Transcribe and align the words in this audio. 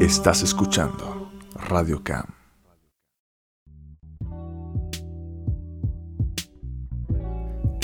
Estás 0.00 0.42
escuchando 0.42 1.30
Radio 1.54 2.02
Cam. 2.02 2.24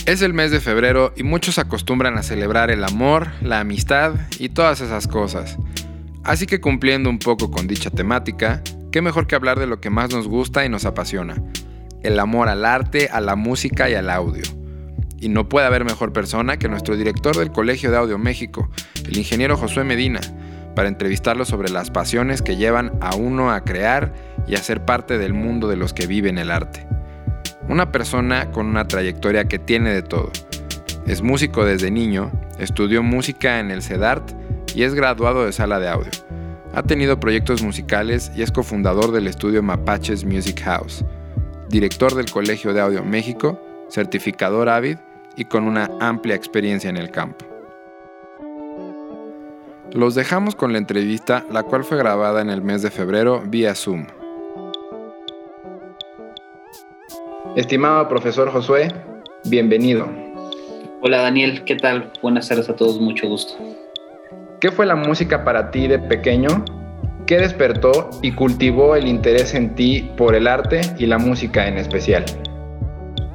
Es 0.07 0.23
el 0.23 0.33
mes 0.33 0.51
de 0.51 0.61
febrero 0.61 1.13
y 1.17 1.23
muchos 1.23 1.59
acostumbran 1.59 2.17
a 2.19 2.23
celebrar 2.23 2.71
el 2.71 2.85
amor, 2.85 3.29
la 3.41 3.61
amistad 3.61 4.15
y 4.39 4.51
todas 4.51 4.81
esas 4.81 5.09
cosas. 5.09 5.59
Así 6.25 6.47
que 6.47 6.61
cumpliendo 6.61 7.11
un 7.11 7.19
poco 7.19 7.51
con 7.51 7.67
dicha 7.67 7.91
temática, 7.91 8.63
qué 8.93 9.03
mejor 9.03 9.27
que 9.27 9.35
hablar 9.35 9.59
de 9.59 9.67
lo 9.67 9.81
que 9.81 9.91
más 9.91 10.11
nos 10.11 10.29
gusta 10.29 10.65
y 10.65 10.69
nos 10.69 10.85
apasiona, 10.85 11.43
el 12.03 12.19
amor 12.19 12.49
al 12.49 12.65
arte, 12.65 13.09
a 13.13 13.21
la 13.21 13.37
música 13.37 13.91
y 13.91 13.95
al 13.95 14.09
audio. 14.09 14.45
Y 15.25 15.31
no 15.31 15.49
puede 15.49 15.67
haber 15.67 15.87
mejor 15.87 16.13
persona 16.13 16.59
que 16.59 16.69
nuestro 16.69 16.99
director 16.99 17.35
del 17.35 17.51
Colegio 17.51 17.91
de 17.91 17.97
Audio 17.97 18.19
México, 18.19 18.69
el 19.07 19.17
ingeniero 19.17 19.57
Josué 19.57 19.83
Medina, 19.83 20.21
para 20.75 20.89
entrevistarlo 20.89 21.47
sobre 21.47 21.71
las 21.71 21.91
pasiones 21.91 22.43
que 22.43 22.57
llevan 22.57 22.93
a 23.01 23.17
uno 23.17 23.51
a 23.51 23.65
crear 23.65 24.13
y 24.47 24.55
a 24.55 24.59
ser 24.59 24.85
parte 24.85 25.17
del 25.17 25.33
mundo 25.33 25.67
de 25.67 25.77
los 25.77 25.95
que 25.95 26.07
viven 26.07 26.37
el 26.37 26.51
arte. 26.51 26.87
Una 27.71 27.91
persona 27.91 28.51
con 28.51 28.67
una 28.67 28.87
trayectoria 28.87 29.49
que 29.49 29.59
tiene 29.59 29.95
de 29.95 30.03
todo. 30.03 30.31
Es 31.07 31.23
músico 31.23 31.65
desde 31.65 31.91
niño, 31.91 32.31
estudió 32.59 33.03
música 33.03 33.61
en 33.61 33.71
el 33.71 33.81
CEDART 33.81 34.31
y 34.75 34.83
es 34.83 34.93
graduado 34.93 35.47
de 35.47 35.53
sala 35.53 35.81
de 35.81 35.89
audio. 35.89 36.11
Ha 36.75 36.83
tenido 36.83 37.19
proyectos 37.19 37.63
musicales 37.63 38.31
y 38.37 38.43
es 38.43 38.53
cofundador 38.53 39.11
del 39.11 39.27
estudio 39.27 39.63
Mapaches 39.63 40.27
Music 40.27 40.61
House, 40.65 41.03
director 41.71 42.15
del 42.15 42.31
Colegio 42.31 42.75
de 42.75 42.83
Audio 42.83 43.03
México, 43.03 43.59
certificador 43.89 44.69
Avid 44.69 44.99
y 45.37 45.45
con 45.47 45.65
una 45.65 45.91
amplia 46.01 46.35
experiencia 46.35 46.91
en 46.91 46.97
el 46.97 47.11
campo. 47.11 47.45
Los 49.93 50.15
dejamos 50.15 50.57
con 50.57 50.73
la 50.73 50.79
entrevista, 50.79 51.45
la 51.53 51.63
cual 51.63 51.85
fue 51.85 51.99
grabada 51.99 52.41
en 52.41 52.51
el 52.51 52.63
mes 52.63 52.83
de 52.83 52.91
febrero 52.91 53.43
vía 53.47 53.75
Zoom. 53.75 54.07
Estimado 57.55 58.09
profesor 58.09 58.51
Josué, 58.51 58.89
bienvenido. 59.45 60.09
Hola 61.01 61.19
Daniel, 61.19 61.63
¿qué 61.65 61.77
tal? 61.77 62.11
Buenas 62.23 62.49
tardes 62.49 62.69
a 62.69 62.75
todos, 62.75 63.01
mucho 63.01 63.29
gusto. 63.29 63.55
¿Qué 64.61 64.73
fue 64.73 64.87
la 64.87 64.97
música 64.97 65.45
para 65.45 65.71
ti 65.71 65.87
de 65.87 65.99
pequeño? 65.99 66.65
¿Qué 67.27 67.39
despertó 67.39 68.11
y 68.23 68.33
cultivó 68.33 68.97
el 68.97 69.07
interés 69.07 69.55
en 69.55 69.75
ti 69.75 70.11
por 70.17 70.35
el 70.35 70.49
arte 70.49 70.81
y 70.99 71.07
la 71.07 71.19
música 71.19 71.69
en 71.69 71.79
especial? 71.79 72.25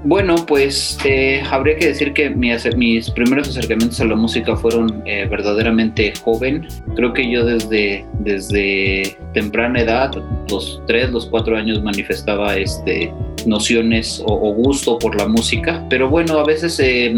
Bueno, 0.04 0.36
pues 0.48 0.98
eh, 1.04 1.44
habría 1.52 1.76
que 1.76 1.88
decir 1.88 2.14
que 2.14 2.30
mis 2.30 3.10
primeros 3.10 3.50
acercamientos 3.50 4.00
a 4.00 4.06
la 4.06 4.16
música 4.16 4.56
fueron 4.56 5.04
eh, 5.06 5.28
verdaderamente 5.30 6.14
joven. 6.24 6.68
Creo 6.96 7.14
que 7.14 7.30
yo 7.30 7.44
desde, 7.46 8.06
desde 8.20 9.18
temprana 9.34 9.82
edad, 9.82 10.12
los 10.50 10.82
tres, 10.88 11.12
los 11.12 11.26
cuatro 11.26 11.58
años, 11.58 11.84
manifestaba 11.84 12.56
este, 12.56 13.14
nociones 13.46 14.24
o, 14.26 14.54
gusto 14.54 14.98
por 15.00 15.16
la 15.18 15.28
música. 15.28 15.86
Pero 15.90 16.08
bueno, 16.08 16.40
a 16.40 16.46
veces 16.46 16.80
eh, 16.80 17.14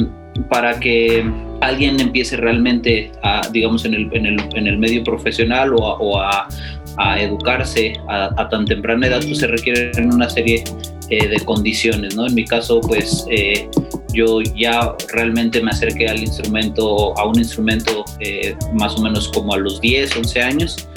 para 0.50 0.80
que 0.80 1.24
alguien 1.62 2.00
empiece 2.00 2.36
realmente 2.36 3.12
a, 3.22 3.48
digamos, 3.52 3.86
en 3.86 3.94
el, 3.94 4.10
en 4.14 4.26
el, 4.26 4.40
en 4.56 4.66
el 4.66 4.80
medio 4.80 5.04
profesional 5.04 5.76
o 5.76 6.20
a, 6.20 6.48
a, 6.98 7.22
educarse 7.22 7.94
a, 8.08 8.50
tan 8.50 8.66
temprana 8.66 9.08
edad, 9.08 9.22
pues 9.24 9.40
se 9.40 9.48
requieren 9.48 10.14
una 10.14 10.30
serie 10.30 10.64
eh, 11.12 11.28
de 11.28 11.42
condiciones, 11.42 12.16
¿no? 12.16 12.26
En 12.26 12.34
mi 12.34 12.46
caso, 12.46 12.80
pues 12.80 13.26
eh, 13.30 13.70
yo 14.14 14.40
ya 14.56 14.96
realmente 15.12 15.62
me 15.62 15.72
acerqué 15.72 16.08
al 16.08 16.22
instrumento, 16.22 17.14
a 17.20 17.28
un 17.28 17.38
instrumento 17.38 18.06
eh, 18.22 18.56
más 18.74 18.98
o 18.98 19.02
menos 19.02 19.28
como 19.28 19.54
a 19.54 19.58
los 19.58 19.82
10, 19.82 20.16
11 20.16 20.42
años. 20.42 20.88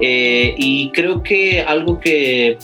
y 0.00 0.90
creo 0.92 1.20
que 1.24 1.62
algo 1.62 1.98
que, 1.98 2.58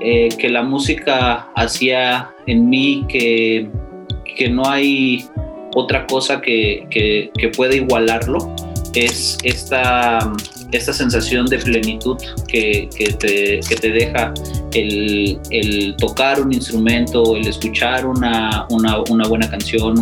que 0.00 0.48
la 0.48 0.62
música 0.62 1.50
hacía 1.56 2.30
en 2.46 2.70
mí, 2.70 3.04
que, 3.08 3.68
que 4.36 4.48
no 4.48 4.68
hay 4.68 5.24
otra 5.74 6.06
cosa 6.06 6.40
que, 6.40 6.86
que, 6.90 7.32
que 7.36 7.48
pueda 7.48 7.74
igualarlo, 7.74 8.54
es 8.94 9.36
esta 9.42 10.32
esta 10.72 10.92
sensación 10.92 11.46
de 11.46 11.58
plenitud 11.58 12.16
que, 12.48 12.88
que, 12.96 13.12
te, 13.12 13.60
que 13.68 13.76
te, 13.76 13.90
deja 13.90 14.32
el, 14.72 15.38
el, 15.50 15.94
tocar 15.96 16.40
un 16.40 16.52
instrumento, 16.52 17.36
el 17.36 17.46
escuchar 17.46 18.06
una, 18.06 18.66
una, 18.70 19.02
buena 19.28 19.50
canción, 19.50 19.94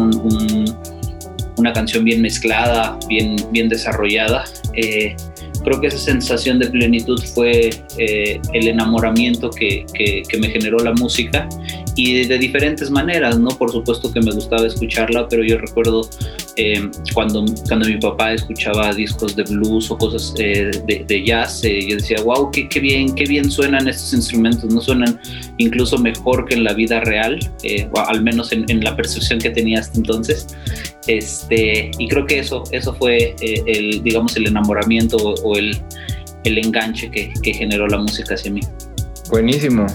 una 1.56 1.72
canción 1.72 2.04
bien 2.04 2.22
mezclada, 2.22 2.98
bien, 3.08 3.36
bien 3.50 3.68
desarrollada. 3.68 4.44
Eh, 4.74 5.16
creo 5.64 5.80
que 5.80 5.88
esa 5.88 5.98
sensación 5.98 6.58
de 6.58 6.68
plenitud 6.68 7.20
fue 7.34 7.70
eh, 7.98 8.40
el 8.52 8.68
enamoramiento 8.68 9.50
que, 9.50 9.84
que, 9.94 10.38
me 10.38 10.48
generó 10.48 10.78
la 10.78 10.92
música 10.92 11.48
y 11.96 12.26
de, 12.26 12.38
diferentes 12.38 12.90
maneras, 12.90 13.38
¿no? 13.38 13.50
Por 13.50 13.72
supuesto 13.72 14.12
que 14.12 14.20
me 14.20 14.30
gustaba 14.32 14.66
escucharla, 14.66 15.26
pero 15.28 15.42
yo 15.44 15.58
recuerdo 15.58 16.08
eh, 16.58 16.90
cuando, 17.14 17.44
cuando 17.68 17.86
mi 17.86 17.98
papá 17.98 18.32
escuchaba 18.32 18.92
discos 18.92 19.36
de 19.36 19.44
blues 19.44 19.92
o 19.92 19.96
cosas 19.96 20.34
eh, 20.38 20.72
de, 20.86 21.04
de, 21.06 21.24
jazz, 21.24 21.62
eh, 21.62 21.86
yo 21.88 21.96
decía, 21.96 22.20
wow, 22.24 22.50
qué, 22.50 22.68
qué, 22.68 22.80
bien, 22.80 23.14
qué 23.14 23.26
bien 23.26 23.48
suenan 23.48 23.86
estos 23.86 24.12
instrumentos, 24.12 24.64
no 24.74 24.80
suenan 24.80 25.20
incluso 25.58 25.96
mejor 25.98 26.46
que 26.46 26.56
en 26.56 26.64
la 26.64 26.72
vida 26.72 26.98
real, 26.98 27.38
o 27.92 28.00
al 28.00 28.24
menos 28.24 28.50
en, 28.50 28.64
en, 28.66 28.82
la 28.82 28.96
percepción 28.96 29.38
que 29.38 29.50
tenía 29.50 29.78
hasta 29.78 29.98
entonces. 29.98 30.48
Este, 31.06 31.92
y 31.96 32.08
creo 32.08 32.26
que 32.26 32.40
eso, 32.40 32.64
eso 32.72 32.92
fue 32.92 33.36
el, 33.40 34.02
digamos, 34.02 34.36
el 34.36 34.48
enamoramiento 34.48 35.16
o, 35.16 35.56
el, 35.56 35.80
el 36.42 36.58
enganche 36.58 37.08
que, 37.08 37.32
que 37.40 37.54
generó 37.54 37.86
la 37.86 37.98
música 37.98 38.34
hacia 38.34 38.50
mí. 38.50 38.62
Buenísimo. 39.30 39.86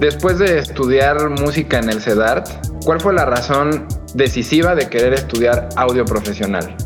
Después 0.00 0.38
de 0.38 0.60
estudiar 0.60 1.28
música 1.28 1.80
en 1.80 1.90
el 1.90 2.00
CEDART, 2.00 2.48
¿cuál 2.84 2.98
fue 2.98 3.12
la 3.12 3.26
razón 3.26 3.86
decisiva 4.14 4.74
de 4.74 4.88
querer 4.88 5.14
estudiar 5.14 5.68
audio 5.76 6.04
profesional? 6.04 6.76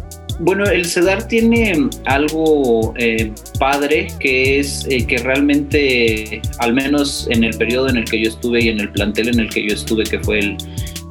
Bueno, 0.40 0.64
el 0.64 0.86
CEDAR 0.86 1.28
tiene 1.28 1.88
algo 2.06 2.94
eh, 2.96 3.32
padre 3.58 4.08
que 4.18 4.58
es 4.58 4.86
eh, 4.88 5.06
que 5.06 5.18
realmente, 5.18 6.42
al 6.58 6.74
menos 6.74 7.28
en 7.30 7.44
el 7.44 7.56
periodo 7.56 7.88
en 7.88 7.98
el 7.98 8.04
que 8.04 8.22
yo 8.22 8.28
estuve 8.28 8.64
y 8.64 8.68
en 8.68 8.80
el 8.80 8.90
plantel 8.90 9.28
en 9.28 9.40
el 9.40 9.50
que 9.50 9.68
yo 9.68 9.74
estuve, 9.74 10.04
que 10.04 10.18
fue 10.20 10.40
el, 10.40 10.56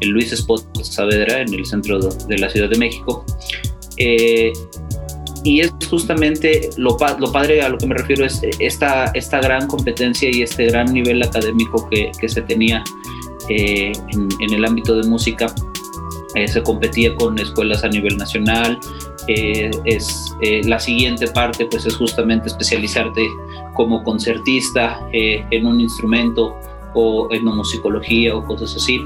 el 0.01 0.09
Luis 0.09 0.33
Spot 0.33 0.65
Saavedra 0.83 1.41
en 1.41 1.53
el 1.53 1.65
centro 1.65 1.99
de 1.99 2.37
la 2.37 2.49
Ciudad 2.49 2.69
de 2.69 2.77
México, 2.77 3.25
eh, 3.97 4.51
y 5.43 5.61
es 5.61 5.71
justamente 5.89 6.69
lo, 6.77 6.97
padre 6.97 7.61
a 7.61 7.69
lo 7.69 7.77
que 7.77 7.87
me 7.87 7.95
refiero 7.95 8.25
es 8.25 8.41
esta, 8.59 9.05
esta 9.13 9.39
gran 9.39 9.67
competencia 9.67 10.29
y 10.31 10.41
este 10.41 10.65
gran 10.67 10.93
nivel 10.93 11.23
académico 11.23 11.89
que, 11.89 12.11
se 12.27 12.41
tenía 12.41 12.83
en, 13.49 13.93
en, 14.39 14.53
el 14.53 14.65
ámbito 14.65 14.95
de 14.95 15.07
música. 15.07 15.47
Eh, 16.35 16.47
se 16.47 16.63
competía 16.63 17.15
con 17.15 17.37
escuelas 17.39 17.83
a 17.83 17.89
nivel 17.89 18.17
nacional. 18.17 18.79
Eh, 19.27 19.69
es, 19.85 20.35
eh, 20.41 20.61
la 20.65 20.79
siguiente 20.79 21.27
parte 21.27 21.65
pues 21.65 21.85
es 21.85 21.95
justamente 21.95 22.47
especializarte 22.47 23.27
como 23.73 24.03
concertista 24.03 24.99
en 25.11 25.65
un 25.65 25.79
instrumento 25.79 26.55
o 26.93 27.27
etnomusicología 27.31 28.35
o 28.35 28.43
cosas 28.45 28.75
así. 28.75 28.99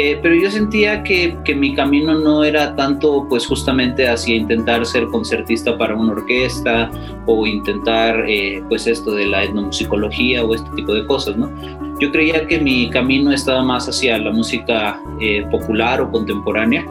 Eh, 0.00 0.16
pero 0.22 0.36
yo 0.36 0.48
sentía 0.48 1.02
que, 1.02 1.36
que, 1.44 1.56
mi 1.56 1.74
camino 1.74 2.16
no 2.16 2.44
era 2.44 2.76
tanto 2.76 3.26
pues 3.28 3.44
justamente 3.48 4.08
hacia 4.08 4.36
intentar 4.36 4.86
ser 4.86 5.06
concertista 5.06 5.76
para 5.76 5.96
una 5.96 6.12
orquesta 6.12 6.88
o 7.26 7.44
intentar 7.44 8.24
eh, 8.28 8.62
pues 8.68 8.86
esto 8.86 9.10
de 9.10 9.26
la 9.26 9.42
etnomusicología 9.42 10.44
o 10.44 10.54
este 10.54 10.70
tipo 10.76 10.94
de 10.94 11.04
cosas, 11.04 11.36
¿no? 11.36 11.50
Yo 11.98 12.12
creía 12.12 12.46
que 12.46 12.60
mi 12.60 12.88
camino 12.90 13.32
estaba 13.32 13.60
más 13.64 13.88
hacia 13.88 14.18
la 14.18 14.30
música 14.30 15.02
eh, 15.20 15.44
popular 15.50 16.00
o 16.00 16.12
contemporánea, 16.12 16.86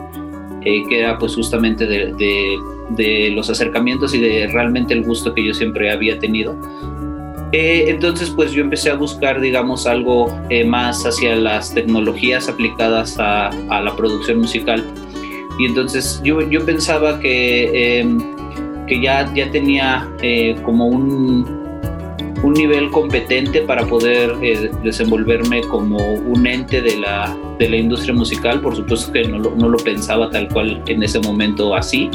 que 0.60 0.84
era 0.90 1.16
pues 1.16 1.34
justamente 1.34 1.86
de, 1.86 2.12
de, 2.12 2.58
de 2.90 3.30
los 3.30 3.48
acercamientos 3.48 4.14
y 4.14 4.20
de 4.20 4.48
realmente 4.48 4.92
el 4.92 5.02
gusto 5.02 5.32
que 5.32 5.42
yo 5.42 5.54
siempre 5.54 5.90
había 5.90 6.18
tenido 6.18 6.54
eh, 7.52 7.86
entonces, 7.88 8.30
pues 8.30 8.52
yo 8.52 8.62
empecé 8.62 8.90
a 8.90 8.94
buscar, 8.94 9.40
digamos, 9.40 9.86
algo 9.86 10.26
eh, 10.50 10.64
más 10.64 11.04
hacia 11.06 11.34
las 11.34 11.72
tecnologías 11.72 12.48
aplicadas 12.48 13.18
a, 13.18 13.48
a, 13.48 13.80
la 13.80 13.96
producción 13.96 14.40
musical. 14.40 14.84
Y 15.58 15.66
entonces 15.66 16.20
yo, 16.22 16.40
yo 16.48 16.64
pensaba 16.64 17.18
que, 17.20 17.70
eh, 18.00 18.08
que 18.86 19.00
ya, 19.00 19.32
ya 19.34 19.50
tenía 19.50 20.08
eh, 20.22 20.56
como 20.62 20.86
un, 20.86 21.46
un, 22.42 22.52
nivel 22.52 22.90
competente 22.90 23.62
para 23.62 23.84
poder 23.86 24.36
eh, 24.40 24.70
desenvolverme 24.84 25.62
como 25.62 25.96
un 25.96 26.46
ente 26.46 26.80
de 26.80 26.98
la, 26.98 27.36
de 27.58 27.68
la 27.68 27.76
industria 27.76 28.14
musical. 28.14 28.60
Por 28.60 28.76
supuesto 28.76 29.10
que 29.10 29.24
no 29.24 29.38
lo, 29.38 29.56
no 29.56 29.68
lo 29.68 29.78
pensaba 29.78 30.30
tal 30.30 30.48
cual 30.48 30.82
en 30.86 31.02
ese 31.02 31.18
momento 31.18 31.74
así. 31.74 32.08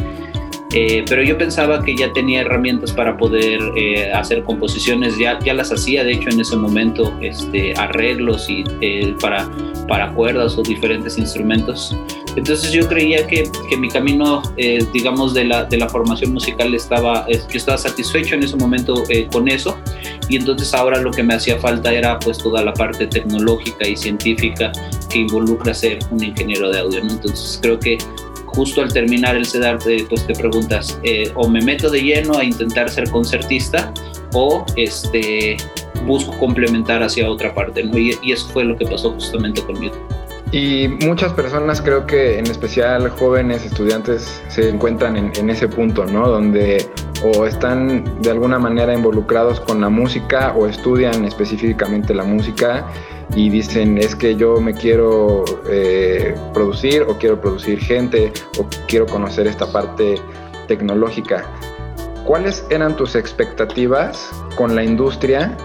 Eh, 0.73 1.05
pero 1.07 1.21
yo 1.21 1.37
pensaba 1.37 1.83
que 1.83 1.95
ya 1.95 2.11
tenía 2.13 2.41
herramientas 2.41 2.91
para 2.91 3.15
poder 3.15 3.59
eh, 3.77 4.11
hacer 4.11 4.43
composiciones, 4.43 5.17
ya, 5.19 5.37
ya 5.39 5.53
las 5.53 5.71
hacía 5.71 6.03
de 6.03 6.13
hecho 6.13 6.29
en 6.29 6.39
ese 6.41 6.55
momento, 6.55 7.15
este, 7.21 7.73
arreglos 7.77 8.49
y, 8.49 8.63
eh, 8.81 9.15
para, 9.21 9.47
para 9.87 10.11
cuerdas 10.13 10.57
o 10.57 10.63
diferentes 10.63 11.17
instrumentos, 11.17 11.95
Entonces 12.35 12.71
yo 12.71 12.87
creía 12.87 13.27
que, 13.27 13.43
que 13.69 13.77
mi 13.77 13.89
camino, 13.89 14.41
eh, 14.57 14.83
digamos, 14.91 15.33
de 15.33 15.45
la, 15.45 15.65
de 15.65 15.77
la 15.77 15.87
formación 15.87 16.33
musical 16.33 16.73
estaba, 16.73 17.27
yo 17.29 17.37
estaba 17.53 17.77
satisfecho 17.77 18.35
en 18.35 18.43
ese 18.43 18.55
momento 18.55 19.03
eh, 19.09 19.27
con 19.31 19.47
eso. 19.47 19.77
Y 20.29 20.37
entonces 20.37 20.73
ahora 20.73 20.99
lo 20.99 21.11
que 21.11 21.21
me 21.21 21.35
hacía 21.35 21.59
falta 21.59 21.93
era 21.93 22.17
pues 22.17 22.37
toda 22.37 22.63
la 22.63 22.73
parte 22.73 23.05
tecnológica 23.05 23.87
y 23.87 23.95
científica 23.95 24.71
que 25.11 25.19
involucra 25.19 25.73
ser 25.73 25.99
un 26.09 26.23
ingeniero 26.23 26.71
de 26.71 26.79
audio, 26.79 27.03
¿no? 27.03 27.11
Entonces 27.11 27.59
creo 27.61 27.77
que 27.77 27.97
justo 28.55 28.81
al 28.81 28.91
terminar 28.91 29.35
el 29.35 29.45
CEDAR 29.45 29.79
pues 30.09 30.27
te 30.27 30.33
preguntas 30.33 30.99
eh, 31.03 31.31
o 31.35 31.47
me 31.47 31.61
meto 31.61 31.89
de 31.89 32.01
lleno 32.01 32.37
a 32.37 32.43
intentar 32.43 32.89
ser 32.89 33.09
concertista 33.09 33.91
o 34.33 34.65
este 34.75 35.57
busco 36.05 36.37
complementar 36.37 37.01
hacia 37.03 37.29
otra 37.29 37.53
parte, 37.53 37.83
¿no? 37.83 37.97
Y, 37.97 38.17
eso 38.31 38.47
fue 38.49 38.63
lo 38.63 38.75
que 38.75 38.85
pasó 38.85 39.11
justamente 39.11 39.61
conmigo. 39.63 39.95
Y 40.51 40.87
muchas 40.87 41.33
personas, 41.33 41.81
creo 41.81 42.05
que 42.05 42.37
en 42.37 42.45
especial 42.45 43.09
jóvenes 43.09 43.65
estudiantes, 43.65 44.41
se 44.49 44.69
encuentran 44.69 45.17
en, 45.17 45.49
ese 45.49 45.67
punto, 45.67 46.05
¿no? 46.05 46.27
Donde 46.27 46.85
o 47.23 47.45
están 47.45 48.21
de 48.21 48.31
alguna 48.31 48.59
manera 48.59 48.93
involucrados 48.93 49.59
con 49.61 49.81
la 49.81 49.89
música 49.89 50.53
o 50.55 50.67
estudian 50.67 51.25
específicamente 51.25 52.13
la 52.13 52.23
música 52.23 52.85
y 53.35 53.49
dicen 53.49 53.97
es 53.97 54.15
que 54.15 54.35
yo 54.35 54.59
me 54.59 54.73
quiero 54.73 55.43
eh, 55.69 56.35
producir 56.53 57.03
o 57.03 57.17
quiero 57.17 57.39
producir 57.39 57.79
gente 57.79 58.31
o 58.59 58.65
quiero 58.87 59.05
conocer 59.05 59.47
esta 59.47 59.71
parte 59.71 60.15
tecnológica. 60.67 61.45
¿Cuáles 62.25 62.65
eran 62.69 62.95
tus 62.95 63.15
expectativas 63.15 64.29
con 64.55 64.75
la 64.75 64.83
industria 64.83 65.57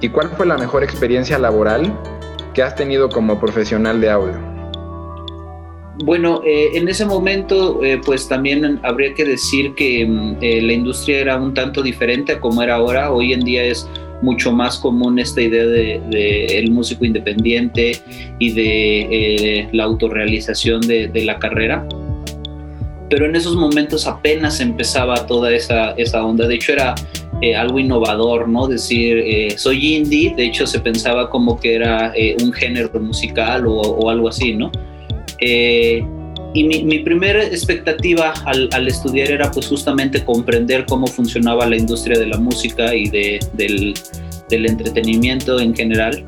y 0.00 0.08
cuál 0.08 0.30
fue 0.30 0.46
la 0.46 0.58
mejor 0.58 0.82
experiencia 0.82 1.38
laboral 1.38 1.96
que 2.54 2.62
has 2.62 2.74
tenido 2.74 3.08
como 3.08 3.38
profesional 3.38 4.00
de 4.00 4.10
audio? 4.10 4.48
Bueno, 6.04 6.42
eh, 6.44 6.70
en 6.74 6.88
ese 6.88 7.04
momento, 7.04 7.82
eh, 7.82 8.00
pues 8.04 8.28
también 8.28 8.80
habría 8.84 9.14
que 9.14 9.24
decir 9.24 9.74
que 9.74 10.06
mm, 10.06 10.36
la 10.40 10.72
industria 10.72 11.20
era 11.20 11.36
un 11.36 11.54
tanto 11.54 11.82
diferente 11.82 12.32
a 12.32 12.40
como 12.40 12.62
era 12.62 12.76
ahora. 12.76 13.10
Hoy 13.10 13.32
en 13.32 13.40
día 13.40 13.64
es 13.64 13.88
mucho 14.22 14.52
más 14.52 14.78
común 14.78 15.18
esta 15.18 15.40
idea 15.40 15.64
de, 15.64 16.46
el 16.46 16.70
músico 16.70 17.04
independiente 17.04 17.92
y 18.38 18.52
de 18.52 19.68
la 19.72 19.84
autorrealización 19.84 20.80
de, 20.82 21.08
de, 21.08 21.24
la 21.24 21.38
carrera. 21.38 21.86
Pero 23.10 23.26
en 23.26 23.36
esos 23.36 23.56
momentos 23.56 24.06
apenas 24.06 24.60
empezaba 24.60 25.26
toda 25.26 25.52
esa, 25.54 25.92
esa 25.92 26.24
onda. 26.24 26.46
De 26.46 26.56
hecho, 26.56 26.72
era 26.72 26.94
eh, 27.40 27.54
algo 27.54 27.78
innovador, 27.78 28.48
¿no? 28.48 28.66
Decir, 28.66 29.18
eh, 29.18 29.54
soy 29.56 29.94
indie, 29.94 30.34
de 30.34 30.46
hecho 30.46 30.66
se 30.66 30.80
pensaba 30.80 31.30
como 31.30 31.60
que 31.60 31.76
era 31.76 32.12
eh, 32.16 32.36
un 32.42 32.52
género 32.52 32.90
musical 32.98 33.64
o, 33.68 34.10
algo 34.10 34.28
así, 34.28 34.54
¿no? 34.54 34.72
Y 36.54 36.64
mi, 36.64 36.98
primera 37.00 37.44
expectativa 37.44 38.32
al, 38.44 38.88
estudiar 38.88 39.30
era 39.30 39.50
pues 39.50 39.66
justamente 39.66 40.24
comprender 40.24 40.86
cómo 40.86 41.06
funcionaba 41.06 41.66
la 41.66 41.76
industria 41.76 42.18
de 42.18 42.26
la 42.26 42.38
música 42.38 42.94
y 42.94 43.08
de, 43.08 43.38
del, 43.52 43.94
del, 44.48 44.66
entretenimiento 44.66 45.60
en 45.60 45.74
general. 45.74 46.26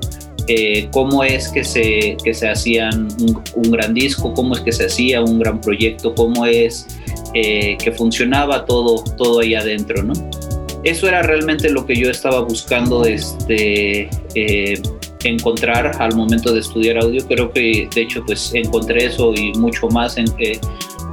cómo 0.92 1.24
es 1.24 1.48
que 1.48 1.64
se, 1.64 2.16
que 2.22 2.34
se 2.34 2.48
hacían 2.48 3.08
un, 3.20 3.42
un, 3.54 3.70
gran 3.70 3.94
disco, 3.94 4.34
cómo 4.34 4.54
es 4.54 4.60
que 4.60 4.72
se 4.72 4.86
hacía 4.86 5.22
un 5.22 5.38
gran 5.38 5.60
proyecto, 5.60 6.14
cómo 6.14 6.44
es 6.44 6.86
que 7.32 7.92
funcionaba 7.96 8.64
todo, 8.66 9.02
todo 9.16 9.40
ahí 9.40 9.54
adentro, 9.54 10.02
¿no? 10.02 10.12
eso 10.84 11.08
era 11.08 11.22
realmente 11.22 11.70
lo 11.70 11.86
que 11.86 11.94
yo 11.94 12.10
estaba 12.10 12.40
buscando 12.40 13.04
este, 13.04 14.08
eh, 14.34 14.80
encontrar 15.24 15.92
al 15.98 16.14
momento 16.14 16.52
de 16.52 16.60
estudiar 16.60 16.98
audio. 16.98 17.26
Creo 17.26 17.52
que 17.52 17.88
de 17.94 18.02
hecho 18.02 18.22
pues 18.24 18.52
encontré 18.54 19.06
eso 19.06 19.32
y 19.34 19.52
mucho 19.54 19.88
más 19.88 20.16
en 20.16 20.26
que 20.36 20.60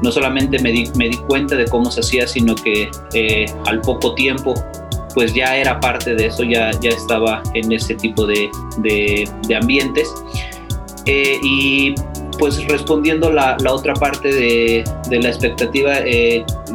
no 0.01 0.11
solamente 0.11 0.59
me 0.59 0.71
di, 0.71 0.89
me 0.95 1.09
di 1.09 1.17
cuenta 1.17 1.55
de 1.55 1.65
cómo 1.65 1.89
se 1.91 2.01
hacía, 2.01 2.27
sino 2.27 2.55
que 2.55 2.89
eh, 3.13 3.45
al 3.65 3.81
poco 3.81 4.13
tiempo 4.13 4.53
pues 5.13 5.33
ya 5.33 5.57
era 5.57 5.79
parte 5.79 6.13
de 6.13 6.27
eso, 6.27 6.43
ya, 6.43 6.71
ya 6.79 6.91
estaba 6.91 7.41
en 7.55 7.71
ese 7.71 7.95
tipo 7.95 8.27
de, 8.27 8.49
de, 8.77 9.55
ambientes. 9.55 10.07
Eh, 11.07 11.39
y 11.41 11.95
pues 12.37 12.63
respondiendo 12.67 13.31
la, 13.31 13.57
la 13.61 13.73
otra 13.73 13.93
parte 13.93 14.31
de, 14.31 14.83
de 15.09 15.19
la 15.19 15.29
expectativa, 15.29 15.95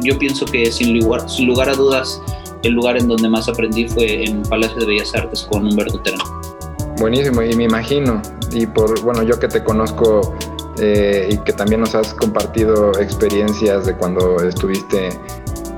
yo 0.01 0.19
pienso 0.19 0.45
que 0.45 0.69
sin 0.71 0.99
lugar, 0.99 1.29
sin 1.29 1.47
lugar 1.47 1.69
a 1.69 1.73
dudas, 1.73 2.21
el 2.63 2.73
lugar 2.73 2.97
en 2.97 3.07
donde 3.07 3.29
más 3.29 3.47
aprendí 3.47 3.87
fue 3.87 4.23
en 4.23 4.41
Palacio 4.43 4.77
de 4.79 4.85
Bellas 4.85 5.13
Artes 5.15 5.47
con 5.49 5.67
Humberto 5.67 5.99
Terán. 5.99 6.19
Buenísimo, 6.97 7.41
y 7.41 7.55
me 7.55 7.63
imagino, 7.63 8.21
y 8.51 8.65
por, 8.65 9.01
bueno, 9.01 9.23
yo 9.23 9.39
que 9.39 9.47
te 9.47 9.63
conozco 9.63 10.35
eh, 10.79 11.29
y 11.31 11.37
que 11.39 11.53
también 11.53 11.81
nos 11.81 11.95
has 11.95 12.13
compartido 12.13 12.91
experiencias 12.99 13.85
de 13.85 13.95
cuando 13.95 14.37
estuviste 14.37 15.09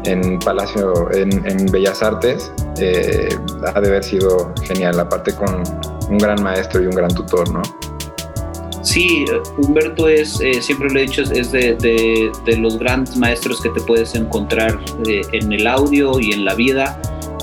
en 0.03 0.39
Palacio, 0.39 1.11
en, 1.13 1.65
Bellas 1.71 2.03
Artes, 2.03 2.51
eh, 2.79 3.29
ha 3.73 3.79
de 3.79 3.87
haber 3.87 4.03
sido 4.03 4.53
genial, 4.63 4.99
aparte 4.99 5.33
con 5.33 5.63
un 6.09 6.17
gran 6.17 6.41
maestro 6.43 6.81
y 6.83 6.85
un 6.85 6.95
gran 6.95 7.13
tutor, 7.13 7.49
¿no? 7.51 7.61
Sí, 8.85 9.25
Humberto 9.57 10.07
es, 10.07 10.39
eh, 10.41 10.61
siempre 10.61 10.89
lo 10.91 10.99
he 10.99 11.03
dicho, 11.03 11.23
es 11.23 11.51
de, 11.51 12.31
los 12.59 12.77
grandes 12.77 13.17
maestros 13.17 13.59
que 13.59 13.69
te 13.69 13.81
puedes 13.81 14.13
encontrar 14.13 14.79
eh, 15.07 15.21
en 15.33 15.51
el 15.51 15.65
audio 15.65 16.19
y 16.19 16.33
en 16.33 16.45
la 16.45 16.53
vida. 16.53 17.01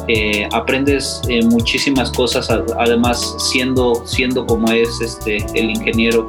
Eh, 0.08 0.49
aprendes 0.52 1.22
muchísimas 1.44 2.10
cosas, 2.10 2.50
además 2.50 3.37
siendo, 3.38 4.02
siendo 4.04 4.44
como 4.46 4.70
es 4.72 5.00
este, 5.00 5.37
el 5.54 5.70
ingeniero, 5.70 6.26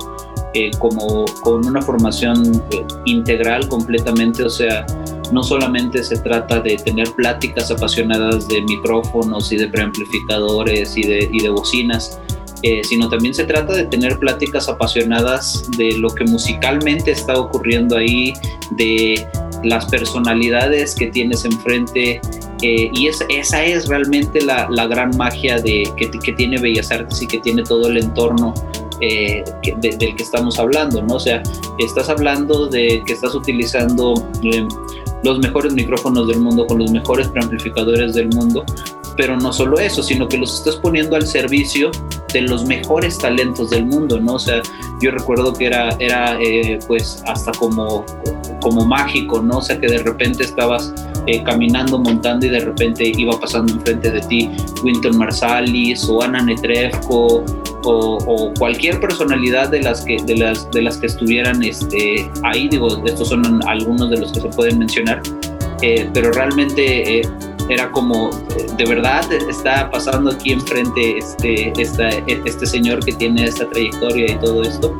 como 0.77 1.25
con 1.41 1.65
una 1.65 1.81
formación 1.81 2.63
integral 3.05 3.67
completamente, 3.67 4.43
o 4.43 4.49
sea, 4.49 4.85
no 5.31 5.41
solamente 5.41 6.03
se 6.03 6.17
trata 6.17 6.59
de 6.59 6.77
tener 6.77 7.11
pláticas 7.13 7.71
apasionadas 7.71 8.47
de 8.47 8.61
micrófonos 8.61 9.51
y 9.51 9.57
de 9.57 9.67
preamplificadores 9.67 10.95
y 10.95 11.01
de, 11.01 11.29
y 11.31 11.41
de 11.41 11.49
bocinas, 11.49 12.19
eh, 12.61 12.81
sino 12.83 13.09
también 13.09 13.33
se 13.33 13.43
trata 13.43 13.73
de 13.73 13.85
tener 13.85 14.17
pláticas 14.19 14.69
apasionadas 14.69 15.69
de 15.77 15.97
lo 15.97 16.09
que 16.09 16.23
musicalmente 16.23 17.11
está 17.11 17.37
ocurriendo 17.37 17.97
ahí, 17.97 18.33
de 18.71 19.27
las 19.63 19.85
personalidades 19.87 20.95
que 20.95 21.07
tienes 21.07 21.43
enfrente. 21.43 22.21
Eh, 22.63 22.89
y 22.93 23.07
esa 23.07 23.61
es 23.61 23.87
realmente 23.89 24.39
la, 24.41 24.87
gran 24.87 25.15
magia 25.17 25.59
de, 25.59 25.83
que, 25.97 26.31
tiene 26.31 26.57
Bellas 26.57 26.91
Artes 26.91 27.21
y 27.21 27.27
que 27.27 27.39
tiene 27.39 27.61
todo 27.61 27.89
el 27.89 27.97
entorno 27.97 28.53
eh, 29.01 29.43
del 29.81 30.15
que 30.15 30.23
estamos 30.23 30.57
hablando, 30.57 31.01
¿no? 31.01 31.15
O 31.15 31.19
sea, 31.19 31.43
estás 31.79 32.07
hablando 32.07 32.67
de 32.67 33.03
que 33.05 33.13
estás 33.13 33.35
utilizando 33.35 34.13
los 35.25 35.39
mejores 35.39 35.73
micrófonos 35.73 36.25
del 36.29 36.39
mundo 36.39 36.65
con 36.65 36.79
los 36.79 36.89
mejores 36.89 37.27
preamplificadores 37.27 38.13
del 38.13 38.29
mundo, 38.29 38.63
pero 39.17 39.35
no 39.35 39.51
solo 39.51 39.77
eso, 39.77 40.01
sino 40.01 40.29
que 40.29 40.37
los 40.37 40.59
estás 40.59 40.77
poniendo 40.77 41.17
al 41.17 41.27
servicio 41.27 41.91
de 42.31 42.43
los 42.43 42.63
mejores 42.65 43.17
talentos 43.17 43.71
del 43.71 43.85
mundo, 43.85 44.21
¿no? 44.21 44.35
O 44.35 44.39
sea, 44.39 44.61
yo 45.01 45.11
recuerdo 45.11 45.51
que 45.51 45.65
era, 45.65 45.89
era 45.99 46.41
eh, 46.41 46.79
pues 46.87 47.21
hasta 47.27 47.51
como, 47.51 48.05
como 48.61 48.85
mágico, 48.85 49.41
¿no? 49.41 49.57
O 49.57 49.61
sea, 49.61 49.77
que 49.81 49.87
de 49.87 49.97
repente 49.97 50.45
estabas 50.45 50.93
eh, 51.27 51.43
caminando, 51.43 51.99
montando 51.99 52.45
y 52.45 52.49
de 52.49 52.59
repente 52.59 53.11
iba 53.17 53.39
pasando 53.39 53.73
enfrente 53.73 54.11
de 54.11 54.21
ti 54.21 54.49
Winton 54.83 55.17
Marsalis 55.17 56.07
o 56.09 56.21
Ana 56.21 56.41
Netrefko 56.43 57.43
o, 57.85 58.53
cualquier 58.57 58.99
personalidad 58.99 59.69
de 59.69 59.81
las 59.81 60.05
que, 60.05 60.17
de 60.23 60.37
las, 60.37 60.69
de 60.71 60.81
las 60.81 60.97
que 60.97 61.07
estuvieran 61.07 61.61
este, 61.63 62.29
ahí, 62.43 62.69
digo, 62.69 63.03
estos 63.05 63.29
son 63.29 63.61
algunos 63.67 64.09
de 64.09 64.19
los 64.19 64.31
que 64.31 64.41
se 64.41 64.47
pueden 64.49 64.79
mencionar, 64.79 65.21
eh, 65.81 66.09
pero 66.13 66.31
realmente 66.31 67.21
era 67.69 67.89
como, 67.91 68.29
de 68.77 68.85
verdad 68.85 69.31
está 69.49 69.89
pasando 69.89 70.31
aquí 70.31 70.51
enfrente 70.51 71.17
este, 71.17 71.73
este 71.77 72.65
señor 72.65 73.03
que 73.03 73.13
tiene 73.13 73.45
esta 73.45 73.69
trayectoria 73.69 74.31
y 74.31 74.35
todo 74.35 74.63
esto. 74.63 74.95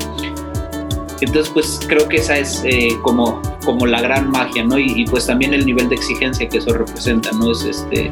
Entonces, 1.24 1.54
pues 1.54 1.80
creo 1.88 2.10
que 2.10 2.18
esa 2.18 2.38
es 2.38 2.62
eh, 2.66 2.90
como, 3.02 3.42
como 3.64 3.86
la 3.86 4.02
gran 4.02 4.30
magia, 4.30 4.66
¿no? 4.66 4.78
Y, 4.78 5.06
pues 5.06 5.26
también 5.26 5.54
el 5.54 5.66
nivel 5.66 5.88
de 5.88 5.96
exigencia 5.96 6.50
que 6.50 6.58
eso 6.58 6.74
representa, 6.74 7.32
¿no? 7.32 7.54
Es 7.54 7.64
este, 7.64 8.12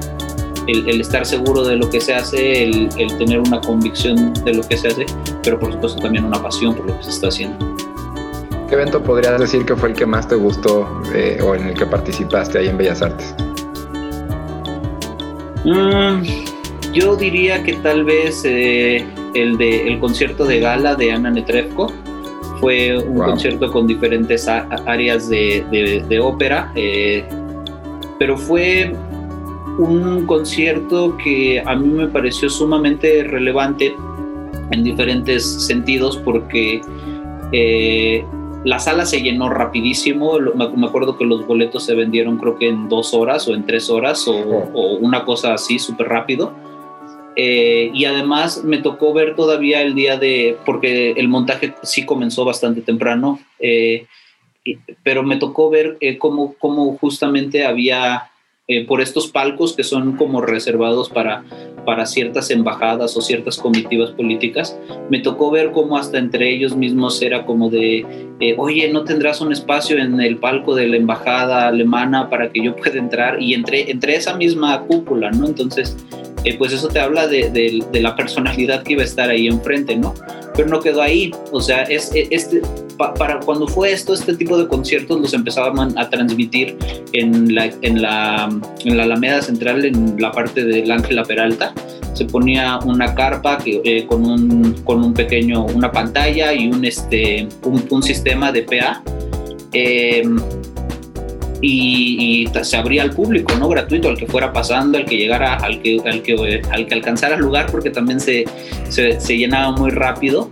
el, 0.68 1.02
estar 1.02 1.26
seguro 1.26 1.66
de 1.66 1.76
lo 1.76 1.90
que 1.90 2.00
se 2.00 2.14
hace, 2.14 2.64
el, 2.64 2.88
tener 3.18 3.40
una 3.40 3.60
convicción 3.60 4.34
de 4.46 4.54
lo 4.54 4.64
que 4.64 4.78
se 4.78 4.88
hace, 4.88 5.06
pero 5.44 5.60
por 5.60 5.74
supuesto 5.74 6.00
también 6.00 6.24
una 6.24 6.42
pasión 6.42 6.74
por 6.74 6.86
lo 6.86 6.98
que 6.98 7.04
se 7.04 7.10
está 7.10 7.28
haciendo. 7.28 7.76
¿Qué 8.70 8.76
evento 8.76 9.04
podrías 9.04 9.38
decir 9.42 9.66
que 9.66 9.76
fue 9.76 9.90
el 9.90 9.96
que 9.96 10.06
más 10.06 10.30
te 10.30 10.36
gustó 10.36 11.02
eh, 11.14 11.38
o 11.44 11.54
en 11.54 11.68
el 11.68 11.74
que 11.74 11.86
participaste 11.86 12.60
ahí 12.60 12.70
en 12.70 12.78
Bellas 12.78 13.02
Artes? 13.02 13.36
Mm, 15.66 16.94
yo 16.94 17.18
diría 17.18 17.62
que 17.62 17.74
tal 17.74 18.06
vez 18.06 18.44
eh, 18.46 19.06
el 19.34 19.58
de 19.58 19.90
el 19.90 20.00
concierto 20.00 20.46
de 20.46 20.62
gala 20.62 20.96
de 20.96 21.12
Ana 21.12 21.30
Netrefko 21.30 21.92
fue 22.62 22.96
un 22.96 23.18
concierto 23.18 23.72
con 23.72 23.88
diferentes 23.88 24.48
áreas 24.48 25.28
de, 25.28 26.20
ópera, 26.22 26.72
eh, 26.76 27.26
pero 28.20 28.38
fue 28.38 28.96
un 29.80 30.28
concierto 30.28 31.18
que 31.18 31.62
a 31.66 31.76
mí 31.76 31.88
me 31.88 32.08
pareció 32.08 32.50
sumamente 32.50 33.24
relevante 33.24 33.96
en 34.70 34.84
diferentes 34.84 35.66
sentidos 35.66 36.18
porque 36.18 36.82
eh, 37.52 38.24
la 38.64 38.78
sala 38.78 39.08
se 39.08 39.22
llenó 39.22 39.50
rapidísimo, 39.50 40.38
me 40.56 40.86
acuerdo 40.86 41.18
que 41.18 41.26
los 41.26 41.48
boletos 41.48 41.84
se 41.84 41.96
vendieron 41.96 42.38
creo 42.38 42.60
que 42.60 42.70
en 42.70 42.88
dos 42.90 43.16
horas 43.16 43.48
o 43.48 43.56
en 43.56 43.66
tres 43.66 43.90
horas 43.90 44.28
o, 44.28 44.36
o 44.36 44.98
una 44.98 45.26
cosa 45.26 45.56
así 45.56 45.80
súper 45.80 46.10
rápido. 46.10 46.54
Eh, 47.36 47.92
y 47.94 48.06
además 48.06 48.64
me 48.64 48.80
tocó 48.80 49.14
ver 49.14 49.36
todavía 49.36 49.82
el 49.82 49.96
día 49.96 50.18
de, 50.18 50.58
porque 50.66 51.12
el 51.12 51.28
montaje 51.30 51.74
sí 51.84 52.06
comenzó 52.06 52.44
bastante 52.44 52.82
temprano, 52.82 53.40
eh, 53.60 54.06
pero 55.04 55.24
me 55.24 55.38
tocó 55.38 55.70
ver 55.70 55.98
eh, 56.02 56.18
cómo, 56.18 56.56
cómo, 56.60 56.98
justamente 56.98 57.66
había 57.66 58.28
por 58.88 59.02
estos 59.02 59.28
palcos 59.28 59.76
que 59.76 59.84
son 59.84 60.16
como 60.16 60.40
reservados 60.40 61.10
para, 61.10 61.44
para 61.86 62.06
ciertas 62.06 62.52
embajadas 62.52 63.18
o 63.18 63.22
ciertas 63.22 63.58
comitivas 63.58 64.12
políticas, 64.12 64.80
me 65.10 65.20
tocó 65.20 65.52
ver 65.52 65.72
cómo 65.72 65.98
hasta 65.98 66.18
entre 66.18 66.54
ellos 66.54 66.74
mismos 66.74 67.22
era 67.22 67.46
como 67.46 67.70
de, 67.70 68.06
oye, 68.58 68.88
¿no 68.88 69.04
tendrás 69.04 69.42
un 69.42 69.52
espacio 69.52 69.98
en 69.98 70.22
el 70.22 70.38
palco 70.38 70.74
de 70.74 70.88
la 70.88 70.96
embajada 70.96 71.68
alemana 71.68 72.30
para 72.30 72.50
que 72.50 72.64
yo 72.64 72.74
pueda 72.74 72.98
entrar? 72.98 73.42
Y 73.42 73.56
entre, 73.56 73.92
entre 73.92 74.16
esa 74.16 74.38
misma 74.38 74.84
cúpula, 74.84 75.32
¿no? 75.32 75.48
Entonces 75.48 75.98
pues 76.58 76.74
eso 76.74 76.88
te 76.88 77.00
habla 77.00 77.28
de, 77.28 77.84
la 77.94 78.16
personalidad 78.16 78.84
que 78.84 78.94
iba 78.94 79.02
a 79.02 79.06
estar 79.06 79.30
ahí 79.30 79.48
enfrente, 79.48 79.96
¿no? 79.96 80.14
Pero 80.56 80.68
no 80.68 80.80
quedó 80.80 81.02
ahí, 81.02 81.32
o 81.52 81.62
sea, 81.62 81.84
es, 81.84 82.12
este, 82.14 82.62
para 82.98 83.40
cuando 83.40 83.68
fue 83.68 83.92
esto, 83.92 84.14
este 84.14 84.36
tipo 84.36 84.58
de 84.58 84.68
conciertos 84.68 85.20
los 85.20 85.34
empezaban 85.34 85.98
a 85.98 86.10
transmitir 86.10 86.78
en 87.14 87.56
la, 87.56 87.66
en 87.82 88.02
la, 88.02 88.50
en 88.84 88.98
la 88.98 89.04
Alameda 89.04 89.42
Central, 89.42 89.86
en 89.86 90.16
la 90.20 90.32
parte 90.32 90.64
del 90.64 90.92
Ángela 90.92 91.24
Peralta, 91.24 91.74
se 92.14 92.26
ponía 92.26 92.80
una 92.86 93.16
carpa 93.16 93.58
que, 93.58 93.82
eh, 93.84 94.06
con, 94.06 94.26
un, 94.26 94.74
con 94.84 95.04
un 95.04 95.14
pequeño, 95.14 95.66
una 95.66 95.92
pantalla 95.92 96.54
y 96.54 96.68
un, 96.68 96.84
este, 96.84 97.48
un 97.64 98.04
sistema 98.04 98.52
de 98.52 98.64
PA. 98.64 99.04
Eh, 99.74 100.24
y, 101.62 102.48
se 102.64 102.78
abría 102.78 103.04
al 103.04 103.12
público, 103.12 103.54
¿no? 103.56 103.70
Gratuito, 103.70 104.10
al 104.10 104.18
que 104.18 104.26
fuera 104.26 104.52
pasando, 104.52 104.98
al 104.98 105.06
que 105.06 105.18
llegara, 105.18 105.56
al 105.56 105.82
que, 105.82 106.00
al 106.06 106.22
que, 106.22 106.62
al 106.72 106.88
que 106.88 106.94
alcanzara 106.94 107.36
el 107.36 107.42
lugar, 107.42 107.68
porque 107.72 107.90
también 107.90 108.20
se, 108.20 108.46
se, 108.90 109.38
llenaba 109.38 109.72
muy 109.72 109.92
rápido. 109.92 110.50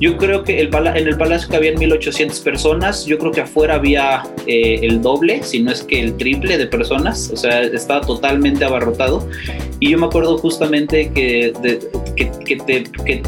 Yo 0.00 0.16
creo 0.16 0.44
que 0.44 0.60
el 0.60 0.70
en 0.72 1.08
el 1.08 1.16
palacio 1.16 1.48
cabían 1.48 1.74
1800 1.76 2.38
personas, 2.40 3.04
yo 3.04 3.18
creo 3.18 3.32
que 3.32 3.40
afuera 3.40 3.74
había 3.74 4.22
eh, 4.46 4.78
el 4.82 5.02
doble, 5.02 5.42
si 5.42 5.60
no 5.60 5.72
es 5.72 5.82
que 5.82 6.00
el 6.00 6.16
triple 6.16 6.56
de 6.56 6.66
personas, 6.66 7.30
o 7.32 7.36
sea, 7.36 7.62
estaba 7.62 8.00
totalmente 8.02 8.64
abarrotado. 8.64 9.28
Y 9.80 9.90
yo 9.90 9.98
me 9.98 10.06
acuerdo 10.06 10.38
justamente 10.38 11.10
que, 11.12 11.52
que, 12.16 12.30
que, 12.44 12.56
te, 12.58 12.84
que, 13.04 13.22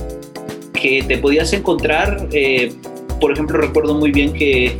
que 0.72 1.02
te 1.02 1.18
podías 1.18 1.52
encontrar, 1.52 2.28
eh, 2.32 2.72
por 3.20 3.32
ejemplo, 3.32 3.58
recuerdo 3.58 3.94
muy 3.94 4.12
bien 4.12 4.32
que 4.32 4.76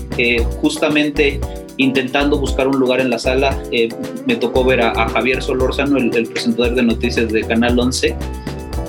justamente 0.61 1.41
intentando 1.81 2.39
buscar 2.39 2.69
un 2.69 2.79
lugar 2.79 3.01
en 3.01 3.09
la 3.11 3.19
sala, 3.19 3.59
eh, 3.73 3.89
me 4.27 4.37
tocó 4.37 4.65
ver 4.65 4.83
a, 4.83 5.09
Javier 5.09 5.43
Solórzano, 5.43 5.97
el, 5.97 6.29
presentador 6.29 6.75
de 6.75 6.83
noticias 6.83 7.33
de 7.33 7.43
Canal 7.43 7.79
11. 7.79 8.15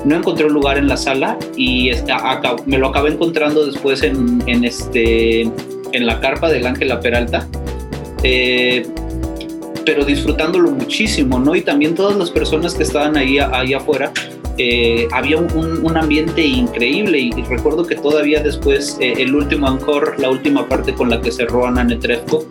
No 0.03 0.15
encontré 0.15 0.45
un 0.45 0.53
lugar 0.53 0.77
en 0.77 0.88
la 0.88 0.98
sala 0.98 1.38
y 1.55 1.91
me 2.65 2.77
lo 2.77 2.88
acabé 2.88 3.12
encontrando 3.12 3.65
después 3.65 4.03
en, 4.03 4.41
este, 4.63 5.41
en 5.41 6.05
la 6.05 6.19
carpa 6.19 6.50
del 6.50 6.65
Ángela 6.65 7.00
Peralta. 7.00 7.48
Eh, 8.24 8.86
pero 9.86 10.03
disfrutándolo 10.03 10.71
muchísimo, 10.71 11.39
¿no? 11.39 11.55
Y 11.55 11.62
también 11.62 11.95
todas 11.95 12.15
las 12.15 12.29
personas 12.29 12.75
que 12.75 12.83
estaban 12.83 13.15
ahí, 13.15 13.39
ahí 13.39 13.74
afuera, 13.74 14.12
eh, 14.57 15.07
había 15.12 15.38
un, 15.38 15.98
ambiente 15.98 16.41
increíble 16.41 17.19
y, 17.19 17.31
recuerdo 17.43 17.86
que 17.86 17.95
todavía 17.95 18.43
después 18.43 18.98
el 19.00 19.33
último 19.33 19.67
encore, 19.67 20.17
la 20.17 20.29
última 20.29 20.67
parte 20.67 20.93
con 20.93 21.10
la 21.10 21.21
que 21.21 21.31
cerró 21.31 21.65
Ana 21.65 21.83
Netrebko, 21.83 22.45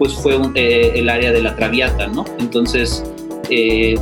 pues 0.00 0.14
fue 0.14 0.34
eh, 0.54 0.92
el 0.94 1.10
área 1.10 1.30
de 1.30 1.42
la 1.42 1.54
Traviata, 1.54 2.06
¿no? 2.06 2.24
Entonces, 2.38 3.04
eh, 3.50 3.96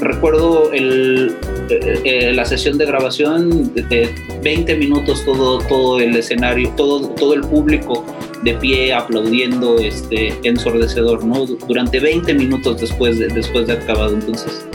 recuerdo 0.00 0.72
eh, 0.72 2.32
la 2.34 2.44
sesión 2.44 2.76
de 2.76 2.86
grabación 2.86 3.72
de, 3.72 4.12
20 4.42 4.74
minutos 4.74 5.24
todo, 5.24 5.58
todo 5.60 6.00
el 6.00 6.16
escenario, 6.16 6.70
todo, 6.76 7.10
todo 7.10 7.34
el 7.34 7.42
público 7.42 8.04
de 8.42 8.54
pie 8.54 8.92
aplaudiendo, 8.92 9.78
este, 9.78 10.34
ensordecedor, 10.42 11.24
¿no? 11.24 11.46
Durante 11.46 12.00
20 12.00 12.34
minutos 12.34 12.80
después 12.80 13.20
de, 13.20 13.28
después 13.28 13.68
de 13.68 13.74
acabado. 13.74 14.14
Entonces, 14.14 14.66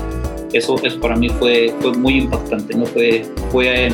eso, 0.54 0.78
eso 0.82 0.98
para 1.02 1.18
mí 1.18 1.28
fue, 1.28 1.74
fue 1.82 1.92
muy 1.92 2.20
impactante, 2.20 2.74
¿no? 2.74 2.86
Fue, 2.86 3.26
fue 3.52 3.90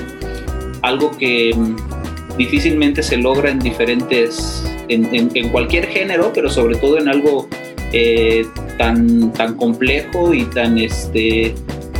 algo 0.84 1.10
que 1.18 1.52
mm, 1.56 2.38
difícilmente 2.38 3.02
se 3.02 3.18
logra 3.18 3.50
en 3.50 3.58
diferentes 3.58 4.69
en, 4.89 5.50
cualquier 5.50 5.88
género, 5.88 6.31
pero 6.34 6.50
sobre 6.50 6.77
todo 6.77 6.98
en 6.98 7.08
algo 7.08 7.48
eh, 7.93 8.46
tan, 8.77 9.31
tan 9.34 9.55
complejo 9.55 10.34
y 10.34 10.43
tan, 10.43 10.77
este, 10.77 11.53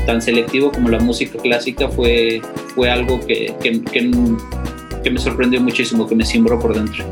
tan 0.05 0.22
selectivo 0.22 0.72
como 0.72 0.89
la 0.89 1.00
música 1.00 1.39
clásica, 1.39 1.88
fue, 1.88 2.41
fue 2.75 2.89
algo 2.89 3.19
que, 3.25 3.53
que, 3.62 3.81
que, 3.84 5.10
me 5.10 5.19
sorprendió 5.19 5.62
muchísimo, 5.62 6.08
que 6.08 6.15
me 6.15 6.25
cimbró 6.25 6.60
por 6.60 6.75
dentro. 6.75 7.03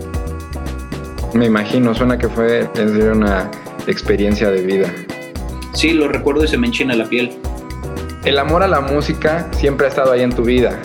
Me 1.34 1.46
imagino, 1.46 1.94
suena 1.94 2.18
que 2.18 2.28
fue 2.28 2.68
una 3.12 3.50
experiencia 3.88 4.50
de 4.50 4.62
vida. 4.62 4.94
Sí, 5.74 5.92
lo 5.92 6.08
recuerdo 6.08 6.44
y 6.44 6.48
se 6.48 6.58
me 6.58 6.68
enchina 6.68 6.96
la 6.96 7.06
piel. 7.06 7.32
El 8.26 8.40
amor 8.40 8.64
a 8.64 8.68
la 8.68 8.82
música 8.82 9.50
siempre 9.54 9.88
ha 9.88 9.90
estado 9.90 10.12
ahí 10.12 10.22
en 10.22 10.34
tu 10.34 10.44
vida. 10.44 10.80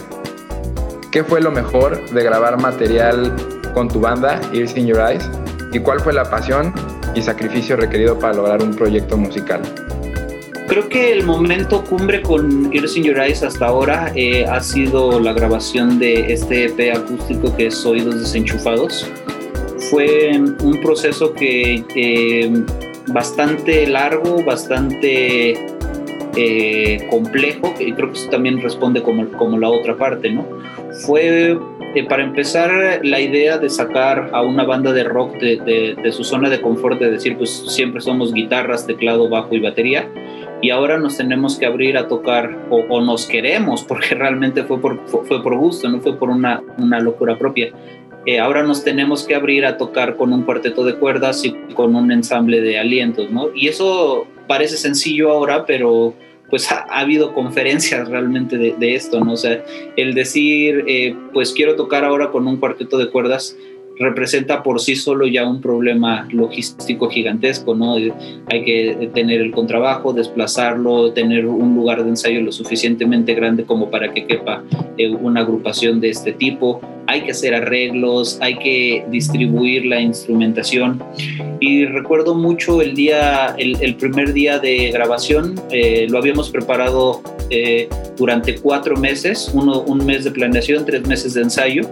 ¿Qué 1.11 1.25
fue 1.25 1.41
lo 1.41 1.51
mejor 1.51 2.11
de 2.11 2.23
grabar 2.23 2.61
material 2.61 3.35
con 3.73 3.89
tu 3.89 4.01
banda, 4.01 4.41
Ears 4.53 4.77
in 4.77 4.87
Your 4.87 5.01
Eyes, 5.01 5.29
y 5.73 5.79
cuál 5.79 6.01
fue 6.01 6.13
la 6.13 6.25
pasión 6.25 6.73
y 7.15 7.23
sacrificio 7.23 7.77
requerido 7.77 8.19
para 8.19 8.35
lograr 8.35 8.63
un 8.63 8.75
proyecto 8.75 9.17
musical. 9.17 9.63
Creo 10.69 10.89
que 10.89 11.13
el 11.13 11.25
momento 11.25 11.85
cumbre 11.85 12.23
con 12.23 12.71
Ears 12.73 12.97
in 12.97 13.05
Your 13.05 13.19
Eyes 13.19 13.43
hasta 13.43 13.67
ahora 13.67 14.11
eh, 14.15 14.47
ha 14.47 14.61
sido 14.61 15.21
la 15.21 15.33
grabación 15.33 15.99
de 15.99 16.33
este 16.33 16.65
EP 16.65 16.97
acústico 16.97 17.55
que 17.55 17.67
es 17.67 17.85
Oídos 17.85 18.21
Desenchufados. 18.21 19.07
Fue 19.91 20.31
un 20.33 20.81
proceso 20.81 21.35
que 21.35 21.85
eh, 21.95 22.65
bastante 23.09 23.87
largo, 23.87 24.43
bastante 24.45 25.67
eh, 26.37 27.07
complejo, 27.11 27.75
y 27.79 27.93
creo 27.93 28.11
que 28.11 28.19
eso 28.19 28.31
también 28.31 28.63
responde 28.63 29.03
como, 29.03 29.29
como 29.33 29.59
la 29.59 29.69
otra 29.69 29.97
parte, 29.97 30.31
¿no? 30.31 30.47
Fue 30.93 31.59
eh, 31.95 32.05
para 32.05 32.23
empezar, 32.23 33.01
la 33.03 33.21
idea 33.21 33.59
de 33.59 33.69
sacar 33.69 34.31
a 34.33 34.41
una 34.41 34.65
banda 34.65 34.95
de 34.95 35.05
rock 35.05 35.37
de, 35.39 36.13
su 36.13 36.25
zona 36.25 36.49
de 36.49 36.61
confort, 36.61 36.99
de 36.99 37.11
decir, 37.11 37.37
pues 37.37 37.51
siempre 37.51 38.01
somos 38.01 38.33
guitarras, 38.33 38.87
teclado, 38.87 39.29
bajo 39.29 39.55
y 39.55 39.61
batería, 39.61 40.09
y 40.63 40.71
ahora 40.71 40.97
nos 40.99 41.19
tenemos 41.19 41.59
que 41.59 41.67
abrir 41.67 41.99
a 41.99 42.09
tocar, 42.09 42.67
o, 42.71 43.01
nos 43.03 43.27
queremos, 43.27 43.83
porque 43.89 44.15
realmente 44.15 44.65
fue 44.65 44.81
por, 44.81 45.07
fue 45.07 45.43
por 45.43 45.57
gusto, 45.57 45.89
no 45.91 46.01
fue 46.01 46.17
por 46.17 46.31
una, 46.31 46.63
locura 47.01 47.37
propia. 47.37 47.73
Eh, 48.25 48.39
ahora 48.39 48.63
nos 48.63 48.85
tenemos 48.85 49.27
que 49.27 49.35
abrir 49.35 49.67
a 49.67 49.77
tocar 49.77 50.17
con 50.17 50.33
un 50.33 50.45
cuarteto 50.45 50.85
de 50.85 50.95
cuerdas 50.95 51.45
y 51.45 51.53
con 51.75 51.95
un 51.95 52.11
ensamble 52.11 52.61
de 52.61 52.79
alientos, 52.79 53.31
¿no? 53.31 53.49
Y 53.55 53.67
eso 53.67 54.29
parece 54.47 54.77
sencillo 54.77 55.31
ahora, 55.33 55.67
pero 55.67 56.15
pues 56.53 56.71
ha, 56.71 56.81
habido 56.91 57.33
conferencias 57.33 58.09
realmente 58.09 58.59
de, 58.59 58.95
esto, 58.95 59.25
¿no? 59.25 59.33
O 59.33 59.37
sea, 59.39 59.65
el 59.97 60.13
decir, 60.13 60.85
eh, 60.87 61.17
pues 61.33 61.55
quiero 61.55 61.77
tocar 61.77 62.05
ahora 62.05 62.31
con 62.31 62.47
un 62.47 62.59
cuarteto 62.59 62.99
de 62.99 63.09
cuerdas, 63.09 63.57
representa 64.03 64.63
por 64.63 64.81
sí 64.81 64.97
solo 64.97 65.27
ya 65.27 65.49
un 65.49 65.61
problema 65.61 66.29
logístico 66.31 67.09
gigantesco, 67.09 67.75
¿no? 67.75 67.95
Hay 67.95 68.65
que 68.65 69.11
tener 69.15 69.41
el 69.41 69.53
contrabajo, 69.53 70.13
desplazarlo, 70.13 71.13
tener 71.13 71.47
un 71.47 71.75
lugar 71.75 72.03
de 72.03 72.11
ensayo 72.11 72.41
lo 72.41 72.53
suficientemente 72.53 73.35
grande 73.35 73.65
como 73.65 73.91
para 73.91 74.13
que 74.13 74.27
quepa 74.27 74.63
eh, 74.99 75.09
una 75.09 75.41
agrupación 75.41 76.01
de 76.01 76.11
este 76.11 76.33
tipo. 76.33 76.81
Hay 77.07 77.23
que 77.23 77.33
hacer 77.33 77.55
arreglos, 77.55 78.39
hay 78.41 78.57
que 78.59 79.05
distribuir 79.11 79.87
la 79.87 80.01
instrumentación. 80.01 81.03
Y 81.61 81.85
recuerdo 81.87 82.35
mucho 82.35 82.81
el 82.81 82.95
día, 82.95 83.55
el, 83.59 83.95
primer 83.97 84.33
día 84.33 84.59
de 84.59 84.91
grabación, 84.91 85.61
eh, 85.71 86.07
lo 86.09 86.19
habíamos 86.19 86.51
preparado 86.51 87.23
eh, 87.51 87.89
durante 88.17 88.57
cuatro 88.57 88.97
meses, 88.97 89.51
uno, 89.53 89.83
un 89.83 90.05
mes 90.05 90.25
de 90.25 90.31
planeación, 90.31 90.85
tres 90.85 91.07
meses 91.07 91.35
de 91.35 91.43
ensayo 91.43 91.83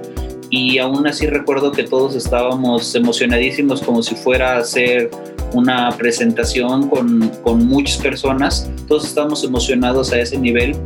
y 0.51 0.79
aún 0.79 1.07
así 1.07 1.27
recuerdo 1.27 1.73
que 1.73 1.85
todos 1.85 2.15
estábamos 2.17 2.95
emocionadísimos 2.95 3.81
como 3.81 4.03
si 4.03 4.15
fuera 4.17 4.57
a 4.57 4.59
hacer 4.59 5.11
una 5.53 5.91
presentación 5.97 6.89
con, 6.89 7.29
con 7.43 7.67
muchas 7.67 7.99
personas, 7.99 8.71
todos 8.87 9.07
estábamos 9.07 9.43
emocionados 9.45 10.13
a 10.13 10.21
ese 10.21 10.39
nivel 10.39 10.77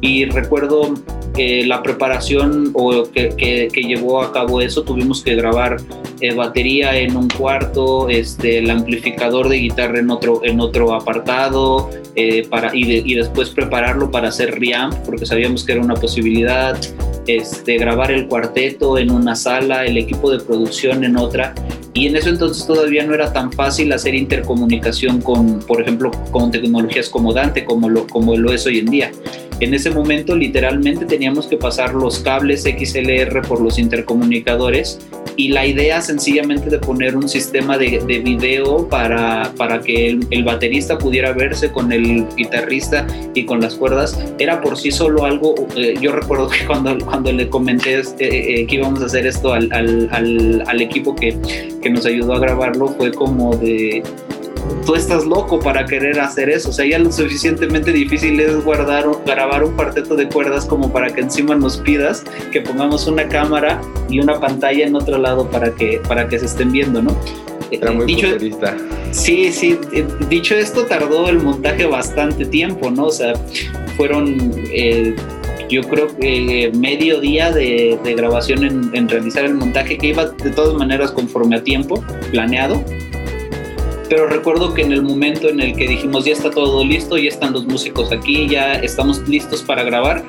y 0.00 0.26
recuerdo 0.26 0.94
que 1.34 1.66
la 1.66 1.82
preparación 1.82 2.70
o 2.72 3.04
que, 3.12 3.28
que, 3.36 3.82
llevó 3.82 4.22
a 4.22 4.32
cabo 4.32 4.60
eso, 4.60 4.82
tuvimos 4.82 5.22
que 5.22 5.34
grabar 5.34 5.76
eh, 6.20 6.34
batería 6.34 6.96
en 6.96 7.14
un 7.14 7.28
cuarto, 7.28 8.08
este, 8.08 8.58
el 8.58 8.70
amplificador 8.70 9.50
de 9.50 9.56
guitarra 9.56 9.98
en 9.98 10.10
otro, 10.10 10.40
en 10.44 10.60
otro 10.60 10.94
apartado, 10.94 11.90
eh, 12.14 12.46
para, 12.48 12.74
y, 12.74 12.90
y, 12.90 13.14
después 13.14 13.50
prepararlo 13.50 14.10
para 14.10 14.28
hacer 14.28 14.58
reamp, 14.58 14.94
porque 15.04 15.26
sabíamos 15.26 15.64
que 15.64 15.72
era 15.72 15.82
una 15.82 15.94
posibilidad, 15.94 16.78
este, 17.26 17.76
grabar 17.76 18.10
el 18.10 18.26
cuarteto 18.26 18.98
en 18.98 19.10
una 19.10 19.34
sala, 19.36 19.84
el 19.84 19.96
equipo 19.98 20.30
de 20.30 20.40
producción 20.40 21.04
en 21.04 21.16
otra. 21.16 21.54
Y 21.94 22.06
en 22.08 22.16
eso 22.16 22.28
entonces 22.28 22.66
todavía 22.66 23.04
no 23.04 23.14
era 23.14 23.32
tan 23.32 23.52
fácil 23.52 23.92
hacer 23.92 24.14
intercomunicación 24.14 25.20
con, 25.22 25.60
por 25.60 25.80
ejemplo, 25.80 26.10
con 26.30 26.50
tecnologías 26.50 27.08
como 27.08 27.32
Dante, 27.32 27.64
como 27.64 27.88
lo, 27.88 28.06
como 28.06 28.36
lo 28.36 28.52
es 28.52 28.66
hoy 28.66 28.80
en 28.80 28.86
día. 28.86 29.10
En 29.60 29.72
ese 29.72 29.90
momento 29.90 30.36
literalmente 30.36 31.06
teníamos 31.06 31.46
que 31.46 31.56
pasar 31.56 31.94
los 31.94 32.18
cables 32.18 32.62
XLR 32.64 33.42
por 33.42 33.60
los 33.60 33.78
intercomunicadores 33.78 34.98
y 35.36 35.48
la 35.48 35.66
idea 35.66 36.00
sencillamente 36.00 36.70
de 36.70 36.78
poner 36.78 37.16
un 37.16 37.28
sistema 37.28 37.76
de, 37.78 38.02
de 38.06 38.18
video 38.20 38.88
para, 38.88 39.52
para 39.56 39.80
que 39.80 40.18
el, 40.30 40.44
baterista 40.44 40.96
pudiera 40.98 41.32
verse 41.32 41.70
con 41.70 41.92
el 41.92 42.26
guitarrista 42.36 43.06
y 43.34 43.44
con 43.44 43.60
las 43.60 43.74
cuerdas 43.74 44.18
era 44.38 44.60
por 44.60 44.78
sí 44.78 44.90
solo 44.90 45.24
algo, 45.24 45.54
eh, 45.76 45.94
yo 46.00 46.12
recuerdo 46.12 46.48
que 46.48 46.64
cuando, 46.66 46.96
cuando 47.04 47.32
le 47.32 47.48
comenté 47.48 47.98
este, 47.98 48.60
eh, 48.60 48.66
que 48.66 48.76
íbamos 48.76 49.02
a 49.02 49.06
hacer 49.06 49.26
esto 49.26 49.52
al, 49.52 49.70
al, 49.72 50.62
al, 50.66 50.80
equipo 50.80 51.14
que, 51.14 51.36
que 51.82 51.90
nos 51.90 52.06
ayudó 52.06 52.34
a 52.34 52.38
grabarlo 52.38 52.88
fue 52.88 53.12
como 53.12 53.56
de 53.56 54.02
tú 54.86 54.94
estás 54.94 55.26
loco 55.26 55.58
para 55.58 55.84
querer 55.84 56.18
hacer 56.20 56.48
eso. 56.48 56.70
O 56.70 56.72
sea, 56.72 56.86
ya 56.86 56.98
lo 56.98 57.12
suficientemente 57.12 57.92
difícil 57.92 58.38
es 58.40 58.64
guardar, 58.64 59.06
grabar 59.26 59.64
un 59.64 59.74
cuarteto 59.74 60.14
de 60.16 60.28
cuerdas 60.28 60.64
como 60.64 60.92
para 60.92 61.12
que 61.12 61.20
encima 61.20 61.54
nos 61.56 61.78
pidas 61.78 62.24
que 62.52 62.60
pongamos 62.60 63.06
una 63.06 63.28
cámara 63.28 63.80
y 64.08 64.20
una 64.20 64.40
pantalla 64.40 64.86
en 64.86 64.94
otro 64.94 65.18
lado 65.18 65.50
para 65.50 65.74
que, 65.74 66.00
para 66.08 66.28
que 66.28 66.38
se 66.38 66.46
estén 66.46 66.72
viendo, 66.72 67.02
¿no? 67.02 67.16
Era 67.70 67.90
muy 67.90 68.06
dicho, 68.06 68.28
Sí, 69.10 69.50
sí. 69.52 69.78
Eh, 69.92 70.06
dicho 70.28 70.54
esto, 70.54 70.84
tardó 70.84 71.28
el 71.28 71.40
montaje 71.40 71.84
bastante 71.86 72.44
tiempo, 72.44 72.90
¿no? 72.90 73.06
O 73.06 73.12
sea, 73.12 73.34
fueron... 73.96 74.52
Eh, 74.72 75.14
yo 75.68 75.82
creo 75.82 76.06
que 76.16 76.70
medio 76.78 77.20
día 77.20 77.50
de, 77.50 77.98
grabación 78.16 78.62
en, 78.62 78.90
en, 78.92 79.08
realizar 79.08 79.44
el 79.44 79.54
montaje 79.54 79.98
que 79.98 80.06
iba 80.08 80.26
de 80.26 80.50
todas 80.50 80.74
maneras 80.74 81.10
conforme 81.10 81.56
a 81.56 81.64
tiempo 81.64 82.04
planeado 82.30 82.84
pero 84.08 84.26
recuerdo 84.28 84.74
que 84.74 84.82
en 84.82 84.92
el 84.92 85.02
momento 85.02 85.48
en 85.48 85.60
el 85.60 85.74
que 85.76 85.86
dijimos 85.86 86.24
ya 86.24 86.32
está 86.32 86.50
todo 86.50 86.84
listo, 86.84 87.16
ya 87.16 87.28
están 87.28 87.52
los 87.52 87.66
músicos 87.66 88.12
aquí, 88.12 88.48
ya 88.48 88.74
estamos 88.74 89.26
listos 89.28 89.62
para 89.62 89.82
grabar, 89.82 90.24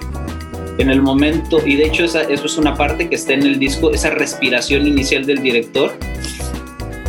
en 0.77 0.89
el 0.89 1.01
momento, 1.01 1.59
y 1.65 1.75
de 1.75 1.85
hecho 1.87 2.05
esa, 2.05 2.21
eso 2.21 2.45
es 2.45 2.57
una 2.57 2.75
parte 2.75 3.09
que 3.09 3.15
está 3.15 3.33
en 3.33 3.43
el 3.43 3.57
disco, 3.57 3.91
esa 3.91 4.11
respiración 4.11 4.85
inicial 4.85 5.25
del 5.25 5.41
director, 5.41 5.91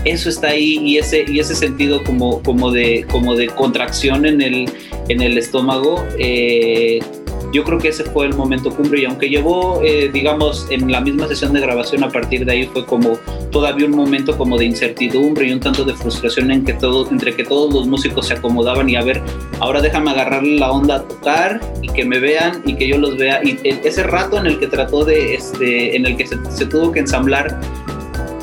eso 0.04 0.28
está 0.28 0.48
ahí 0.48 0.78
y 0.82 0.98
ese, 0.98 1.24
y 1.28 1.38
ese 1.38 1.54
sentido 1.54 2.02
como, 2.02 2.42
como, 2.42 2.70
de, 2.70 3.04
como 3.10 3.34
de 3.34 3.48
contracción 3.48 4.24
en 4.24 4.40
el, 4.40 4.70
en 5.08 5.20
el 5.20 5.36
estómago. 5.36 6.06
Eh, 6.18 7.00
yo 7.52 7.64
creo 7.64 7.78
que 7.78 7.88
ese 7.88 8.04
fue 8.04 8.26
el 8.26 8.34
momento 8.34 8.70
cumbre 8.70 9.00
y 9.00 9.04
aunque 9.04 9.28
llevó, 9.28 9.80
eh, 9.82 10.10
digamos, 10.12 10.66
en 10.70 10.90
la 10.90 11.00
misma 11.00 11.26
sesión 11.28 11.52
de 11.52 11.60
grabación, 11.60 12.04
a 12.04 12.10
partir 12.10 12.44
de 12.44 12.52
ahí 12.52 12.66
fue 12.66 12.84
como 12.84 13.18
todavía 13.50 13.86
un 13.86 13.96
momento 13.96 14.36
como 14.36 14.58
de 14.58 14.66
incertidumbre 14.66 15.48
y 15.48 15.52
un 15.52 15.60
tanto 15.60 15.84
de 15.84 15.94
frustración 15.94 16.50
en 16.50 16.64
que 16.64 16.74
todo, 16.74 17.08
entre 17.10 17.34
que 17.34 17.44
todos 17.44 17.72
los 17.72 17.86
músicos 17.86 18.26
se 18.28 18.34
acomodaban 18.34 18.88
y 18.88 18.96
a 18.96 19.02
ver, 19.02 19.22
ahora 19.60 19.80
déjame 19.80 20.10
agarrarle 20.10 20.58
la 20.58 20.70
onda 20.70 20.96
a 20.96 21.02
tocar 21.08 21.60
y 21.82 21.88
que 21.88 22.04
me 22.04 22.18
vean 22.18 22.62
y 22.66 22.74
que 22.74 22.86
yo 22.86 22.98
los 22.98 23.16
vea. 23.16 23.40
Y 23.42 23.58
ese 23.64 24.02
rato 24.02 24.38
en 24.38 24.46
el 24.46 24.58
que 24.58 24.66
trató 24.66 25.04
de, 25.04 25.34
este, 25.34 25.96
en 25.96 26.06
el 26.06 26.16
que 26.16 26.26
se, 26.26 26.66
tuvo 26.66 26.92
que 26.92 27.00
ensamblar 27.00 27.58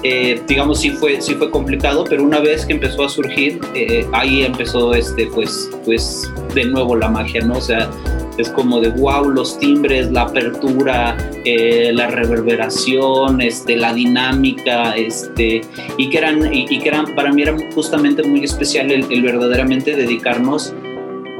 eh, 0.04 0.42
digamos 0.48 0.82
sí 0.82 0.92
fue 0.92 1.20
sí 1.20 1.34
fue 1.34 1.50
complicado 1.50 2.06
pero 2.08 2.24
una 2.24 2.40
vez 2.40 2.66
que 2.66 2.74
empezó 2.74 3.06
a 3.06 3.10
surgir 3.10 3.60
eh, 3.74 4.06
ahí 4.14 4.44
empezó 4.44 4.94
este 4.94 5.28
pues 5.28 5.70
pues 5.84 6.32
de 6.54 6.66
nuevo 6.66 6.96
la 6.96 7.10
magia 7.10 7.42
no 7.42 7.58
o 7.58 7.62
sea 7.62 7.90
es 8.38 8.50
como 8.50 8.80
de 8.80 8.90
wow, 8.90 9.30
los 9.30 9.58
timbres, 9.60 10.12
la 10.12 10.24
apertura, 10.24 11.16
eh, 11.46 11.92
la 11.94 12.08
reverberación, 12.08 13.42
este, 13.42 13.76
la 13.76 13.94
dinámica, 13.94 14.96
este, 14.96 15.62
y 15.98 16.10
que 16.10 16.18
eran, 16.18 16.54
y, 16.54 16.80
que 16.80 16.88
eran, 16.88 17.16
para 17.16 17.32
mí 17.32 17.42
era 17.42 17.56
justamente 17.74 18.24
muy 18.24 18.44
especial 18.44 18.92
el, 18.92 19.22
verdaderamente 19.22 19.96
dedicarnos 19.96 20.74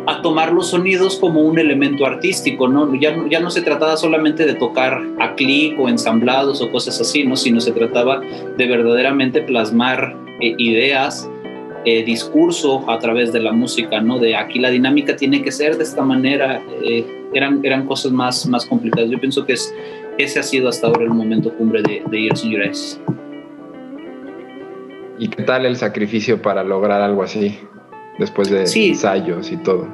a 0.08 0.22
tomar 0.22 0.54
los 0.54 0.70
sonidos 0.70 1.18
como 1.18 1.42
un 1.42 1.58
elemento 1.58 2.06
artístico, 2.06 2.68
¿no? 2.68 2.94
Ya, 2.96 3.16
ya 3.30 3.40
no 3.40 3.50
se 3.50 3.62
trataba 3.62 3.98
solamente 3.98 4.46
de 4.46 4.54
tocar 4.54 5.02
a 5.20 5.34
clic 5.34 5.80
o 5.80 5.90
ensamblados 5.90 6.62
o 6.62 6.72
cosas 6.72 7.02
así, 7.02 7.26
¿no? 7.26 7.36
Sino 7.36 7.60
se 7.60 7.72
trataba 7.72 8.22
de 8.22 8.68
verdaderamente 8.68 9.42
plasmar 9.42 10.16
eh, 10.42 10.54
ideas, 10.60 11.28
eh, 11.86 12.04
discurso 12.04 12.90
a 12.90 13.00
través 13.00 13.32
de 13.32 13.40
la 13.40 13.52
música, 13.52 14.02
¿no? 14.02 14.20
De 14.20 14.36
aquí 14.36 14.60
la 14.60 14.70
dinámica 14.70 15.16
tiene 15.16 15.42
que 15.42 15.52
ser 15.52 15.78
de 15.78 15.84
esta 15.84 16.02
manera, 16.02 16.62
eh, 16.84 17.06
eran, 17.34 17.62
eran 17.64 17.86
cosas 17.86 18.12
más, 18.12 18.48
más 18.48 18.66
complicadas. 18.66 19.10
Yo 19.10 19.20
pienso 19.20 19.46
que 19.46 19.54
es, 19.54 19.74
ese 20.18 20.40
ha 20.40 20.44
sido 20.44 20.68
hasta 20.70 20.88
ahora 20.88 21.04
el 21.04 21.12
momento 21.12 21.54
cumbre 21.54 21.82
de, 21.82 22.02
de 22.10 22.22
Years 22.22 22.44
and 22.44 22.52
Years. 22.52 23.02
¿Y 25.20 25.30
qué 25.30 25.44
tal 25.44 25.66
el 25.66 25.76
sacrificio 25.76 26.42
para 26.42 26.64
lograr 26.64 27.02
algo 27.02 27.24
así, 27.24 27.58
después 28.20 28.50
de 28.50 28.62
ensayos 28.62 29.52
y 29.52 29.58
todo? 29.58 29.88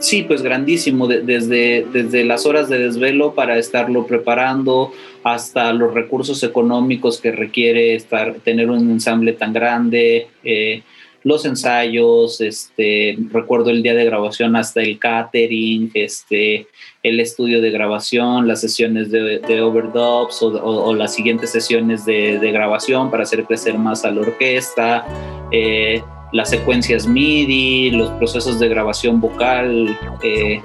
Sí, 0.00 0.22
pues 0.22 0.42
grandísimo, 0.42 1.08
desde, 1.08 1.84
desde 1.92 2.24
las 2.24 2.46
horas 2.46 2.68
de 2.68 2.78
desvelo 2.78 3.34
para 3.34 3.58
estarlo 3.58 4.06
preparando 4.06 4.92
hasta 5.24 5.72
los 5.72 5.92
recursos 5.92 6.42
económicos 6.44 7.20
que 7.20 7.32
requiere 7.32 7.96
estar, 7.96 8.34
tener 8.44 8.70
un 8.70 8.90
ensamble 8.90 9.32
tan 9.32 9.52
grande. 9.52 10.28
Eh, 10.44 10.82
los 11.24 11.44
ensayos, 11.44 12.40
este, 12.40 13.18
recuerdo 13.32 13.70
el 13.70 13.82
día 13.82 13.94
de 13.94 14.04
grabación 14.04 14.54
hasta 14.56 14.80
el 14.80 14.98
catering, 14.98 15.90
este, 15.94 16.68
el 17.02 17.20
estudio 17.20 17.60
de 17.60 17.70
grabación, 17.70 18.46
las 18.46 18.60
sesiones 18.60 19.10
de, 19.10 19.60
overdubs 19.60 20.42
o, 20.42 20.94
las 20.94 21.14
siguientes 21.14 21.50
sesiones 21.50 22.04
de, 22.04 22.38
grabación 22.52 23.10
para 23.10 23.24
hacer 23.24 23.44
crecer 23.44 23.76
más 23.78 24.04
a 24.04 24.10
la 24.10 24.20
orquesta, 24.20 25.06
eh, 25.50 26.02
las 26.32 26.50
secuencias 26.50 27.06
MIDI, 27.06 27.90
los 27.90 28.10
procesos 28.12 28.58
de 28.60 28.68
grabación 28.68 29.20
vocal. 29.20 29.98
Eh, 30.22 30.62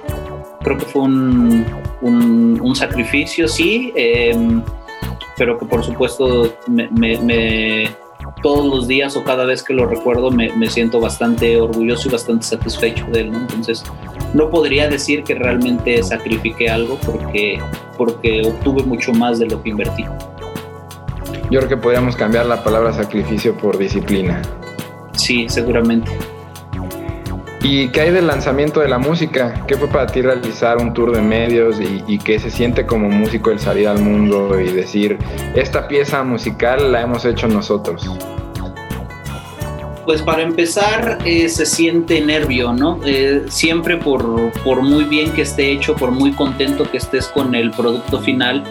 creo 0.62 0.78
que 0.78 0.84
fue 0.84 1.02
un, 1.02 1.66
un, 2.00 2.76
sacrificio, 2.76 3.48
sí, 3.48 3.92
em, 3.96 4.62
pero 5.36 5.58
que 5.58 5.66
por 5.66 5.84
supuesto 5.84 6.56
me 6.68 7.88
todos 8.42 8.66
los 8.66 8.86
días 8.86 9.16
o 9.16 9.24
cada 9.24 9.44
vez 9.44 9.62
que 9.62 9.72
lo 9.72 9.86
recuerdo 9.86 10.30
me, 10.30 10.50
siento 10.68 11.00
bastante 11.00 11.60
orgulloso 11.60 12.08
y 12.08 12.12
bastante 12.12 12.44
satisfecho 12.44 13.06
de 13.06 13.22
él, 13.22 13.32
¿no? 13.32 13.40
Entonces, 13.40 13.84
no 14.34 14.50
podría 14.50 14.88
decir 14.88 15.24
que 15.24 15.34
realmente 15.34 16.02
sacrifiqué 16.02 16.68
algo 16.68 16.98
porque, 17.06 17.58
porque 17.96 18.42
obtuve 18.44 18.82
mucho 18.82 19.12
más 19.12 19.38
de 19.38 19.46
lo 19.46 19.62
que 19.62 19.70
invertí. 19.70 20.04
Yo 21.50 21.60
creo 21.60 21.68
que 21.68 21.76
podríamos 21.76 22.16
cambiar 22.16 22.46
la 22.46 22.62
palabra 22.62 22.92
sacrificio 22.92 23.56
por 23.56 23.78
disciplina. 23.78 24.42
Sí, 25.12 25.46
seguramente. 25.48 26.10
¿Y 27.66 27.88
qué 27.88 28.02
hay 28.02 28.10
del 28.10 28.26
lanzamiento 28.26 28.80
de 28.80 28.88
la 28.88 28.98
música? 28.98 29.64
¿Qué 29.66 29.78
fue 29.78 29.88
para 29.88 30.06
ti 30.06 30.20
realizar 30.20 30.76
un 30.76 30.92
tour 30.92 31.12
de 31.12 31.22
medios 31.22 31.76
y, 31.80 32.18
qué 32.18 32.38
se 32.38 32.50
siente 32.50 32.84
como 32.84 33.08
músico 33.08 33.50
el 33.50 33.58
salir 33.58 33.88
al 33.88 34.02
mundo 34.02 34.60
y 34.60 34.70
decir, 34.70 35.16
esta 35.54 35.88
pieza 35.88 36.22
musical 36.24 36.92
la 36.92 37.00
hemos 37.00 37.24
hecho 37.24 37.48
nosotros? 37.48 38.06
Pues 40.04 40.20
para 40.20 40.42
empezar 40.42 41.16
eh, 41.24 41.48
se 41.48 41.64
siente 41.64 42.20
nervio, 42.20 42.74
¿no? 42.74 43.00
Eh, 43.06 43.44
siempre 43.48 43.96
por, 43.96 44.52
por, 44.62 44.82
muy 44.82 45.04
bien 45.04 45.32
que 45.32 45.40
esté 45.40 45.72
hecho, 45.72 45.96
por 45.96 46.10
muy 46.10 46.32
contento 46.32 46.90
que 46.90 46.98
estés 46.98 47.28
con 47.28 47.54
el 47.54 47.70
producto 47.70 48.20
final, 48.20 48.62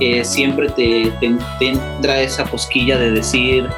eh, 0.00 0.24
siempre 0.24 0.70
te, 0.70 1.12
te, 1.20 1.36
entra 1.60 2.22
esa 2.22 2.44
cosquilla 2.44 2.96
de 2.98 3.10
decir, 3.10 3.68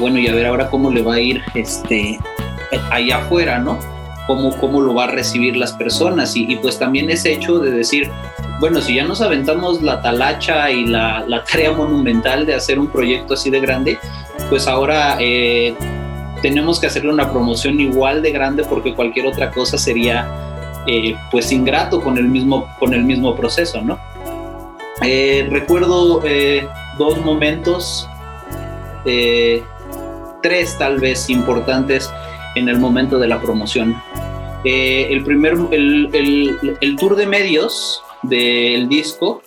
bueno, 0.00 0.18
y 0.18 0.26
a 0.26 0.34
ver 0.34 0.46
ahora 0.46 0.68
cómo 0.68 0.90
le 0.90 1.02
va 1.02 1.14
a 1.14 1.20
ir 1.20 1.40
este, 1.54 2.18
allá 2.90 3.18
afuera, 3.18 3.60
¿no? 3.60 3.78
Cómo, 4.28 4.54
cómo 4.58 4.82
lo 4.82 4.94
va 4.94 5.04
a 5.04 5.06
recibir 5.08 5.56
las 5.56 5.72
personas 5.72 6.36
y, 6.36 6.54
pues 6.56 6.78
también 6.78 7.10
ese 7.10 7.32
hecho 7.32 7.58
de 7.58 7.70
decir, 7.70 8.10
bueno, 8.60 8.80
si 8.82 8.94
ya 8.94 9.04
nos 9.04 9.22
aventamos 9.22 9.82
la 9.82 10.02
talacha 10.02 10.70
y 10.70 10.84
la, 10.84 11.24
la 11.26 11.42
tarea 11.42 11.72
monumental 11.72 12.44
de 12.44 12.54
hacer 12.54 12.78
un 12.78 12.88
proyecto 12.88 13.34
así 13.34 13.48
de 13.48 13.58
grande, 13.58 13.98
pues 14.50 14.68
ahora 14.68 15.16
eh, 15.18 15.74
tenemos 16.42 16.78
que 16.78 16.86
hacerle 16.86 17.10
una 17.10 17.32
promoción 17.32 17.80
igual 17.80 18.20
de 18.20 18.30
grande 18.30 18.64
porque 18.64 18.94
cualquier 18.94 19.26
otra 19.26 19.50
cosa 19.50 19.78
sería 19.78 20.28
eh, 20.86 21.16
pues 21.30 21.50
ingrato 21.50 22.02
con 22.02 22.18
el 22.18 22.28
mismo, 22.28 22.68
con 22.78 22.92
el 22.92 23.04
mismo 23.04 23.34
proceso, 23.34 23.80
¿no? 23.80 23.98
Eh, 25.02 25.48
recuerdo 25.50 26.22
dos 26.98 27.18
momentos, 27.24 28.06
tres 30.42 30.76
tal 30.76 31.00
vez 31.00 31.30
importantes 31.30 32.10
en 32.58 32.68
el 32.68 32.78
momento 32.78 33.18
de 33.18 33.28
la 33.28 33.40
promoción. 33.40 33.96
Eh, 34.64 35.08
el, 35.10 35.24
primer, 35.24 35.54
el, 35.70 36.96
tour 36.98 37.14
de 37.16 37.26
medios 37.26 38.02
del 38.24 38.88
disco 38.88 39.42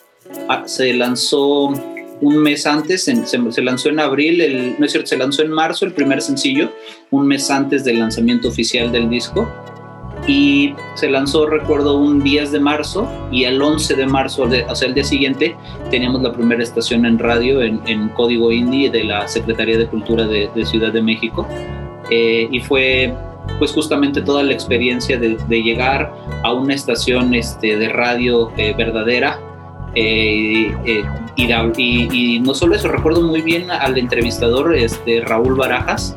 ah, 0.48 0.64
se 0.66 0.94
lanzó 0.94 1.74
un 2.22 2.38
mes 2.38 2.66
antes, 2.66 3.04
se, 3.04 3.62
lanzó 3.62 3.90
en 3.90 4.00
abril, 4.00 4.42
el, 4.42 4.76
no 4.80 4.86
es 4.86 4.92
cierto, 4.92 5.08
se 5.08 5.18
lanzó 5.18 5.42
en 5.42 5.52
marzo 5.52 5.86
el 5.86 5.94
primer 5.94 6.22
sencillo, 6.22 6.72
un 7.10 7.28
mes 7.28 7.50
antes 7.50 7.84
del 7.84 8.00
lanzamiento 8.00 8.48
oficial 8.48 8.92
del 8.92 9.10
disco. 9.10 9.52
y 10.28 10.76
se 10.94 11.10
lanzó, 11.10 11.48
recuerdo, 11.48 11.98
un 11.98 12.22
10 12.22 12.52
de 12.52 12.60
marzo 12.60 13.10
y 13.32 13.46
el 13.46 13.60
11 13.60 13.96
de 13.96 14.06
marzo, 14.06 14.44
o 14.44 14.76
sea, 14.76 14.88
el 14.88 14.94
día 14.94 15.04
siguiente, 15.04 15.56
teníamos 15.90 16.22
la 16.22 16.32
primera 16.32 16.62
estación 16.62 17.08
en 17.08 17.18
radio 17.18 17.62
en, 17.64 18.10
Código 18.10 18.52
Indie 18.52 18.92
de 18.92 19.04
la 19.04 19.28
Secretaría 19.28 19.80
de 19.80 19.88
Cultura 19.88 20.28
de, 20.28 20.50
Ciudad 20.64 20.94
de 20.94 21.02
México. 21.02 21.48
Eh, 22.12 22.48
y 22.52 22.60
fue 22.60 23.14
pues 23.58 23.72
justamente 23.72 24.22
toda 24.22 24.44
la 24.44 24.54
experiencia 24.54 25.18
de, 25.18 25.38
llegar 25.50 26.14
a 26.44 26.54
una 26.54 26.74
estación 26.74 27.34
este, 27.34 27.78
de 27.78 27.90
radio 27.90 28.52
eh, 28.58 28.74
verdadera 28.78 29.40
eh, 29.96 30.72
y, 31.36 32.40
no 32.40 32.54
solo 32.54 32.76
eso, 32.76 32.90
recuerdo 32.90 33.22
muy 33.22 33.42
bien 33.42 33.72
al 33.72 33.98
entrevistador 33.98 34.76
este, 34.76 35.22
Raúl 35.22 35.56
Barajas, 35.56 36.16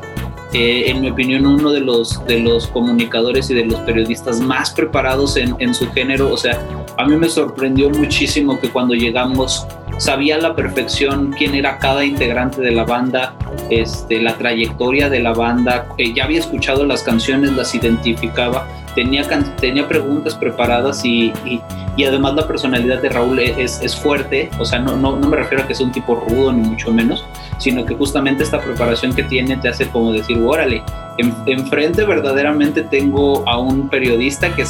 eh, 0.57 0.89
en 0.89 1.01
mi 1.01 1.09
opinión, 1.09 1.45
uno 1.45 1.69
de 1.69 1.81
los, 1.81 2.25
de 2.27 2.39
los 2.39 2.67
comunicadores 2.67 3.49
y 3.49 3.55
de 3.55 3.65
los 3.65 3.77
periodistas 3.81 4.39
más 4.39 4.71
preparados 4.71 5.35
en, 5.35 5.53
en 5.59 5.73
su 5.73 5.91
género. 5.91 6.31
O 6.31 6.37
sea, 6.37 6.57
a 6.97 7.05
mí 7.05 7.17
me 7.17 7.27
sorprendió 7.27 7.89
muchísimo 7.89 8.57
que 8.57 8.69
cuando 8.69 8.93
llegamos 8.93 9.67
sabía 9.97 10.35
a 10.35 10.39
la 10.39 10.55
perfección 10.55 11.35
quién 11.37 11.55
era 11.55 11.77
cada 11.77 12.05
integrante 12.05 12.61
de 12.61 12.71
la 12.71 12.85
banda, 12.85 13.35
este, 13.69 14.21
la 14.21 14.37
trayectoria 14.37 15.09
de 15.09 15.19
la 15.19 15.33
banda, 15.33 15.89
ya 15.97 16.23
había 16.23 16.39
escuchado 16.39 16.85
las 16.85 17.03
canciones, 17.03 17.51
las 17.51 17.75
identificaba, 17.75 18.65
tenía, 18.95 19.27
tenía 19.59 19.87
preguntas 19.87 20.33
preparadas 20.33 21.03
y, 21.05 21.33
y, 21.45 22.03
además 22.03 22.35
la 22.35 22.47
personalidad 22.47 23.01
de 23.01 23.09
Raúl 23.09 23.39
e, 23.39 23.61
es, 23.61 23.81
es 23.81 23.95
fuerte, 23.95 24.49
o 24.57 24.65
sea, 24.65 24.79
no, 24.79 24.95
no, 24.95 25.15
no, 25.17 25.27
me 25.27 25.37
refiero 25.37 25.63
a 25.63 25.67
que 25.67 25.75
sea 25.75 25.85
un 25.85 25.91
tipo 25.91 26.15
rudo 26.15 26.51
ni 26.53 26.67
mucho 26.67 26.91
menos, 26.91 27.25
sino 27.57 27.85
que 27.85 27.95
justamente 27.95 28.43
esta 28.43 28.59
preparación 28.59 29.13
que 29.13 29.23
tiene 29.23 29.57
te 29.57 29.69
hace 29.69 29.87
como 29.89 30.11
decir, 30.11 30.39
órale, 30.39 30.83
enfrente 31.17 32.03
verdaderamente 32.03 32.83
tengo 32.83 33.47
a 33.47 33.57
un 33.57 33.89
periodista 33.89 34.53
que, 34.55 34.65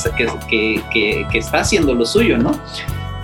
que, 0.47 0.81
que, 0.91 1.27
que, 1.31 1.37
está 1.37 1.59
haciendo 1.59 1.93
lo 1.93 2.05
suyo, 2.05 2.37
¿no? 2.37 2.51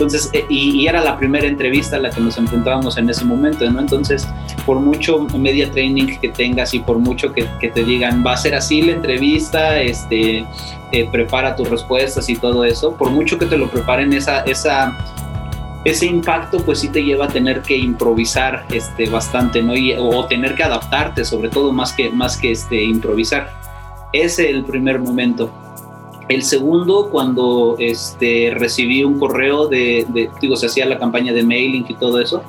Entonces, 0.02 0.30
eh, 0.34 0.46
y, 0.50 0.88
era 0.88 1.04
la 1.04 1.18
primera 1.18 1.46
entrevista 1.48 1.98
a 1.98 2.00
la 2.00 2.10
que 2.10 2.20
nos 2.20 2.38
enfrentábamos 2.38 2.98
en 2.98 3.10
ese 3.10 3.24
momento, 3.24 3.70
¿no? 3.70 3.80
Entonces, 3.80 4.28
por 4.66 4.80
mucho 4.80 5.28
media 5.38 5.72
training 5.72 6.18
que 6.20 6.30
tengas 6.30 6.74
y 6.74 6.80
por 6.80 6.98
mucho 6.98 7.32
que, 7.32 7.44
te 7.44 7.84
digan, 7.84 8.24
va 8.26 8.34
a 8.34 8.38
ser 8.38 8.56
así 8.56 8.82
la 8.82 8.94
entrevista, 8.94 9.80
este, 9.80 10.46
eh, 10.92 11.08
prepara 11.12 11.56
tus 11.56 11.70
respuestas 11.70 12.30
y 12.30 12.36
todo 12.36 12.66
eso, 12.66 12.96
por 12.96 13.12
mucho 13.12 13.38
que 13.38 13.46
te 13.46 13.58
lo 13.58 13.70
preparen 13.70 14.12
esa, 14.14 14.42
esa 14.42 14.98
ese 15.84 16.06
impacto 16.06 16.60
pues 16.60 16.80
sí 16.80 16.90
te 16.90 17.04
lleva 17.04 17.26
a 17.26 17.28
tener 17.28 17.62
que 17.62 17.76
improvisar 17.76 18.66
este, 18.72 19.10
bastante, 19.10 19.62
¿no? 19.64 19.76
Y, 19.76 19.94
o 19.98 20.26
tener 20.26 20.56
que 20.56 20.64
adaptarte, 20.64 21.26
sobre 21.26 21.50
todo 21.50 21.72
más 21.72 21.94
que, 21.94 22.10
más 22.10 22.38
que 22.38 22.52
este, 22.52 22.84
improvisar. 22.84 23.52
Ese 24.14 24.50
es 24.50 24.56
el 24.56 24.66
primer 24.66 25.00
momento. 25.00 25.52
El 26.30 26.44
segundo, 26.44 27.10
cuando 27.12 27.76
este, 27.80 28.54
recibí 28.56 29.04
un 29.04 29.20
correo 29.20 29.68
de, 29.68 30.06
digo, 30.42 30.56
se 30.56 30.68
hacía 30.68 30.86
la 30.86 30.98
campaña 30.98 31.34
de 31.34 31.44
mailing 31.44 31.86
y 31.88 31.94
todo 31.96 32.20
eso, 32.20 32.42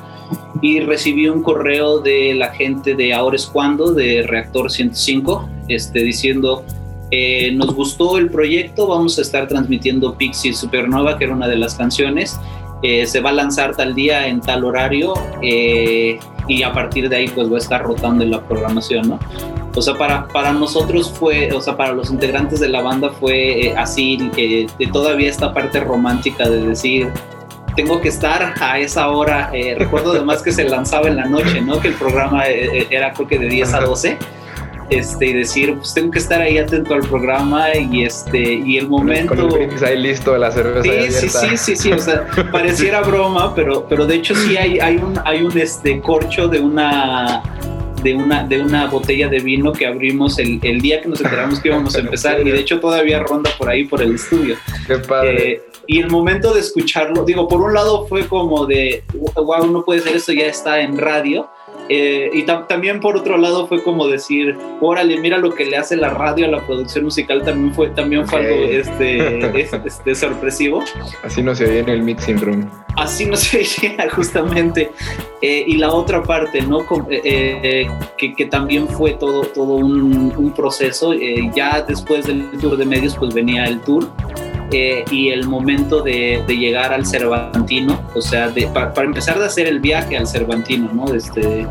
y 0.60 0.80
recibí 0.80 1.28
un 1.28 1.42
correo 1.42 1.98
de 1.98 2.34
la 2.34 2.52
gente 2.52 2.94
de 2.94 3.12
Ahora 3.12 3.36
es 3.36 3.46
Cuando, 3.46 3.92
de 3.92 4.22
Reactor 4.22 4.70
105, 4.70 5.48
este, 5.68 6.00
diciendo, 6.00 6.64
eh, 7.10 7.52
nos 7.52 7.74
gustó 7.74 8.16
el 8.16 8.30
proyecto, 8.30 8.86
vamos 8.86 9.18
a 9.18 9.22
estar 9.22 9.48
transmitiendo 9.48 10.14
Pixie 10.14 10.54
Supernova, 10.54 11.18
que 11.18 11.24
era 11.24 11.34
una 11.34 11.48
de 11.48 11.56
las 11.56 11.74
canciones, 11.74 12.38
eh, 12.82 13.06
se 13.06 13.20
va 13.20 13.30
a 13.30 13.32
lanzar 13.32 13.76
tal 13.76 13.94
día 13.94 14.26
en 14.26 14.40
tal 14.40 14.64
horario 14.64 15.14
eh, 15.40 16.18
y 16.48 16.62
a 16.62 16.72
partir 16.72 17.08
de 17.08 17.16
ahí 17.16 17.28
pues 17.28 17.50
va 17.50 17.56
a 17.56 17.58
estar 17.58 17.82
rotando 17.82 18.24
en 18.24 18.30
la 18.30 18.42
programación, 18.42 19.08
¿no? 19.10 19.18
O 19.74 19.82
sea, 19.82 19.94
para, 19.94 20.28
para 20.28 20.52
nosotros 20.52 21.10
fue, 21.10 21.50
o 21.52 21.60
sea, 21.60 21.76
para 21.76 21.92
los 21.92 22.10
integrantes 22.10 22.60
de 22.60 22.68
la 22.68 22.82
banda 22.82 23.10
fue 23.10 23.66
eh, 23.66 23.74
así, 23.76 24.16
de 24.36 24.68
todavía 24.92 25.30
esta 25.30 25.52
parte 25.52 25.80
romántica 25.80 26.48
de 26.48 26.66
decir, 26.66 27.10
tengo 27.74 28.00
que 28.00 28.08
estar 28.08 28.54
a 28.60 28.78
esa 28.78 29.08
hora. 29.08 29.50
recuerdo 29.78 30.12
además 30.12 30.42
que 30.42 30.52
se 30.52 30.64
lanzaba 30.64 31.08
en 31.08 31.16
la 31.16 31.26
noche, 31.26 31.60
¿no? 31.60 31.80
Que 31.80 31.88
el 31.88 31.94
programa 31.94 32.46
era 32.46 33.12
creo 33.12 33.26
que 33.26 33.38
de 33.38 33.46
10 33.46 33.74
a 33.74 33.80
12 33.80 34.18
este, 34.92 35.26
y 35.26 35.32
decir, 35.32 35.74
pues 35.76 35.94
tengo 35.94 36.10
que 36.10 36.18
estar 36.18 36.40
ahí 36.40 36.58
atento 36.58 36.94
al 36.94 37.00
programa 37.00 37.74
y 37.74 38.04
este 38.04 38.38
y 38.38 38.76
el 38.78 38.88
momento. 38.88 39.48
Con 39.48 39.60
el 39.60 39.84
ahí 39.84 39.98
listo, 39.98 40.36
la 40.36 40.50
cerveza. 40.50 41.18
Sí, 41.18 41.28
sí, 41.28 41.28
sí, 41.28 41.56
sí, 41.56 41.76
sí, 41.76 41.92
o 41.92 41.98
sea, 41.98 42.26
pareciera 42.50 43.00
broma, 43.00 43.54
pero, 43.54 43.86
pero 43.88 44.06
de 44.06 44.16
hecho 44.16 44.34
sí 44.34 44.56
hay, 44.56 44.78
hay 44.80 44.96
un, 44.96 45.18
hay 45.24 45.42
un 45.42 45.56
este 45.56 46.00
corcho 46.00 46.48
de 46.48 46.60
una 46.60 47.42
de 48.02 48.14
una, 48.14 48.44
de 48.44 48.60
una 48.60 48.86
botella 48.86 49.28
de 49.28 49.38
vino 49.40 49.72
que 49.72 49.86
abrimos 49.86 50.38
el, 50.38 50.58
el 50.62 50.80
día 50.80 51.00
que 51.00 51.08
nos 51.08 51.20
enteramos 51.20 51.60
que 51.60 51.68
íbamos 51.68 51.94
a 51.96 52.00
empezar 52.00 52.40
y 52.40 52.50
de 52.50 52.58
hecho 52.58 52.80
todavía 52.80 53.20
ronda 53.20 53.50
por 53.58 53.68
ahí 53.68 53.84
por 53.84 54.02
el 54.02 54.14
estudio. 54.14 54.56
Qué 54.86 54.98
padre. 54.98 55.52
Eh, 55.52 55.62
y 55.86 56.00
el 56.00 56.10
momento 56.10 56.54
de 56.54 56.60
escucharlo, 56.60 57.24
digo, 57.24 57.48
por 57.48 57.60
un 57.60 57.74
lado 57.74 58.06
fue 58.06 58.26
como 58.28 58.66
de, 58.66 59.02
wow, 59.34 59.66
no 59.66 59.84
puede 59.84 60.00
ser 60.00 60.16
esto, 60.16 60.32
ya 60.32 60.46
está 60.46 60.80
en 60.80 60.96
radio, 60.96 61.48
eh, 61.88 62.30
y 62.32 62.44
también 62.44 63.00
por 63.00 63.16
otro 63.16 63.36
lado 63.36 63.66
fue 63.66 63.82
como 63.82 64.06
decir, 64.06 64.56
órale, 64.80 65.18
mira 65.20 65.38
lo 65.38 65.54
que 65.54 65.64
le 65.64 65.76
hace 65.76 65.96
la 65.96 66.10
radio 66.10 66.46
a 66.46 66.48
la 66.48 66.66
producción 66.66 67.04
musical, 67.04 67.42
también 67.42 67.74
fue, 67.74 67.90
también 67.90 68.26
fue 68.26 68.40
algo 68.40 68.64
este, 68.64 69.60
este, 69.84 70.14
sorpresivo. 70.14 70.82
Así 71.22 71.42
no 71.42 71.54
se 71.54 71.66
oía 71.66 71.80
en 71.80 71.88
el 71.88 72.02
mixing 72.02 72.38
room. 72.38 72.70
Así 72.96 73.26
no 73.26 73.36
se 73.36 73.58
oía 73.58 74.08
justamente. 74.14 74.90
Eh, 75.40 75.64
y 75.66 75.76
la 75.76 75.92
otra 75.92 76.22
parte, 76.22 76.62
¿no? 76.62 76.86
Eh, 77.10 77.88
que, 78.16 78.34
que, 78.34 78.46
también 78.46 78.86
fue 78.88 79.12
todo, 79.12 79.42
todo 79.42 79.74
un, 79.74 80.32
un 80.36 80.54
proceso. 80.54 81.12
ya 81.54 81.82
después 81.82 82.26
del 82.26 82.50
tour 82.60 82.76
de 82.76 82.84
medios, 82.84 83.16
pues 83.16 83.34
venía 83.34 83.64
el 83.64 83.80
tour. 83.80 84.08
Y 84.72 85.28
el 85.28 85.46
momento 85.48 86.02
de, 86.02 86.44
llegar 86.48 86.92
al 86.92 87.06
Cervantino, 87.06 88.00
o 88.14 88.20
sea, 88.20 88.52
para, 88.72 89.02
empezar 89.02 89.38
de 89.38 89.46
hacer 89.46 89.66
el 89.66 89.80
viaje 89.80 90.16
al 90.16 90.26
Cervantino, 90.26 90.90
¿no? 90.92 91.12
Este, 91.14 91.66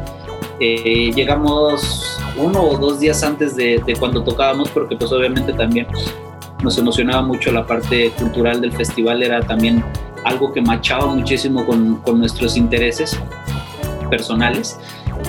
eh, 0.60 1.12
llegamos 1.16 2.20
uno 2.38 2.62
o 2.64 2.78
dos 2.78 3.00
días 3.00 3.24
antes 3.24 3.56
de, 3.56 3.82
cuando 4.00 4.24
tocábamos, 4.24 4.70
porque 4.70 4.96
pues 4.96 5.12
obviamente 5.12 5.54
también 5.54 5.88
nos 6.64 6.78
emocionaba 6.78 7.22
mucho 7.22 7.52
la 7.52 7.66
parte 7.66 8.12
cultural 8.12 8.62
del 8.62 8.72
festival, 8.72 9.24
era 9.24 9.42
también 9.42 9.84
algo 10.24 10.54
que 10.54 10.62
machaba 10.62 11.08
muchísimo 11.08 11.66
con, 11.66 11.96
con 11.98 12.20
nuestros 12.20 12.56
intereses 12.56 13.20
personales. 14.10 14.80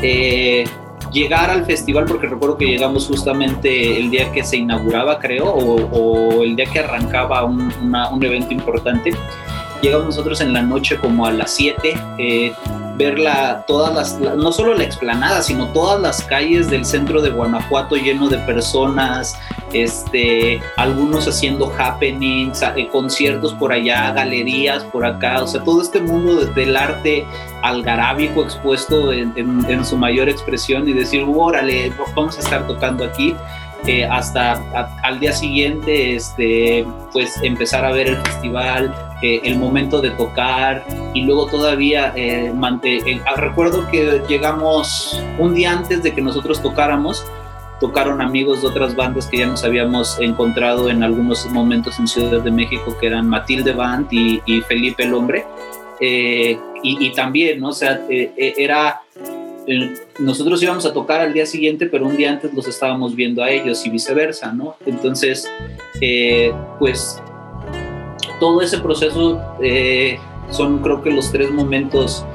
Eh, 0.02 0.64
llegar 1.12 1.50
al 1.50 1.64
festival, 1.64 2.06
porque 2.06 2.26
recuerdo 2.26 2.56
que 2.56 2.66
llegamos 2.66 3.06
justamente 3.06 3.98
el 3.98 4.10
día 4.10 4.32
que 4.32 4.42
se 4.42 4.56
inauguraba, 4.56 5.18
creo, 5.18 5.46
o, 5.46 6.42
el 6.42 6.56
día 6.56 6.66
que 6.66 6.80
arrancaba 6.80 7.44
un, 7.44 7.72
un 7.82 8.24
evento 8.24 8.52
importante. 8.52 9.12
Llegamos 9.82 10.06
nosotros 10.06 10.40
en 10.40 10.52
la 10.52 10.62
noche 10.62 10.96
como 10.96 11.26
a 11.26 11.32
las 11.32 11.50
7, 11.54 11.94
eh, 12.18 12.52
verla 13.04 13.64
todas 13.66 13.94
las, 13.94 14.36
no 14.36 14.52
solo 14.52 14.74
la 14.74 14.84
explanada, 14.84 15.42
sino 15.42 15.68
todas 15.68 16.00
las 16.00 16.22
calles 16.22 16.70
del 16.70 16.84
centro 16.84 17.20
de 17.20 17.30
Guanajuato 17.30 17.96
lleno 17.96 18.28
de 18.28 18.38
personas, 18.38 19.36
este, 19.72 20.60
algunos 20.76 21.26
haciendo 21.26 21.72
happenings, 21.78 22.62
eh, 22.62 22.88
conciertos 22.90 23.54
por 23.54 23.72
allá, 23.72 24.12
galerías 24.12 24.84
por 24.84 25.04
acá, 25.04 25.42
o 25.42 25.46
sea, 25.46 25.62
todo 25.62 25.82
este 25.82 26.00
mundo 26.00 26.44
del 26.44 26.76
arte 26.76 27.26
algarábico 27.62 28.42
expuesto 28.42 29.12
en, 29.12 29.84
su 29.84 29.96
mayor 29.96 30.28
expresión 30.28 30.88
y 30.88 30.92
decir, 30.92 31.24
órale, 31.26 31.92
vamos 32.14 32.36
a 32.36 32.40
estar 32.40 32.66
tocando 32.66 33.04
aquí. 33.04 33.34
Eh, 33.86 34.04
hasta 34.04 34.52
al 35.02 35.18
día 35.18 35.32
siguiente, 35.32 36.14
este, 36.14 36.86
pues 37.12 37.42
empezar 37.42 37.84
a 37.84 37.92
ver 37.92 38.08
el 38.08 38.16
festival, 38.18 38.94
eh, 39.22 39.40
el 39.44 39.56
momento 39.56 40.00
de 40.00 40.10
tocar 40.10 40.84
y 41.14 41.22
luego 41.22 41.46
todavía 41.46 42.12
eh, 42.16 42.52
ah, 43.24 43.36
recuerdo 43.36 43.86
que 43.88 44.20
llegamos 44.28 45.22
un 45.38 45.54
día 45.54 45.70
antes 45.70 46.02
de 46.02 46.12
que 46.12 46.20
nosotros 46.20 46.60
tocáramos 46.60 47.24
tocaron 47.78 48.20
amigos 48.20 48.62
de 48.62 48.68
otras 48.68 48.96
bandas 48.96 49.28
que 49.28 49.38
ya 49.38 49.46
nos 49.46 49.62
habíamos 49.62 50.18
encontrado 50.18 50.90
en 50.90 51.04
algunos 51.04 51.46
momentos 51.46 52.00
en 52.00 52.08
Ciudad 52.08 52.40
de 52.40 52.50
México 52.50 52.96
que 53.00 53.06
eran 53.06 53.28
Matilde 53.28 53.72
Band 53.72 54.08
y, 54.10 54.60
Felipe 54.62 55.04
el 55.04 55.14
Hombre 55.14 55.46
eh, 56.00 56.58
y, 56.82 57.06
y, 57.06 57.12
también 57.12 57.60
no 57.60 57.68
o 57.68 57.72
sea 57.72 58.00
era 58.08 59.02
nosotros 60.18 60.62
íbamos 60.62 60.86
a 60.86 60.92
tocar 60.92 61.20
al 61.20 61.32
día 61.32 61.46
siguiente, 61.46 61.86
pero 61.86 62.06
un 62.06 62.16
día 62.16 62.30
antes 62.30 62.52
los 62.52 62.66
estábamos 62.66 63.14
viendo 63.14 63.42
a 63.42 63.50
ellos 63.50 63.84
y 63.86 63.90
viceversa, 63.90 64.52
¿no? 64.52 64.76
Entonces, 64.86 65.48
pues 66.78 67.22
todo 68.42 68.60
ese 68.60 68.78
proceso 68.78 69.40
eh, 69.62 70.18
son 70.50 70.78
creo 70.78 71.00
que 71.00 71.10
los 71.10 71.30
tres 71.30 71.52
momentos 71.52 72.26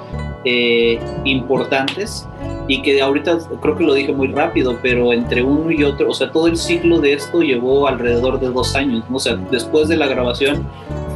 eh, 0.45 0.97
importantes 1.25 2.25
y 2.69 2.81
que 2.81 3.01
ahorita 3.01 3.39
creo 3.61 3.75
que 3.75 3.83
lo 3.83 3.93
dije 3.93 4.13
muy 4.13 4.29
rápido, 4.29 4.77
pero 4.81 5.11
entre 5.11 5.43
uno 5.43 5.69
y 5.69 5.83
otro, 5.83 6.09
o 6.09 6.13
sea, 6.13 6.31
todo 6.31 6.47
el 6.47 6.55
ciclo 6.55 6.99
de 6.99 7.11
esto 7.11 7.41
llevó 7.41 7.89
alrededor 7.89 8.39
de 8.39 8.47
dos 8.47 8.73
años, 8.73 9.03
o 9.11 9.19
sea, 9.19 9.35
después 9.51 9.89
de 9.89 9.97
la 9.97 10.07
grabación 10.07 10.65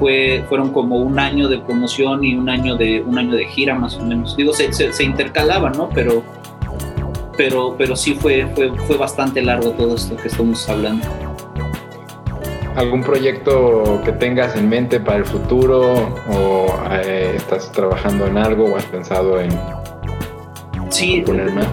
fue, 0.02 0.44
fueron 0.50 0.74
como 0.74 0.96
un 0.96 1.20
año 1.20 1.48
de 1.48 1.60
promoción 1.60 2.24
y 2.24 2.34
un 2.34 2.50
año 2.50 2.76
de, 2.76 3.02
un 3.02 3.20
año 3.20 3.36
de 3.36 3.46
gira 3.46 3.76
más 3.76 3.96
o 3.98 4.04
menos. 4.04 4.36
Digo, 4.36 4.52
se, 4.52 4.74
se, 4.74 5.04
intercalaban, 5.04 5.74
¿no? 5.74 5.90
Pero, 5.94 6.24
pero, 7.38 7.76
pero 7.78 7.96
sí 7.96 8.16
fue, 8.16 8.48
fue, 8.56 8.76
fue 8.88 8.98
bastante 8.98 9.44
largo 9.44 9.70
todo 9.74 9.94
esto 9.94 10.16
que 10.16 10.28
estamos 10.28 10.68
hablando. 10.68 11.06
¿Algún 12.76 13.04
proyecto 13.04 14.02
que 14.04 14.12
tengas 14.14 14.56
en 14.56 14.70
mente 14.70 15.00
para 15.00 15.20
el 15.20 15.26
futuro 15.26 16.16
o 16.28 16.66
eh, 16.94 17.34
estás 17.36 17.72
trabajando 17.72 18.26
en 18.26 18.40
algo 18.40 18.74
o 18.74 18.78
has 18.78 18.86
pensado 18.86 19.40
en 19.40 19.52
sí, 20.90 21.22
poner 21.24 21.52
más? 21.52 21.68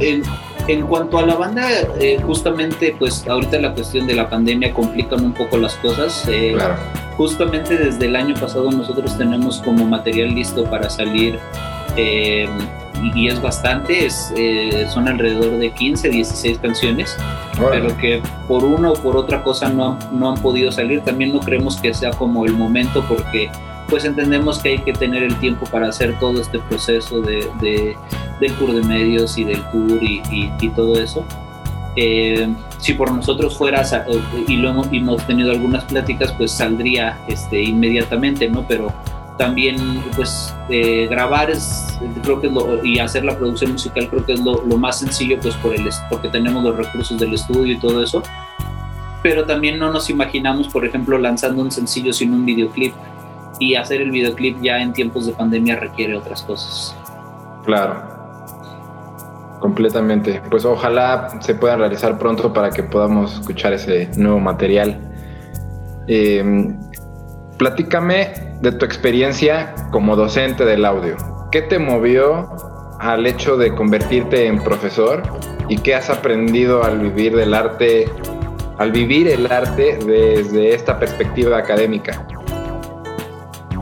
En, 0.68 0.87
cuanto 0.87 1.18
a 1.18 1.26
la 1.26 1.35
banda, 1.35 1.66
eh, 1.98 2.20
justamente 2.24 2.94
pues 2.98 3.26
ahorita 3.26 3.59
la 3.59 3.72
cuestión 3.72 4.07
de 4.07 4.14
la 4.14 4.28
pandemia 4.28 4.72
complican 4.72 5.24
un 5.24 5.33
poco 5.33 5.57
las 5.57 5.74
cosas. 5.76 6.26
Eh, 6.28 6.52
claro. 6.54 6.76
Justamente 7.16 7.76
desde 7.76 8.07
el 8.07 8.14
año 8.14 8.35
pasado 8.35 8.70
nosotros 8.70 9.16
tenemos 9.18 9.61
como 9.62 9.85
material 9.87 10.35
listo 10.35 10.64
para 10.64 10.88
salir 10.88 11.38
y, 13.14 13.28
es 13.28 13.40
bastante, 13.40 14.07
es, 14.07 14.33
eh, 14.37 14.87
son 14.92 15.09
alrededor 15.09 15.59
de 15.59 15.70
15, 15.70 16.09
16 16.09 16.59
canciones, 16.59 17.16
pero 17.70 17.96
que 17.96 18.22
por 18.46 18.64
una 18.64 18.92
o 18.92 18.94
por 18.94 19.16
otra 19.16 19.42
cosa 19.42 19.68
no, 19.68 19.98
no 20.12 20.31
han 20.31 20.40
podido 20.40 20.72
salir. 20.72 21.00
También 21.02 21.33
no 21.33 21.40
creemos 21.40 21.76
que 21.76 21.94
sea 21.94 22.11
como 22.11 22.44
el 22.44 22.54
momento 22.54 23.04
porque 23.09 23.50
pues 23.88 24.05
entendemos 24.05 24.59
que 24.59 24.70
hay 24.70 24.79
que 24.79 24.92
tener 24.92 25.22
el 25.22 25.38
tiempo 25.38 25.66
para 25.66 25.88
hacer 25.88 26.18
todo 26.18 26.40
este 26.40 26.59
proceso 26.59 27.20
de, 27.20 27.51
de 27.61 27.96
del 28.40 28.53
tour 28.55 28.72
de 28.72 28.83
medios 28.83 29.37
y 29.38 29.44
del 29.44 29.62
tour 29.70 30.03
y, 30.03 30.22
y, 30.31 30.68
todo 30.70 30.98
eso. 30.98 31.24
Eh, 31.96 32.48
si 32.79 32.94
por 32.94 33.11
nosotros 33.11 33.57
fuera 33.57 33.83
eh, 33.83 34.20
y 34.46 34.57
lo 34.57 34.70
hemos, 34.70 34.88
hemos, 34.92 35.27
tenido 35.27 35.51
algunas 35.51 35.85
pláticas, 35.85 36.33
pues 36.33 36.53
saldría 36.53 37.18
este, 37.27 37.61
inmediatamente, 37.62 38.48
¿no? 38.48 38.64
Pero 38.68 38.92
también 39.37 40.03
pues 40.16 40.55
eh, 40.68 41.07
grabar 41.09 41.51
es 41.51 41.98
creo 42.22 42.40
que 42.40 42.51
y 42.83 42.98
hacer 42.98 43.24
la 43.24 43.38
producción 43.38 43.72
musical 43.72 44.09
creo 44.11 44.27
que 44.27 44.33
es 44.33 44.40
lo, 44.40 44.61
más 44.77 44.98
sencillo 44.98 45.38
pues 45.40 45.55
por 45.57 45.74
el 45.74 45.88
porque 46.11 46.29
tenemos 46.29 46.64
los 46.64 46.77
recursos 46.77 47.16
del 47.18 47.33
estudio 47.35 47.74
y 47.74 47.79
todo 47.79 48.03
eso 48.03 48.20
pero 49.22 49.46
también 49.46 49.79
no 49.79 49.92
nos 49.92 50.11
imaginamos 50.11 50.66
por 50.66 50.85
ejemplo 50.85 51.18
lanzando 51.18 51.62
un 51.62 51.70
sencillo 51.70 52.12
sin 52.12 52.35
un 52.35 52.44
videoclip 52.44 52.92
y 53.59 53.75
hacer 53.75 54.01
el 54.01 54.11
videoclip 54.11 54.61
ya 54.62 54.79
en 54.79 54.92
tiempos 54.92 55.27
de 55.27 55.33
pandemia 55.33 55.77
requiere 55.77 56.16
otras 56.16 56.42
cosas 56.42 56.97
claro 57.64 58.03
completamente 59.61 60.40
pues 60.51 60.64
ojalá 60.64 61.29
se 61.40 61.55
pueda 61.55 61.77
realizar 61.77 62.18
pronto 62.18 62.53
para 62.53 62.71
que 62.71 62.83
podamos 62.83 63.35
escuchar 63.35 63.73
ese 63.73 64.11
nuevo 64.16 64.38
material 64.38 65.01
eh, 66.07 66.75
platícame 67.59 68.49
de 68.62 68.73
tu 68.73 68.85
experiencia 68.85 69.75
como 69.90 70.16
docente 70.16 70.64
del 70.64 70.85
audio. 70.85 71.16
¿Qué 71.53 71.62
te 71.62 71.79
movió 71.79 72.49
al 73.01 73.27
hecho 73.27 73.57
de 73.57 73.75
convertirte 73.75 74.47
en 74.47 74.62
profesor 74.62 75.23
y 75.68 75.79
qué 75.79 75.94
has 75.94 76.09
aprendido 76.09 76.83
al 76.85 76.99
vivir 76.99 77.37
del 77.37 77.55
arte, 77.55 78.11
al 78.79 78.92
vivir 78.92 79.29
el 79.29 79.51
arte 79.51 79.99
desde 80.05 80.75
esta 80.75 80.99
perspectiva 80.99 81.59
académica? 81.59 82.27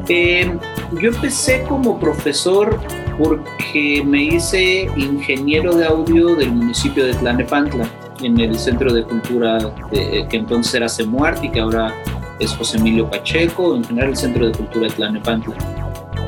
Eh, 0.08 0.56
yo 1.00 1.08
empecé 1.10 1.62
como 1.64 1.98
profesor 1.98 2.78
porque 3.18 4.02
me 4.04 4.24
hice 4.24 4.88
ingeniero 4.96 5.74
de 5.74 5.86
audio 5.86 6.34
del 6.36 6.52
municipio 6.52 7.04
de 7.06 7.14
Tlanepantla, 7.14 7.88
en 8.22 8.38
el 8.40 8.58
Centro 8.58 8.92
de 8.92 9.02
Cultura 9.02 9.58
que 9.90 10.36
entonces 10.36 10.74
era 10.74 10.88
CEMUART 10.88 11.44
y 11.44 11.50
que 11.50 11.60
ahora 11.60 11.94
es 12.38 12.54
José 12.54 12.78
Emilio 12.78 13.08
Pacheco, 13.10 13.76
en 13.76 13.84
general 13.84 14.10
el 14.10 14.16
Centro 14.16 14.46
de 14.46 14.52
Cultura 14.52 14.88
de 14.88 14.94
Tlanepantla. 14.94 15.54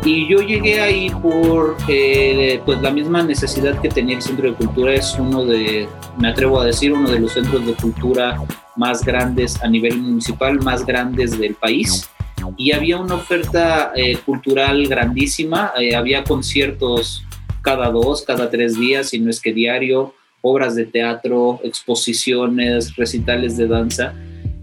Y 0.04 0.28
yo 0.28 0.38
llegué 0.38 0.80
ahí 0.80 1.10
por 1.10 1.76
eh, 1.88 2.60
pues 2.64 2.80
la 2.80 2.90
misma 2.90 3.22
necesidad 3.22 3.78
que 3.80 3.88
tenía 3.88 4.16
el 4.16 4.22
Centro 4.22 4.50
de 4.50 4.56
Cultura, 4.56 4.94
es 4.94 5.16
uno 5.18 5.44
de, 5.44 5.88
me 6.16 6.28
atrevo 6.28 6.60
a 6.60 6.64
decir, 6.64 6.92
uno 6.92 7.10
de 7.10 7.18
los 7.18 7.32
centros 7.32 7.66
de 7.66 7.74
cultura 7.74 8.36
más 8.76 9.04
grandes 9.04 9.62
a 9.62 9.68
nivel 9.68 10.00
municipal, 10.00 10.60
más 10.62 10.86
grandes 10.86 11.38
del 11.38 11.54
país. 11.54 12.08
Y 12.56 12.72
había 12.72 12.98
una 12.98 13.14
oferta 13.14 13.92
eh, 13.94 14.16
cultural 14.24 14.86
grandísima, 14.86 15.72
eh, 15.78 15.94
había 15.94 16.24
conciertos 16.24 17.22
cada 17.62 17.90
dos, 17.90 18.22
cada 18.22 18.50
tres 18.50 18.78
días, 18.78 19.10
si 19.10 19.18
no 19.18 19.30
es 19.30 19.40
que 19.40 19.52
diario, 19.52 20.14
obras 20.40 20.74
de 20.74 20.86
teatro, 20.86 21.60
exposiciones, 21.64 22.96
recitales 22.96 23.56
de 23.56 23.66
danza. 23.66 24.14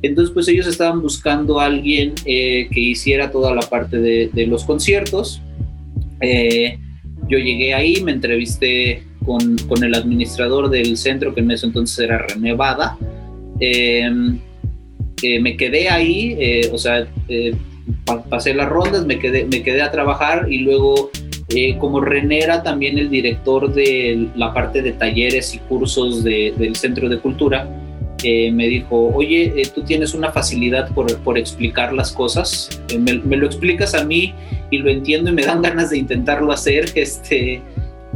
Entonces, 0.02 0.34
pues 0.34 0.48
ellos 0.48 0.68
estaban 0.68 1.02
buscando 1.02 1.60
a 1.60 1.66
alguien 1.66 2.14
eh, 2.26 2.68
que 2.72 2.80
hiciera 2.80 3.32
toda 3.32 3.54
la 3.54 3.62
parte 3.62 3.98
de, 3.98 4.48
los 4.48 4.64
conciertos. 4.64 5.42
Eh, 6.22 6.78
yo 7.28 7.40
llegué 7.40 7.74
ahí, 7.74 8.02
me 8.04 8.12
entrevisté 8.12 9.04
con, 9.26 9.58
con, 9.68 9.84
el 9.84 9.96
administrador 9.96 10.70
del 10.70 10.98
centro, 10.98 11.34
que 11.34 11.42
en 11.42 11.52
ese 11.52 11.66
entonces 11.66 11.98
era 12.00 12.20
René 12.20 12.54
Bada. 12.54 12.98
Em, 13.60 14.40
eh, 15.24 15.40
me 15.40 15.58
quedé 15.58 15.90
ahí, 15.90 16.62
o 16.72 16.78
sea, 16.78 17.08
pasé 18.30 18.54
las 18.54 18.70
rondas, 18.70 19.06
me 19.06 19.20
quedé, 19.20 19.46
me 19.46 19.64
quedé 19.64 19.82
a 19.82 19.92
trabajar 19.92 20.48
y 20.52 20.60
luego, 20.60 21.12
como 21.80 22.02
René 22.02 22.40
era 22.40 22.64
también 22.64 22.98
el 22.98 23.10
director 23.10 23.74
de 23.74 24.30
la 24.36 24.54
parte 24.54 24.82
de 24.82 24.92
talleres 24.94 25.54
y 25.54 25.60
cursos 25.60 26.24
del 26.24 26.76
Centro 26.76 27.10
de 27.10 27.20
Cultura, 27.20 27.68
me 28.24 28.68
dijo, 28.68 29.12
oye, 29.14 29.54
eh, 29.56 29.68
tú 29.74 29.84
tienes 29.84 30.14
una 30.14 30.32
facilidad 30.32 30.90
por, 30.94 31.16
por 31.20 31.38
explicar 31.38 31.94
las 31.94 32.12
cosas, 32.12 32.70
eh, 32.90 32.98
me, 32.98 33.38
lo 33.38 33.46
explicas 33.46 33.94
a 33.94 34.04
mí 34.04 34.34
y 34.72 34.80
lo 34.80 34.90
entiendo 34.90 35.30
y 35.30 35.34
me 35.34 35.44
dan 35.44 35.62
ganas 35.62 35.90
de 35.92 35.98
intentarlo 35.98 36.52
hacer, 36.52 36.86
este, 36.96 37.62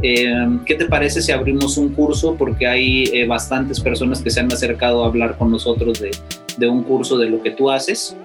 ¿qué 0.02 0.74
te 0.74 0.86
parece 0.86 1.22
si 1.22 1.32
abrimos 1.32 1.76
un 1.76 1.90
curso? 1.90 2.34
Porque 2.36 2.66
hay 2.66 3.04
eh, 3.12 3.26
bastantes 3.26 3.78
personas 3.80 4.22
que 4.22 4.30
se 4.30 4.40
han 4.40 4.52
acercado 4.52 5.04
a 5.04 5.08
hablar 5.08 5.36
con 5.36 5.50
nosotros 5.50 6.00
de, 6.00 6.10
de 6.56 6.68
un 6.68 6.82
curso 6.82 7.18
de 7.18 7.28
lo 7.28 7.42
que 7.42 7.50
tú 7.50 7.70
haces. 7.70 8.16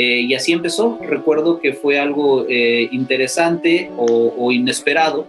Y 0.00 0.32
así 0.34 0.52
empezó. 0.52 0.98
Recuerdo 1.02 1.60
que 1.60 1.72
fue 1.72 1.98
algo 1.98 2.46
interesante 2.48 3.90
o, 3.96 4.32
o 4.38 4.52
inesperado, 4.52 5.26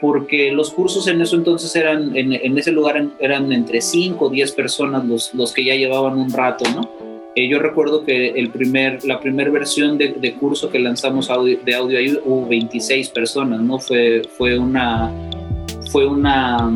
porque 0.00 0.52
los 0.52 0.70
cursos 0.70 1.06
en 1.08 1.20
eso 1.20 1.36
entonces 1.36 1.74
eran, 1.74 2.16
en, 2.16 2.58
ese 2.58 2.72
lugar 2.72 3.04
eran 3.18 3.52
entre 3.52 3.80
5 3.80 4.24
o 4.24 4.30
10 4.30 4.52
personas 4.52 5.04
los, 5.04 5.34
los 5.34 5.52
que 5.52 5.64
ya 5.64 5.74
llevaban 5.74 6.18
un 6.18 6.32
rato, 6.32 6.64
¿no? 6.74 6.88
Eh, 7.34 7.48
yo 7.48 7.58
recuerdo 7.58 8.04
que 8.04 8.28
el 8.28 8.50
primer, 8.50 9.04
la 9.04 9.20
primera 9.20 9.50
versión 9.50 9.98
de, 9.98 10.14
de, 10.14 10.34
curso 10.34 10.70
que 10.70 10.78
lanzamos 10.78 11.28
audio, 11.28 11.58
de 11.62 11.74
audio 11.74 11.98
ahí 11.98 12.18
hubo 12.24 12.46
26 12.46 13.10
personas, 13.10 13.60
¿no? 13.60 13.78
Fue, 13.78 14.22
fue 14.38 14.58
una, 14.58 15.12
fue 15.90 16.06
una, 16.06 16.66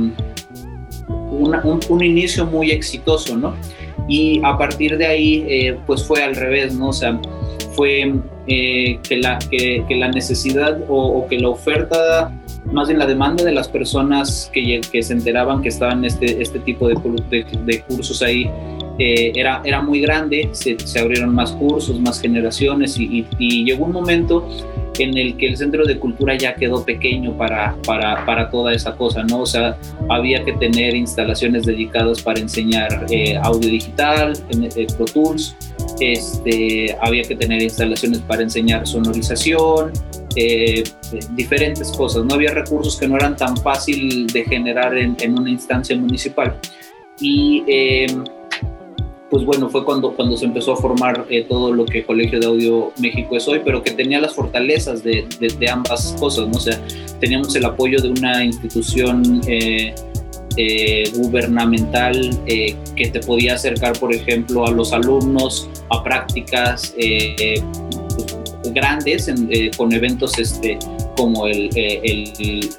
un, 1.09 1.81
un, 1.89 2.05
inicio 2.05 2.45
muy 2.45 2.73
exitoso, 2.73 3.39
¿no? 3.39 3.55
Y 4.11 4.41
a 4.45 4.59
partir 4.59 4.99
de 4.99 5.07
ahí, 5.07 5.47
eh, 5.49 5.79
pues 5.87 6.05
fue 6.05 6.23
al 6.23 6.35
revés, 6.35 6.75
¿no? 6.75 6.89
O 6.89 6.93
sea, 6.93 7.19
fue 7.77 8.13
eh, 8.47 8.99
que, 9.09 9.17
la, 9.19 9.39
que, 9.39 9.85
que, 9.89 9.95
la 9.95 10.09
necesidad 10.09 10.81
o, 10.89 11.21
o 11.21 11.29
que 11.29 11.39
la 11.39 11.49
oferta 11.49 12.33
más 12.73 12.89
bien 12.89 12.99
la 12.99 13.07
demanda 13.07 13.45
de 13.45 13.53
las 13.53 13.69
personas 13.69 14.51
que, 14.53 14.81
que 14.93 15.03
se 15.03 15.13
enteraban 15.13 15.63
que 15.63 15.69
estaban 15.69 16.05
este, 16.05 16.41
este 16.43 16.59
tipo 16.61 16.89
de, 16.89 16.95
de, 17.65 17.83
cursos 17.83 18.23
ahí 18.23 18.51
eh, 18.99 19.33
era, 19.35 19.63
era 19.65 19.81
muy 19.81 20.01
grande, 20.01 20.51
se, 20.53 20.79
se, 20.79 20.99
abrieron 21.01 21.35
más 21.35 21.53
cursos, 21.53 21.99
más 22.01 22.21
generaciones 22.21 22.99
y, 22.99 23.27
y, 23.39 23.65
llegó 23.65 23.87
un 23.87 23.93
momento 23.93 24.47
en 25.03 25.17
el 25.17 25.37
que 25.37 25.49
el 25.49 25.57
centro 25.57 25.85
de 25.85 25.99
cultura 25.99 26.37
ya 26.37 26.55
quedó 26.55 26.85
pequeño 26.85 27.37
para, 27.37 27.77
para, 27.87 28.25
para 28.25 28.51
toda 28.51 28.73
esa 28.73 28.97
cosa, 28.97 29.23
¿no? 29.23 29.41
O 29.41 29.47
sea, 29.47 29.77
había 30.09 30.45
que 30.45 30.53
tener 30.55 30.95
instalaciones 30.95 31.67
dedicadas 31.67 32.23
para 32.23 32.41
enseñar 32.41 33.07
eh, 33.11 33.37
audio 33.43 33.69
digital, 33.69 34.33
eh, 34.51 34.87
Pro 34.97 35.05
Tools, 35.07 35.57
este, 36.01 36.97
había 37.01 37.23
que 37.23 37.37
tener 37.37 37.63
instalaciones 37.63 38.21
para 38.21 38.43
enseñar 38.43 38.87
sonorización, 38.87 39.93
eh, 40.37 40.85
diferentes 41.33 41.91
cosas. 41.93 42.25
No 42.25 42.35
había 42.35 42.53
recursos 42.53 42.99
que 42.99 43.09
no 43.09 43.17
eran 43.17 43.37
tan 43.37 43.57
fácil 43.57 44.27
de 44.29 44.45
generar 44.45 44.97
en, 44.97 45.17
una 45.39 45.51
instancia 45.51 45.97
municipal. 45.97 46.57
Y 47.21 47.65
em, 47.67 48.25
pues 49.31 49.45
bueno, 49.45 49.69
fue 49.69 49.85
cuando, 49.85 50.13
cuando 50.13 50.37
se 50.37 50.47
empezó 50.47 50.73
a 50.73 50.77
formar 50.77 51.27
eh, 51.31 51.47
todo 51.49 51.73
lo 51.73 51.85
que 51.87 52.05
Colegio 52.05 52.41
de 52.41 52.47
Audio 52.47 52.93
México 52.99 53.37
es 53.37 53.47
hoy, 53.49 53.61
pero 53.65 53.83
que 53.83 53.93
tenía 53.93 54.21
las 54.21 54.35
fortalezas 54.35 55.03
de, 55.03 55.27
de, 55.39 55.71
ambas 55.71 56.17
cosas, 56.19 56.49
¿no? 56.49 56.57
O 56.57 56.61
sea, 56.61 56.81
teníamos 57.21 57.55
el 57.55 57.65
apoyo 57.65 58.01
de 58.01 58.11
una 58.11 58.45
institución 58.45 59.41
eh, 59.47 59.95
gubernamental 61.15 62.39
que 62.45 63.09
te 63.11 63.21
podía 63.21 63.55
acercar, 63.55 63.99
por 63.99 64.13
ejemplo, 64.13 64.67
a 64.67 64.71
los 64.71 64.93
alumnos 64.93 65.71
a 65.89 66.03
prácticas 66.03 66.95
grandes 68.73 69.29
eh, 69.29 69.71
con 69.77 69.93
eventos 69.93 70.39
este, 70.39 70.79
como 71.17 71.47
eh, 71.47 71.71
el, 71.75 72.71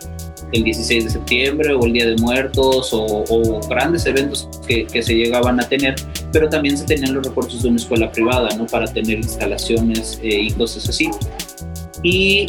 el, 0.52 0.64
16 0.64 1.06
de 1.06 1.10
septiembre 1.10 1.74
o 1.74 1.86
el 1.86 1.94
Día 1.94 2.08
de 2.08 2.16
Muertos 2.18 2.90
o, 2.94 3.60
grandes 3.70 4.06
eventos 4.06 4.50
que, 4.68 4.86
que, 4.86 5.02
se 5.02 5.16
llegaban 5.16 5.60
a 5.60 5.68
tener, 5.68 5.96
pero 6.32 6.50
también 6.50 6.78
se 6.78 6.86
tenían 6.86 7.14
los 7.14 7.26
recursos 7.26 7.64
de 7.64 7.70
una 7.70 7.78
escuela 7.78 8.12
privada 8.12 8.50
¿no? 8.58 8.66
para 8.68 8.86
tener 8.88 9.18
instalaciones 9.18 10.20
eh, 10.24 10.42
y 10.42 10.52
cosas 10.52 10.88
así. 10.90 11.10
Y 12.04 12.46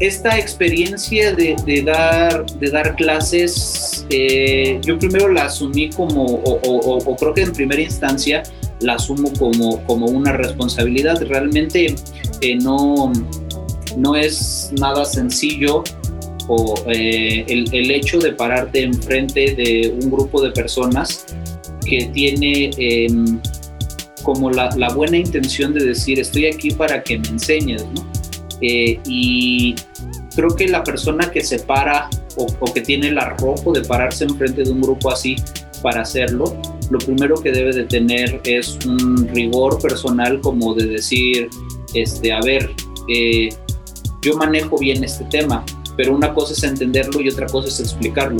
esta 0.00 0.38
experiencia 0.38 1.32
de, 1.32 1.56
de, 1.64 1.82
dar, 1.82 2.46
de 2.46 2.70
dar 2.70 2.94
clases, 2.96 4.06
yo 4.82 4.98
primero 4.98 5.28
la 5.32 5.44
asumí 5.44 5.90
como, 5.90 6.24
o, 6.24 6.60
o, 6.62 6.98
o 6.98 7.16
creo 7.16 7.34
que 7.34 7.42
en 7.42 7.52
primera 7.52 7.82
instancia, 7.82 8.42
la 8.80 8.94
asumo 8.94 9.32
como, 9.38 9.82
como 9.84 10.06
una 10.06 10.32
responsabilidad. 10.32 11.20
Realmente 11.22 11.94
eh, 12.40 12.56
no, 12.56 13.12
no 13.96 14.16
es 14.16 14.72
nada 14.78 15.04
sencillo 15.04 15.82
o 16.48 16.74
eh, 16.86 17.44
el, 17.46 17.72
el, 17.72 17.90
hecho 17.90 18.18
de 18.18 18.32
pararte 18.32 18.82
enfrente 18.82 19.54
de 19.54 19.94
un 20.02 20.10
grupo 20.10 20.42
de 20.42 20.50
personas 20.50 21.26
que 21.84 22.06
tiene 22.06 22.70
em, 22.78 23.40
como 24.22 24.50
la, 24.50 24.70
la, 24.76 24.88
buena 24.90 25.16
intención 25.16 25.72
de 25.72 25.84
decir 25.84 26.18
estoy 26.18 26.46
aquí 26.46 26.70
para 26.70 27.02
que 27.02 27.18
me 27.18 27.28
enseñes, 27.28 27.84
¿no? 27.94 28.06
Eh, 28.60 28.98
y 29.06 29.74
creo 30.34 30.48
que 30.56 30.66
la 30.68 30.82
persona 30.82 31.30
que 31.30 31.42
se 31.42 31.60
para 31.60 32.10
o, 32.36 32.46
o, 32.60 32.72
que 32.72 32.80
tiene 32.80 33.08
el 33.08 33.18
arrojo 33.18 33.72
de 33.72 33.82
pararse 33.82 34.24
enfrente 34.24 34.64
de 34.64 34.70
un 34.70 34.80
grupo 34.80 35.10
así 35.10 35.36
para 35.82 36.02
hacerlo, 36.02 36.56
lo 36.90 36.98
primero 36.98 37.36
que 37.36 37.52
debe 37.52 37.72
de 37.72 37.84
tener 37.84 38.40
es 38.44 38.78
un 38.86 39.28
rigor 39.28 39.80
personal 39.80 40.40
como 40.40 40.74
de 40.74 40.86
decir, 40.86 41.48
este, 41.94 42.32
a 42.32 42.40
ver, 42.40 42.70
eh, 43.08 43.48
yo 44.22 44.36
manejo 44.36 44.78
bien 44.78 45.04
este 45.04 45.24
tema, 45.24 45.64
pero 45.98 46.14
una 46.14 46.32
cosa 46.32 46.54
es 46.54 46.62
entenderlo 46.62 47.20
y 47.20 47.28
otra 47.28 47.46
cosa 47.46 47.68
es 47.68 47.80
explicarlo. 47.80 48.38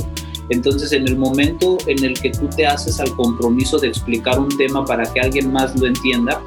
Entonces, 0.48 0.92
en 0.92 1.06
el 1.06 1.16
momento 1.16 1.76
en 1.86 2.02
el 2.02 2.18
que 2.18 2.30
tú 2.30 2.48
te 2.48 2.66
haces 2.66 3.00
al 3.00 3.10
compromiso 3.16 3.78
de 3.78 3.88
explicar 3.88 4.38
un 4.38 4.48
tema 4.56 4.86
para 4.86 5.04
que 5.12 5.20
alguien 5.20 5.52
más 5.52 5.78
lo 5.78 5.86
entienda, 5.86 6.40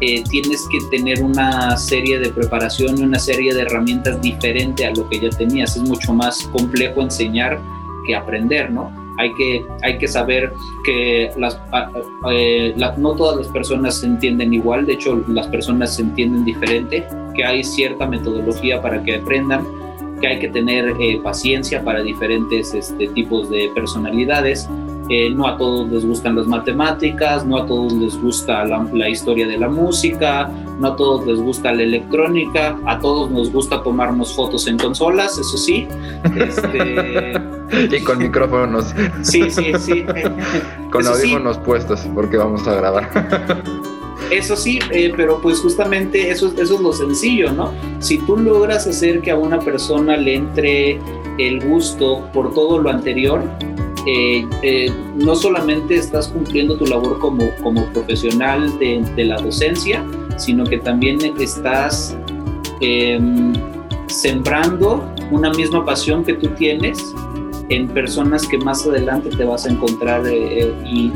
eh, 0.00 0.24
tienes 0.30 0.66
que 0.70 0.78
tener 0.96 1.22
una 1.22 1.76
serie 1.76 2.18
de 2.18 2.30
preparación 2.30 2.98
y 2.98 3.02
una 3.02 3.18
serie 3.18 3.52
de 3.52 3.62
herramientas 3.62 4.22
diferente 4.22 4.86
a 4.86 4.92
lo 4.92 5.06
que 5.10 5.20
ya 5.20 5.28
tenías. 5.30 5.76
Es 5.76 5.82
mucho 5.82 6.14
más 6.14 6.44
complejo 6.52 7.02
enseñar 7.02 7.60
que 8.06 8.14
aprender, 8.14 8.70
¿no? 8.70 9.02
hay 9.18 9.32
que, 9.34 9.66
hay 9.82 9.98
que 9.98 10.08
saber 10.08 10.52
que 10.84 11.30
eh, 12.30 12.74
no 12.96 13.12
todas 13.14 13.36
las 13.36 13.48
personas 13.48 14.00
se 14.00 14.06
entienden 14.06 14.52
igual, 14.54 14.86
de 14.86 14.94
hecho 14.94 15.22
las 15.28 15.46
personas 15.48 15.96
se 15.96 16.02
entienden 16.02 16.44
diferente, 16.44 17.06
que 17.34 17.44
hay 17.44 17.62
cierta 17.62 18.06
metodología 18.06 18.80
para 18.80 19.02
que 19.02 19.16
aprendan, 19.16 19.66
que 20.22 20.28
hay 20.28 20.38
que 20.38 20.48
tener 20.48 20.94
eh, 20.98 21.20
paciencia 21.22 21.84
para 21.84 22.00
diferentes 22.00 22.72
este, 22.72 23.08
tipos 23.08 23.50
de 23.50 23.70
personalidades. 23.74 24.68
Eh, 25.08 25.28
no 25.30 25.46
a 25.46 25.58
todos 25.58 25.90
les 25.90 26.06
gustan 26.06 26.36
las 26.36 26.46
matemáticas, 26.46 27.44
no 27.44 27.58
a 27.58 27.66
todos 27.66 27.92
les 27.92 28.16
gusta 28.16 28.64
la, 28.64 28.86
la, 28.94 29.08
historia 29.10 29.46
de 29.46 29.58
la 29.58 29.68
música, 29.68 30.48
no 30.78 30.88
a 30.88 30.96
todos 30.96 31.26
les 31.26 31.40
gusta 31.40 31.72
la 31.72 31.82
electrónica, 31.82 32.78
a 32.86 32.98
todos 33.00 33.30
nos 33.30 33.52
gusta 33.52 33.82
tomarnos 33.82 34.32
fotos 34.34 34.66
en 34.68 34.78
consolas, 34.78 35.36
eso 35.36 35.58
sí. 35.58 35.86
Este, 36.36 37.32
y 37.96 38.04
con 38.04 38.18
micrófonos. 38.18 38.94
Sí, 39.22 39.50
sí, 39.50 39.72
sí. 39.78 40.04
con 40.90 41.02
eso 41.02 41.12
audífonos 41.12 41.56
sí. 41.56 41.62
puestos, 41.66 42.08
porque 42.14 42.36
vamos 42.36 42.66
a 42.68 42.74
grabar. 42.76 43.10
Eso 44.32 44.56
sí, 44.56 44.78
eh, 44.90 45.12
pero 45.16 45.40
pues 45.40 45.60
justamente 45.60 46.30
eso, 46.30 46.52
es 46.56 46.70
lo 46.70 46.92
sencillo, 46.92 47.52
¿no? 47.52 47.72
Si 48.00 48.18
tú 48.18 48.36
logras 48.36 48.86
hacer 48.86 49.20
que 49.20 49.30
a 49.30 49.36
una 49.36 49.58
persona 49.58 50.16
le 50.16 50.36
entre 50.36 50.98
el 51.38 51.60
gusto 51.66 52.28
por 52.32 52.52
todo 52.54 52.78
lo 52.78 52.90
anterior, 52.90 53.42
eh, 54.06 54.44
eh, 54.62 54.92
no 55.14 55.36
solamente 55.36 55.94
estás 55.94 56.28
cumpliendo 56.28 56.76
tu 56.76 56.86
labor 56.86 57.20
como, 57.20 57.84
profesional 57.92 58.76
de, 58.78 59.24
la 59.24 59.36
docencia, 59.40 60.04
sino 60.36 60.64
que 60.64 60.78
también 60.78 61.18
estás 61.38 62.16
eh, 62.80 63.20
sembrando 64.08 65.08
una 65.30 65.50
misma 65.52 65.84
pasión 65.84 66.24
que 66.24 66.34
tú 66.34 66.48
tienes 66.48 67.14
en 67.68 67.86
personas 67.88 68.46
que 68.48 68.58
más 68.58 68.84
adelante 68.84 69.30
te 69.30 69.44
vas 69.44 69.66
a 69.66 69.70
encontrar 69.70 70.26
y, 70.26 71.12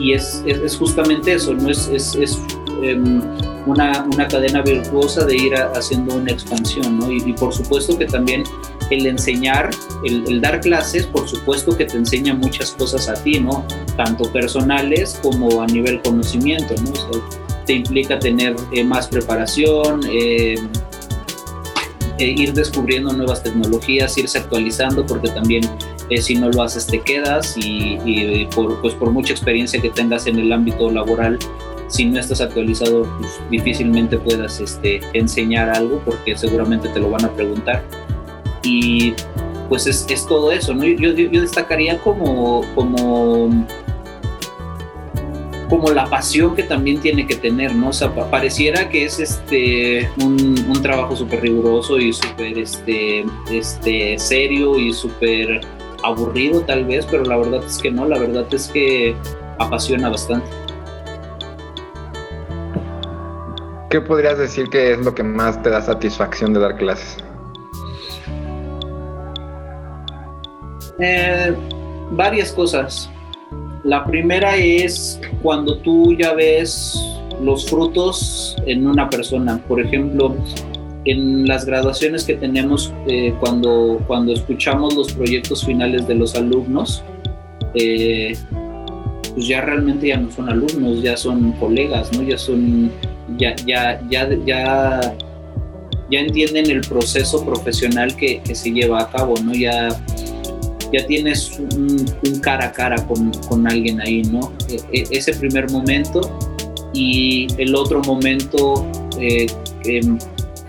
y 0.00 0.14
es, 0.14 0.42
es, 0.46 0.76
justamente 0.76 1.34
eso, 1.34 1.54
¿no? 1.54 1.68
Es, 1.68 1.88
es, 1.88 2.14
es 2.14 2.38
um, 2.68 3.20
una, 3.66 4.06
una, 4.12 4.26
cadena 4.26 4.62
virtuosa 4.62 5.24
de 5.26 5.36
ir 5.36 5.54
haciendo 5.54 6.16
una 6.16 6.32
expansión, 6.32 6.98
¿no? 6.98 7.12
Y, 7.12 7.32
por 7.34 7.52
supuesto 7.52 7.96
que 7.98 8.06
también 8.06 8.42
el 8.90 9.06
enseñar, 9.06 9.70
el, 10.04 10.40
dar 10.40 10.60
clases, 10.60 11.06
por 11.06 11.28
supuesto 11.28 11.76
que 11.76 11.84
te 11.84 11.98
enseña 11.98 12.34
muchas 12.34 12.72
cosas 12.72 13.08
a 13.08 13.14
ti, 13.22 13.38
¿no? 13.38 13.64
Tanto 13.96 14.32
personales 14.32 15.20
como 15.22 15.60
a 15.60 15.66
nivel 15.66 16.00
conocimiento, 16.00 16.74
¿no? 16.82 16.92
Te 17.66 17.74
implica 17.74 18.18
tener 18.18 18.56
eh, 18.72 18.82
más 18.82 19.06
preparación, 19.06 20.00
eh, 20.10 20.56
eh, 22.18 22.34
ir 22.36 22.52
descubriendo 22.52 23.12
nuevas 23.12 23.42
tecnologías, 23.42 24.16
irse 24.18 24.38
actualizando, 24.38 25.06
porque 25.06 25.28
también 25.28 25.62
eh, 26.10 26.20
si 26.20 26.34
no 26.34 26.50
lo 26.50 26.62
haces 26.62 26.86
te 26.86 27.00
quedas 27.00 27.56
y, 27.56 27.98
y, 28.04 28.46
por, 28.54 28.80
pues 28.80 28.94
por 28.94 29.10
mucha 29.10 29.32
experiencia 29.32 29.80
que 29.80 29.90
tengas 29.90 30.26
en 30.26 30.38
el 30.38 30.52
ámbito 30.52 30.90
laboral, 30.90 31.38
si 31.90 32.04
no 32.04 32.20
estás 32.20 32.40
actualizado, 32.40 33.02
pues 33.18 33.40
difícilmente 33.50 34.16
puedas 34.18 34.60
este, 34.60 35.00
enseñar 35.12 35.70
algo 35.70 36.00
porque 36.04 36.36
seguramente 36.36 36.88
te 36.88 37.00
lo 37.00 37.10
van 37.10 37.24
a 37.24 37.32
preguntar. 37.32 37.82
Y 38.62 39.14
pues 39.68 39.86
es, 39.86 40.26
todo 40.26 40.52
eso, 40.52 40.74
¿no? 40.74 40.84
Yo, 40.84 41.12
destacaría 41.12 41.98
como, 41.98 42.64
como 42.74 43.48
como 45.68 45.88
la 45.90 46.06
pasión 46.06 46.56
que 46.56 46.64
también 46.64 47.00
tiene 47.00 47.28
que 47.28 47.36
tener, 47.36 47.72
¿no? 47.76 47.90
O 47.90 47.92
sea, 47.92 48.12
pareciera 48.12 48.88
que 48.88 49.04
es 49.04 49.20
este 49.20 50.10
un, 50.20 50.82
trabajo 50.82 51.14
súper 51.14 51.42
riguroso 51.42 51.98
y 51.98 52.12
súper 52.12 52.58
este, 52.58 54.18
serio 54.18 54.78
y 54.78 54.92
súper 54.92 55.60
aburrido 56.02 56.60
tal 56.62 56.84
vez, 56.84 57.06
pero 57.10 57.24
la 57.24 57.36
verdad 57.36 57.64
es 57.64 57.78
que 57.78 57.90
no, 57.90 58.06
la 58.06 58.18
verdad 58.18 58.46
es 58.52 58.68
que 58.68 59.14
apasiona 59.58 60.08
bastante. 60.08 60.48
¿Qué 63.90 64.00
podrías 64.00 64.38
decir 64.38 64.68
que 64.68 64.92
es 64.92 64.98
lo 65.00 65.14
que 65.14 65.24
más 65.24 65.60
te 65.62 65.70
da 65.70 65.82
satisfacción 65.82 66.54
de 66.54 66.60
dar 66.60 66.76
clases? 66.76 67.16
Eh, 71.00 71.54
varias 72.12 72.52
cosas. 72.52 73.10
La 73.82 74.04
primera 74.04 74.56
es 74.56 75.20
cuando 75.42 75.78
tú 75.78 76.14
ya 76.14 76.34
ves 76.34 76.94
los 77.42 77.68
frutos 77.68 78.56
en 78.66 78.86
una 78.86 79.08
persona. 79.08 79.58
Por 79.66 79.80
ejemplo, 79.80 80.36
en 81.04 81.46
las 81.46 81.64
graduaciones 81.64 82.24
que 82.24 82.34
tenemos, 82.34 82.92
eh, 83.06 83.34
cuando, 83.40 84.02
cuando 84.06 84.32
escuchamos 84.32 84.94
los 84.94 85.12
proyectos 85.12 85.64
finales 85.64 86.06
de 86.06 86.14
los 86.14 86.34
alumnos, 86.34 87.02
eh, 87.74 88.36
pues 89.34 89.46
ya 89.46 89.60
realmente 89.60 90.08
ya 90.08 90.16
no 90.18 90.30
son 90.30 90.48
alumnos, 90.48 91.02
ya 91.02 91.16
son 91.16 91.52
colegas, 91.52 92.12
¿no? 92.12 92.22
Ya 92.22 92.36
son, 92.36 92.90
ya, 93.38 93.54
ya, 93.64 94.00
ya, 94.10 94.28
ya, 94.44 95.14
ya 96.10 96.20
entienden 96.20 96.70
el 96.70 96.80
proceso 96.82 97.44
profesional 97.44 98.14
que, 98.16 98.40
que 98.42 98.54
se 98.54 98.70
lleva 98.70 99.02
a 99.02 99.10
cabo, 99.10 99.34
¿no? 99.42 99.54
Ya, 99.54 99.88
ya 100.92 101.06
tienes 101.06 101.58
un, 101.58 102.04
un, 102.26 102.40
cara 102.40 102.66
a 102.66 102.72
cara 102.72 102.96
con, 103.06 103.30
con 103.48 103.66
alguien 103.66 104.00
ahí, 104.00 104.22
¿no? 104.22 104.52
E, 104.68 104.80
e, 104.92 105.06
ese 105.12 105.32
primer 105.34 105.70
momento 105.70 106.20
y 106.92 107.46
el 107.58 107.74
otro 107.74 108.02
momento 108.02 108.84
eh, 109.20 109.46
que, 109.82 110.00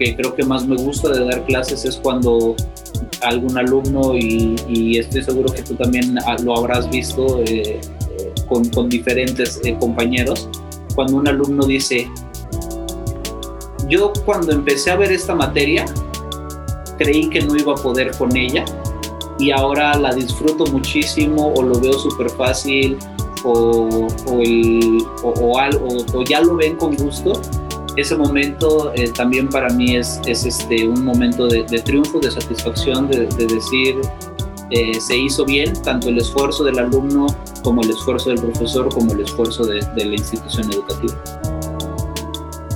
que, 0.02 0.16
creo 0.16 0.36
que 0.36 0.44
más 0.44 0.68
me 0.68 0.76
gusta 0.76 1.10
de 1.10 1.26
dar 1.26 1.46
clases 1.46 1.86
es 1.86 1.98
cuando 1.98 2.56
algún 3.22 3.56
alumno, 3.58 4.16
y, 4.16 4.56
y 4.68 4.98
estoy 4.98 5.24
seguro 5.24 5.54
que 5.54 5.62
tú 5.62 5.76
también 5.76 6.16
lo 6.44 6.58
habrás 6.58 6.90
visto 6.90 7.42
eh, 7.46 7.80
con, 8.48 8.68
con, 8.70 8.90
diferentes 8.90 9.62
eh, 9.64 9.78
compañeros, 9.80 10.50
cuando 10.96 11.18
un 11.18 11.28
alumno 11.28 11.66
dice, 11.66 12.10
yo 13.88 14.12
cuando 14.26 14.52
empecé 14.52 14.90
a 14.90 14.96
ver 14.96 15.12
esta 15.12 15.36
materia, 15.36 15.86
creí 16.98 17.30
que 17.30 17.42
no 17.42 17.56
iba 17.56 17.74
a 17.74 17.76
poder 17.76 18.12
con 18.18 18.36
ella, 18.36 18.66
y 19.38 19.52
ahora 19.52 19.96
la 19.98 20.14
disfruto 20.14 20.66
muchísimo 20.66 21.54
o 21.56 21.62
lo 21.62 21.80
veo 21.80 21.94
súper 21.94 22.30
fácil 22.32 22.98
o, 23.44 24.08
o, 24.28 24.40
el, 24.40 25.04
o, 25.24 25.30
o, 25.30 26.18
o, 26.20 26.24
ya 26.24 26.42
lo 26.42 26.56
ven 26.56 26.76
con 26.76 26.96
gusto, 26.96 27.40
ese 27.98 28.16
momento 28.16 28.92
eh, 28.96 29.10
también 29.12 29.50
para 29.50 29.70
mí 29.70 29.96
es, 29.96 30.20
es 30.26 30.46
este, 30.46 30.88
un 30.88 31.04
momento 31.04 31.48
de, 31.48 31.64
de 31.64 31.80
triunfo, 31.80 32.20
de 32.20 32.32
satisfacción, 32.32 33.08
de, 33.10 33.26
de 33.26 33.46
decir 33.48 33.96
eh, 34.72 35.00
se 35.02 35.18
hizo 35.18 35.44
bien 35.44 35.74
tanto 35.84 36.08
el 36.10 36.18
esfuerzo 36.18 36.64
del 36.64 36.80
alumno 36.80 37.28
como 37.64 37.82
el 37.82 37.90
esfuerzo 37.90 38.30
del 38.30 38.40
profesor 38.42 38.88
como 38.94 39.12
el 39.12 39.22
esfuerzo 39.22 39.66
de, 39.66 39.86
de 39.96 40.06
la 40.06 40.16
institución 40.16 40.72
educativa. 40.72 41.22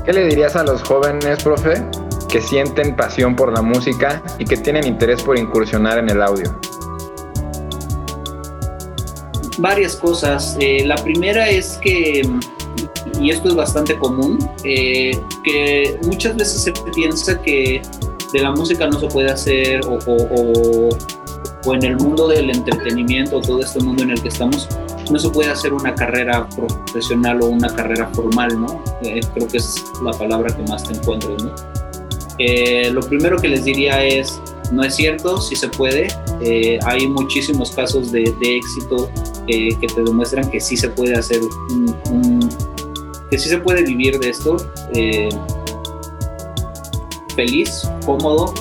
¿Qué 0.05 0.13
le 0.13 0.27
dirías 0.27 0.55
a 0.55 0.63
los 0.63 0.83
jóvenes, 0.83 1.41
profe, 1.41 1.83
que 2.29 2.41
sienten 2.41 2.95
pasión 2.95 3.35
por 3.35 3.53
la 3.53 3.61
música 3.61 4.21
y 4.37 4.45
que 4.45 4.57
tienen 4.57 4.85
interés 4.85 5.23
por 5.23 5.37
incursionar 5.37 5.97
en 5.97 6.09
el 6.09 6.21
audio? 6.21 6.59
Varias 9.57 9.95
cosas. 9.95 10.57
Eh, 10.59 10.83
la 10.85 10.95
primera 10.97 11.49
es 11.49 11.79
que, 11.81 12.21
y 13.20 13.30
esto 13.32 13.49
es 13.49 13.55
bastante 13.55 13.97
común, 13.97 14.39
eh, 14.63 15.18
que 15.43 15.97
muchas 16.03 16.36
veces 16.36 16.63
se 16.63 16.74
piensa 16.93 17.41
que 17.41 17.82
de 18.34 18.41
la 18.41 18.51
música 18.51 18.88
no 18.88 18.99
se 18.99 19.07
puede 19.07 19.32
hacer 19.32 19.82
o, 19.86 19.97
o, 20.05 20.89
o, 20.89 20.89
o 21.66 21.74
en 21.74 21.84
el 21.84 21.97
mundo 21.97 22.28
del 22.28 22.49
entretenimiento, 22.49 23.41
todo 23.41 23.61
este 23.61 23.80
mundo 23.80 24.03
en 24.03 24.11
el 24.11 24.22
que 24.22 24.30
estamos, 24.30 24.68
no 25.11 25.20
se 25.20 25.30
puede 25.30 25.49
hacer 25.49 25.74
una 25.74 25.93
carrera 25.93 26.47
profesional 26.49 27.41
o 27.41 27.47
una 27.47 27.74
carrera 27.74 28.07
formal, 28.13 28.59
¿no? 28.59 28.84
Eh, 29.03 29.20
creo 29.34 29.47
que 29.47 29.57
es 29.57 29.84
la 30.03 30.11
palabra 30.11 30.55
que 30.55 30.63
más 30.63 30.84
te 30.84 30.95
encuentro, 30.95 31.36
¿no? 31.38 31.53
Eh, 32.38 32.89
lo 32.91 33.01
primero 33.01 33.38
que 33.38 33.47
les 33.47 33.63
diría 33.63 34.03
es, 34.03 34.41
no 34.72 34.84
es 34.84 34.95
cierto, 34.95 35.39
sí 35.39 35.55
se 35.55 35.70
puede. 35.70 36.07
Eh, 36.41 36.80
hay 36.86 37.07
muchísimos 37.07 37.72
casos 37.72 38.11
de, 38.11 38.24
éxito 38.41 39.09
que 39.47 39.88
te 39.95 40.03
demuestran 40.03 40.49
que 40.49 40.59
sí 40.59 40.76
se 40.76 40.89
puede 40.89 41.16
hacer 41.16 41.39
un, 41.70 42.49
que 43.36 43.39
sí 43.39 43.49
se 43.49 43.57
puede 43.57 43.83
vivir 43.83 44.17
de 44.17 44.29
esto 44.29 44.55
feliz, 47.36 47.89
cómodo, 48.05 48.53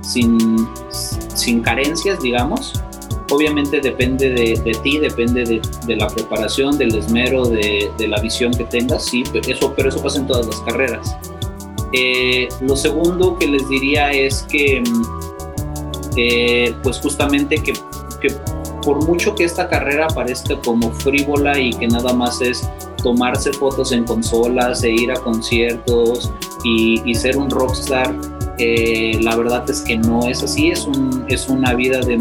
sin, 0.00 0.68
sin 1.34 1.60
carencias, 1.60 2.20
digamos 2.20 2.80
obviamente 3.32 3.80
depende 3.80 4.30
de, 4.30 4.78
ti, 4.84 4.98
depende 4.98 5.44
de, 5.44 5.96
la 5.96 6.06
preparación, 6.06 6.78
del 6.78 6.94
esmero, 6.94 7.44
de, 7.44 7.90
la 8.06 8.20
visión 8.20 8.52
que 8.52 8.62
tengas, 8.62 9.06
sí, 9.06 9.24
eso, 9.48 9.74
pero 9.74 9.88
eso 9.88 10.00
pasa 10.00 10.20
en 10.20 10.28
todas 10.28 10.46
las 10.46 10.60
carreras. 10.60 11.16
Eh, 11.92 12.48
lo 12.60 12.76
segundo 12.76 13.36
que 13.36 13.48
les 13.48 13.68
diría 13.68 14.12
es 14.12 14.42
que, 14.48 14.80
mm, 14.80 15.02
eh, 16.16 16.74
pues 16.84 17.00
justamente 17.00 17.56
que, 17.56 17.72
por 18.84 19.04
mucho 19.06 19.34
que 19.34 19.44
esta 19.44 19.68
carrera 19.68 20.06
parezca 20.08 20.56
como 20.64 20.92
frívola 20.92 21.58
y 21.58 21.72
que 21.72 21.86
nada 21.86 22.12
más 22.12 22.40
es 22.40 22.68
tomarse 23.02 23.52
fotos 23.52 23.92
en 23.92 24.04
consolas 24.04 24.82
e 24.82 24.90
ir 24.90 25.10
a 25.12 25.14
conciertos 25.16 26.32
y, 26.64 27.02
y 27.04 27.14
ser 27.14 27.36
un 27.36 27.50
rockstar, 27.50 28.14
eh, 28.58 29.18
la 29.20 29.34
verdad 29.36 29.68
es 29.68 29.80
que 29.80 29.98
no 29.98 30.26
es 30.28 30.42
así, 30.42 30.70
es, 30.70 30.86
un, 30.86 31.24
es 31.28 31.48
una 31.48 31.74
vida 31.74 32.00
de, 32.00 32.18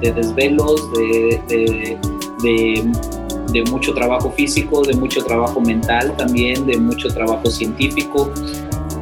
desvelos, 0.00 0.92
de, 0.92 1.98
de, 2.42 3.64
mucho 3.70 3.94
trabajo 3.94 4.30
físico, 4.30 4.82
de 4.82 4.94
mucho 4.94 5.24
trabajo 5.24 5.60
mental 5.60 6.14
también, 6.16 6.66
de 6.66 6.76
mucho 6.76 7.08
trabajo 7.08 7.50
científico, 7.50 8.30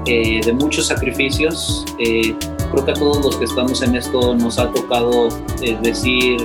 eh, 0.06 0.40
de 0.44 0.52
muchos 0.52 0.86
sacrificios. 0.86 1.84
Eh, 1.98 2.34
creo 2.70 2.84
que 2.84 2.90
a 2.92 2.94
todos 2.94 3.24
los 3.24 3.36
que 3.36 3.44
estamos 3.44 3.82
en 3.82 3.96
esto 3.96 4.34
nos 4.34 4.58
ha 4.58 4.70
tocado 4.70 5.28
decir, 5.82 6.36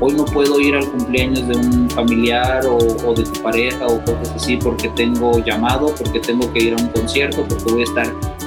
hoy 0.00 0.12
no 0.14 0.24
puedo 0.24 0.60
ir 0.60 0.74
al 0.74 0.88
cumpleaños 0.90 1.46
de 1.46 1.56
un 1.56 1.90
familiar 1.90 2.66
o, 2.66 2.76
o, 2.76 3.14
de 3.14 3.24
tu 3.24 3.42
pareja 3.42 3.86
o 3.86 3.98
cosas 4.04 4.32
así 4.34 4.56
porque 4.56 4.88
tengo 4.90 5.38
llamado, 5.44 5.94
porque 5.94 6.20
tengo 6.20 6.52
que 6.52 6.64
ir 6.64 6.74
a 6.74 6.82
un 6.82 6.88
concierto, 6.88 7.44
porque 7.48 7.64
voy 7.72 7.80
a 7.82 7.84
estar 7.84 8.06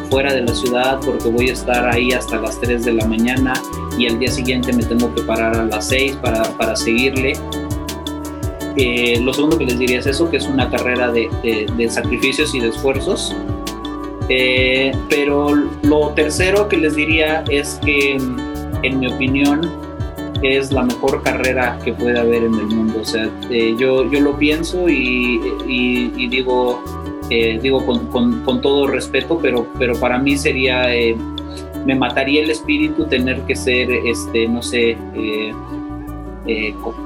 fuera 0.09 0.33
de 0.33 0.41
la 0.41 0.53
ciudad 0.53 0.99
porque 1.05 1.29
voy 1.29 1.49
a 1.49 1.53
estar 1.53 1.87
ahí 1.93 2.11
hasta 2.11 2.37
las 2.37 2.59
3 2.61 2.85
de 2.85 2.93
la 2.93 3.05
mañana 3.05 3.53
y 3.97 4.07
al 4.07 4.19
día 4.19 4.31
siguiente 4.31 4.73
me 4.73 4.83
tengo 4.83 5.13
que 5.13 5.21
parar 5.23 5.55
a 5.55 5.63
las 5.63 5.87
6 5.87 6.17
para, 6.21 6.43
para 6.57 6.75
seguirle. 6.75 7.33
Eh, 8.75 9.19
lo 9.21 9.33
segundo 9.33 9.57
que 9.57 9.65
les 9.65 9.79
diría 9.79 9.99
es 9.99 10.05
eso, 10.05 10.29
que 10.29 10.37
es 10.37 10.45
una 10.45 10.69
carrera 10.69 11.11
de, 11.11 11.29
de, 11.75 11.89
sacrificios 11.89 12.53
y 12.53 12.59
de 12.59 12.69
esfuerzos. 12.69 13.35
Eh, 14.29 14.91
pero 15.09 15.55
lo 15.55 16.09
tercero 16.09 16.67
que 16.67 16.77
les 16.77 16.95
diría 16.95 17.43
es 17.49 17.79
que, 17.83 18.17
en 18.83 18.99
mi 18.99 19.07
opinión, 19.07 19.86
es 20.41 20.71
la 20.71 20.83
mejor 20.83 21.23
carrera 21.23 21.79
que 21.83 21.93
puede 21.93 22.19
haber 22.19 22.43
en 22.43 22.53
el 22.55 22.67
mundo. 22.67 22.99
O 23.01 23.05
sea, 23.05 23.29
eh, 23.49 23.75
yo, 23.77 24.09
yo 24.11 24.19
lo 24.19 24.37
pienso 24.37 24.87
y, 24.89 25.39
digo, 26.29 26.81
eh, 27.29 27.59
digo 27.61 27.85
con, 27.85 28.61
todo 28.61 28.87
respeto, 28.87 29.39
pero, 29.41 29.67
pero 29.77 29.99
para 29.99 30.17
mí 30.17 30.37
sería, 30.37 30.93
eh, 30.93 31.15
me 31.85 31.95
mataría 31.95 32.43
el 32.43 32.49
espíritu 32.49 33.05
tener 33.05 33.41
que 33.41 33.55
ser, 33.55 33.89
este, 33.91 34.47
no 34.47 34.61
sé, 34.61 34.97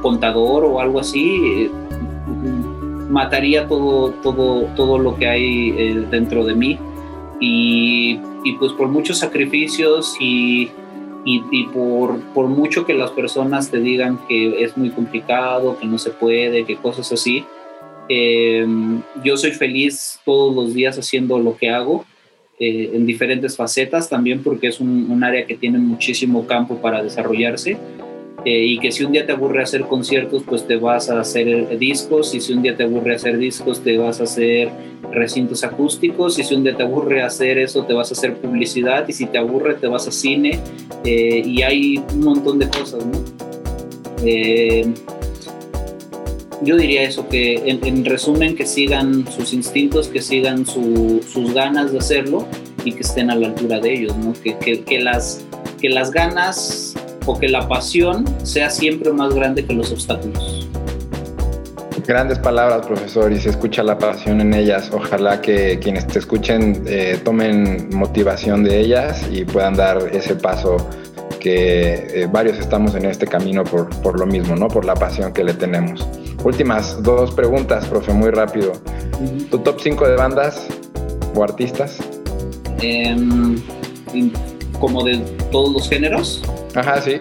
contador 0.02 0.66
o 0.66 0.80
algo 0.80 1.00
así, 1.00 1.70
mataría 3.10 3.68
todo, 3.68 4.12
todo, 4.24 4.66
todo 4.76 4.98
lo 4.98 5.16
que 5.16 5.28
hay 5.28 5.72
dentro 6.10 6.44
de 6.46 6.56
mí 6.56 6.80
y, 7.40 8.20
y, 8.44 8.54
pues 8.60 8.72
por 8.74 8.88
muchos 8.88 9.18
sacrificios 9.18 10.16
y, 10.20 10.72
y, 11.26 11.44
y, 11.52 11.68
por, 11.68 12.20
por 12.34 12.48
mucho 12.48 12.86
que 12.86 12.94
las 12.94 13.12
personas 13.12 13.70
te 13.70 13.80
digan 13.80 14.20
que 14.28 14.64
es 14.64 14.78
muy 14.78 14.90
complicado, 14.90 15.78
que 15.80 15.86
no 15.86 15.98
se 15.98 16.10
puede, 16.12 16.66
que 16.66 16.76
cosas 16.78 17.12
así, 17.12 17.46
eh, 18.10 18.66
yo 19.24 19.38
soy 19.38 19.52
feliz 19.52 20.20
todos 20.26 20.54
los 20.54 20.74
días 20.74 20.98
haciendo 20.98 21.40
lo 21.40 21.56
que 21.56 21.70
hago 21.70 22.06
eh, 22.60 22.92
en 22.94 23.06
diferentes 23.06 23.56
facetas, 23.56 24.10
también 24.10 24.44
porque 24.44 24.68
es 24.68 24.80
un, 24.80 25.24
área 25.24 25.46
que 25.46 25.56
tiene 25.56 25.80
muchísimo 25.80 26.46
campo 26.46 26.82
para 26.82 27.02
desarrollarse. 27.02 27.78
Eh, 28.44 28.66
y 28.66 28.80
que 28.80 28.92
si 28.92 29.04
un 29.04 29.12
día 29.12 29.26
te 29.26 29.34
aburre 29.34 29.62
hacer 29.62 29.82
conciertos, 29.82 30.44
pues 30.44 30.66
te 30.66 30.76
vas 30.78 31.10
a 31.10 31.20
hacer 31.20 31.78
discos, 31.78 32.34
y 32.34 32.42
si 32.42 32.54
un 32.54 32.64
día 32.64 32.76
te 32.76 32.84
aburre 32.84 33.16
hacer 33.16 33.38
discos, 33.38 33.82
te 33.84 33.98
vas 33.98 34.20
a 34.20 34.24
hacer 34.24 34.72
recintos 35.12 35.64
acústicos, 35.64 36.40
y 36.40 36.44
si 36.44 36.56
un 36.56 36.64
día 36.64 36.76
te 36.76 36.84
aburre 36.84 37.22
hacer 37.22 37.60
eso, 37.60 37.84
te 37.86 37.94
vas 37.94 38.10
a 38.12 38.14
hacer 38.14 38.36
publicidad, 38.38 39.08
y 39.08 39.14
si 39.14 39.28
te 39.28 39.38
aburre, 39.38 39.76
te 39.76 39.88
vas 39.88 40.08
a 40.08 40.12
cine, 40.12 40.60
y 41.06 41.62
hay 41.62 42.04
un 42.14 42.22
montón 42.22 42.58
de 42.58 42.68
cosas, 42.68 43.06
¿no? 43.06 43.22
yo 46.64 46.78
diría 46.78 47.04
eso, 47.04 47.28
que 47.28 47.56
en, 47.66 48.06
resumen 48.06 48.56
que 48.56 48.66
sigan 48.66 49.26
sus 49.32 49.54
instintos, 49.54 50.08
que 50.08 50.22
sigan 50.22 50.66
sus 50.66 51.54
ganas 51.54 51.92
de 51.92 51.98
hacerlo 51.98 52.48
y 52.86 52.94
que 52.94 53.02
estén 53.02 53.32
a 53.32 53.36
la 53.36 53.48
altura 53.48 53.80
de 53.80 53.94
ellos, 53.94 54.16
¿no? 54.18 54.34
que, 54.34 54.84
que, 54.84 55.00
las, 55.00 55.44
que 55.80 55.90
las 55.90 56.12
ganas 56.12 56.91
o 57.26 57.38
que 57.38 57.48
la 57.48 57.68
pasión 57.68 58.26
sea 58.44 58.70
siempre 58.70 59.12
más 59.12 59.34
grande 59.34 59.66
que 59.66 59.74
los 59.74 59.92
obstáculos. 59.92 60.68
Grandes 62.08 62.40
palabras, 62.40 62.86
profesor, 62.88 63.32
y 63.32 63.40
se 63.40 63.50
escucha 63.50 63.84
la 63.84 63.98
pasión 63.98 64.42
en 64.42 64.54
ellas. 64.54 64.90
Ojalá 64.92 65.40
que 65.40 65.80
quienes 65.80 66.08
te 66.08 66.20
escuchen 66.20 66.84
eh, 66.88 67.20
tomen 67.24 67.90
motivación 67.94 68.64
de 68.64 68.80
ellas 68.80 69.28
y 69.32 69.46
puedan 69.46 69.76
dar 69.76 70.10
ese 70.12 70.36
paso 70.36 70.78
que 71.40 72.22
eh, 72.22 72.28
varios 72.32 72.58
estamos 72.58 72.96
en 72.96 73.06
este 73.06 73.28
camino 73.28 73.64
por, 73.64 73.90
por, 74.02 74.20
lo 74.20 74.26
mismo, 74.26 74.56
¿no? 74.56 74.68
Por 74.68 74.86
la 74.86 74.94
pasión 74.94 75.32
que 75.34 75.44
le 75.44 75.54
tenemos. 75.54 76.06
Últimas 76.44 77.02
dos 77.04 77.32
preguntas, 77.32 77.86
profe, 77.86 78.14
muy 78.14 78.32
rápido. 78.32 78.74
¿Tu 79.50 79.60
top 79.60 79.80
5 79.80 80.08
de 80.08 80.16
bandas 80.16 80.68
o 81.36 81.44
artistas? 81.44 81.98
Em, 82.82 83.62
como 84.80 85.04
de 85.04 85.18
todos 85.52 85.74
los 85.74 85.90
géneros. 85.90 86.42
Ajá, 86.76 87.02
sí. 87.02 87.14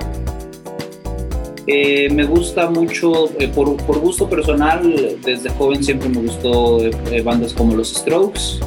Eh, 1.66 2.08
me 2.10 2.24
gusta 2.24 2.68
mucho, 2.70 3.30
eh, 3.38 3.48
por, 3.48 3.76
por, 3.84 3.98
gusto 4.00 4.28
personal, 4.28 5.16
desde 5.24 5.50
joven 5.50 5.84
siempre 5.84 6.08
me 6.08 6.22
gustó 6.22 6.78
bandas 7.22 7.52
como 7.52 7.76
los 7.76 7.92
Strokes, 7.94 8.60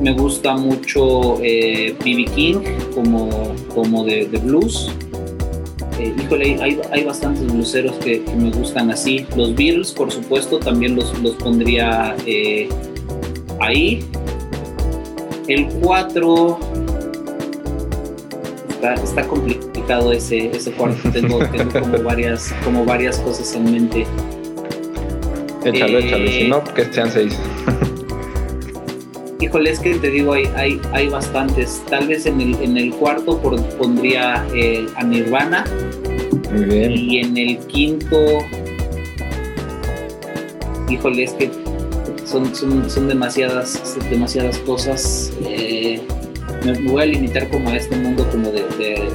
me 0.00 0.12
gusta 0.12 0.56
mucho 0.56 1.36
B.B. 1.36 2.24
King 2.34 2.60
como, 2.94 3.30
como 3.74 4.04
de, 4.04 4.26
blues. 4.26 4.90
Eh, 5.98 6.14
híjole, 6.20 6.60
hay, 6.60 6.80
hay, 6.90 7.04
bastantes 7.04 7.46
blueseros 7.46 7.94
que, 7.96 8.20
me 8.36 8.50
gustan 8.50 8.90
así. 8.90 9.26
Los 9.36 9.54
Beatles, 9.54 9.92
por 9.92 10.10
supuesto, 10.10 10.58
también 10.58 10.96
los, 10.96 11.16
los 11.20 11.36
pondría 11.36 12.16
eh, 12.26 12.68
ahí. 13.60 14.04
El 15.48 15.68
4 15.68 16.58
está, 19.04 19.26
complicado 19.26 19.71
ese, 20.12 20.50
ese 20.56 20.72
cuarto. 20.72 21.10
Tengo, 21.10 21.38
como, 21.72 22.02
varias, 22.02 22.54
como 22.64 22.84
varias 22.84 23.18
cosas 23.18 23.54
en 23.54 23.64
mente. 23.64 24.06
Échalo, 25.64 25.98
échalo, 25.98 26.28
si 26.28 26.48
no, 26.48 26.64
que 26.64 26.84
sean 26.92 27.10
seis. 27.10 27.38
Híjole, 29.40 29.70
es 29.70 29.80
que 29.80 29.96
te 29.96 30.10
digo, 30.10 30.32
hay, 30.32 30.48
hay, 30.56 30.80
hay 30.92 31.08
bastantes. 31.08 31.82
Tal 31.90 32.08
vez 32.08 32.26
en 32.26 32.40
el, 32.40 32.54
en 32.62 32.76
el 32.76 32.90
cuarto 32.92 33.40
pondría 33.40 34.46
eh, 34.54 34.86
a 34.96 35.04
Nirvana. 35.04 35.64
Muy 36.52 36.64
bien. 36.64 36.92
Y 36.92 37.18
en 37.18 37.36
el 37.36 37.58
quinto, 37.58 38.16
híjole, 40.88 41.24
es 41.24 41.32
que 41.32 41.50
son, 42.24 42.54
son, 42.54 43.08
demasiadas, 43.08 43.98
demasiadas 44.10 44.58
cosas. 44.58 45.32
Eh, 45.44 46.00
me, 46.64 46.72
voy 46.90 47.02
a 47.02 47.06
limitar 47.06 47.48
como 47.48 47.70
a 47.70 47.76
este 47.76 47.96
mundo 47.96 48.28
como 48.30 48.50
de, 48.50 48.62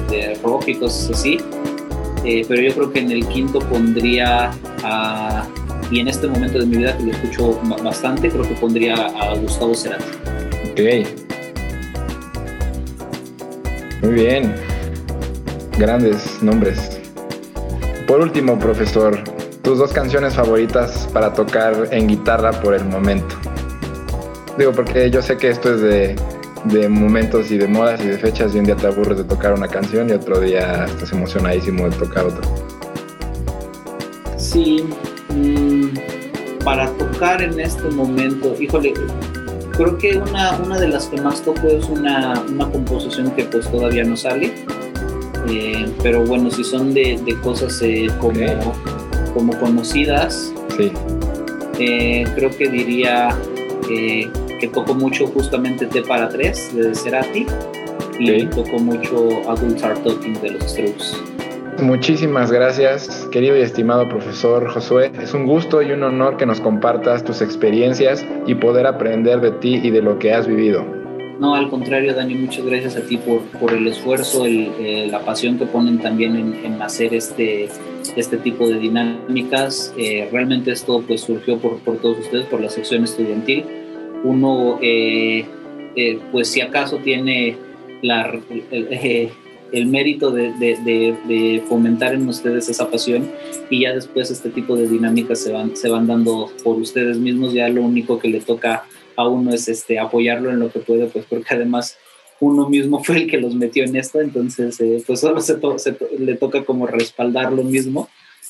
de, 0.08 0.38
rock 0.42 0.68
y 0.68 0.74
cosas 0.74 1.10
así. 1.10 1.38
Eh, 2.24 2.44
pero 2.48 2.60
yo 2.60 2.74
creo 2.74 2.92
que 2.92 2.98
en 3.00 3.12
el 3.12 3.26
quinto 3.28 3.60
pondría 3.60 4.50
a 4.82 5.46
y 5.90 6.00
en 6.00 6.08
este 6.08 6.26
momento 6.26 6.58
de 6.58 6.66
mi 6.66 6.76
vida 6.78 6.96
que 6.96 7.04
lo 7.04 7.12
escucho 7.12 7.60
bastante, 7.82 8.28
creo 8.28 8.46
que 8.46 8.54
pondría 8.54 8.94
a 8.94 9.34
Gustavo 9.36 9.74
Cerati. 9.74 10.04
Ok. 10.72 11.08
Muy 14.02 14.12
bien. 14.12 14.54
Grandes 15.78 16.42
nombres. 16.42 17.00
Por 18.06 18.20
último, 18.20 18.58
profesor, 18.58 19.22
tus 19.62 19.78
dos 19.78 19.92
canciones 19.92 20.34
favoritas 20.34 21.08
para 21.12 21.32
tocar 21.32 21.88
en 21.90 22.06
guitarra 22.06 22.52
por 22.52 22.74
el 22.74 22.84
momento. 22.84 23.34
Digo, 24.58 24.72
porque 24.72 25.10
yo 25.10 25.22
sé 25.22 25.36
que 25.36 25.50
esto 25.50 25.74
es 25.74 25.80
de, 25.80 26.16
de 26.64 26.88
momentos 26.88 27.50
y 27.50 27.58
de 27.58 27.68
modas 27.68 28.00
y 28.02 28.08
de 28.08 28.18
fechas 28.18 28.54
y 28.54 28.58
un 28.58 28.64
día 28.64 28.76
te 28.76 28.86
aburres 28.86 29.18
de 29.18 29.24
tocar 29.24 29.54
una 29.54 29.68
canción 29.68 30.08
y 30.08 30.12
otro 30.12 30.40
día 30.40 30.84
estás 30.86 31.12
emocionadísimo 31.12 31.88
de 31.88 31.96
tocar 31.96 32.26
otra. 32.26 32.42
Sí, 34.36 34.84
mm, 35.30 35.88
para 36.64 36.88
tocar 36.92 37.42
en 37.42 37.58
este 37.60 37.88
momento, 37.90 38.54
híjole, 38.60 38.94
creo 39.76 39.98
que 39.98 40.18
una, 40.18 40.56
una 40.58 40.78
de 40.78 40.88
las 40.88 41.06
que 41.06 41.20
más 41.20 41.42
toco 41.42 41.66
es 41.68 41.84
una, 41.86 42.40
una 42.48 42.70
composición 42.70 43.30
que 43.32 43.44
pues 43.44 43.70
todavía 43.70 44.04
no 44.04 44.16
sale. 44.16 44.52
Eh, 45.48 45.86
pero 46.02 46.24
bueno, 46.26 46.50
si 46.50 46.62
son 46.64 46.92
de, 46.92 47.18
de 47.24 47.34
cosas 47.40 47.80
eh, 47.82 48.08
como, 48.20 48.74
como 49.34 49.58
conocidas, 49.58 50.52
Sí. 50.76 50.92
eh, 51.78 52.24
creo 52.36 52.50
que 52.50 52.68
diría 52.68 53.30
eh, 53.90 54.30
que 54.58 54.68
toco 54.68 54.94
mucho 54.94 55.26
justamente 55.26 55.86
T 55.86 56.02
para 56.02 56.28
3 56.28 56.76
de 56.76 56.94
Cerati 56.94 57.46
y 58.18 58.44
Ok. 58.46 58.50
toco 58.54 58.78
mucho 58.78 59.28
Adults 59.48 59.82
Are 59.84 59.98
Talking 60.00 60.34
de 60.40 60.50
los 60.52 60.64
Strokes. 60.64 61.04
Muchísimas 61.82 62.50
gracias, 62.50 63.28
querido 63.30 63.56
y 63.56 63.60
estimado 63.60 64.08
profesor 64.08 64.68
Josué. 64.68 65.12
Es 65.22 65.32
un 65.32 65.46
gusto 65.46 65.80
y 65.80 65.92
un 65.92 66.02
honor 66.02 66.36
que 66.36 66.44
nos 66.44 66.60
compartas 66.60 67.22
tus 67.24 67.40
experiencias 67.40 68.26
y 68.46 68.56
poder 68.56 68.86
aprender 68.86 69.40
de 69.40 69.52
ti 69.52 69.80
y 69.82 69.90
de 69.90 70.02
lo 70.02 70.18
que 70.18 70.32
has 70.32 70.48
vivido. 70.48 70.84
No, 71.38 71.54
al 71.54 71.70
contrario, 71.70 72.14
Dani, 72.14 72.34
muchas 72.34 72.66
gracias 72.66 72.96
a 72.96 73.02
ti 73.02 73.16
por, 73.16 73.42
por 73.60 73.72
el 73.72 73.86
esfuerzo, 73.86 74.44
el, 74.44 74.72
eh, 74.80 75.06
la 75.08 75.20
pasión 75.20 75.56
que 75.56 75.66
ponen 75.66 76.00
también 76.00 76.34
en, 76.34 76.64
en 76.64 76.82
hacer 76.82 77.14
este, 77.14 77.68
este 78.16 78.38
tipo 78.38 78.66
de 78.66 78.80
dinámicas. 78.80 79.94
Eh, 79.96 80.28
realmente 80.32 80.72
esto 80.72 81.00
pues 81.06 81.20
surgió 81.20 81.58
por, 81.58 81.78
por 81.78 81.98
todos 81.98 82.18
ustedes, 82.18 82.46
por 82.46 82.60
la 82.60 82.68
sección 82.70 83.04
estudiantil. 83.04 83.64
Uno, 84.24 84.78
eh, 84.82 85.46
eh, 85.96 86.18
pues 86.32 86.48
si 86.48 86.60
acaso 86.60 86.98
tiene 86.98 87.56
la, 88.02 88.38
el, 88.70 88.88
eh, 88.90 89.84
mérito 89.86 90.30
de 90.30 91.62
fomentar 91.68 92.14
en 92.14 92.28
ustedes 92.28 92.68
esa 92.68 92.90
pasión 92.90 93.28
y 93.70 93.82
ya 93.82 93.94
después 93.94 94.30
este 94.30 94.50
tipo 94.50 94.76
de 94.76 94.88
dinámicas 94.88 95.40
se 95.40 95.52
van, 95.52 95.76
se 95.76 95.88
van 95.88 96.06
dando 96.06 96.50
por 96.64 96.76
ustedes 96.76 97.18
mismos. 97.18 97.52
Ya 97.52 97.68
lo 97.68 97.82
único 97.82 98.18
que 98.18 98.28
le 98.28 98.40
toca 98.40 98.84
a 99.18 99.26
uno 99.26 99.52
es 99.52 99.68
este, 99.68 99.98
apoyarlo 99.98 100.50
en 100.50 100.60
lo 100.60 100.70
que 100.70 100.78
puede, 100.78 101.06
pues 101.06 101.24
porque 101.28 101.54
además 101.54 101.98
uno 102.40 102.68
mismo 102.68 103.02
fue 103.02 103.16
el 103.16 103.30
que 103.30 103.38
los 103.38 103.54
metió 103.54 103.84
en 103.84 103.96
esto, 103.96 104.20
entonces 104.20 104.80
eh, 104.80 105.02
pues 105.04 105.20
solo 105.20 105.40
se, 105.40 105.56
to 105.56 105.78
se 105.78 105.92
to 105.92 106.06
le 106.18 106.36
toca 106.36 106.64
como 106.64 106.86
respaldar 106.86 107.52
lo 107.52 107.64
mismo, 107.64 108.08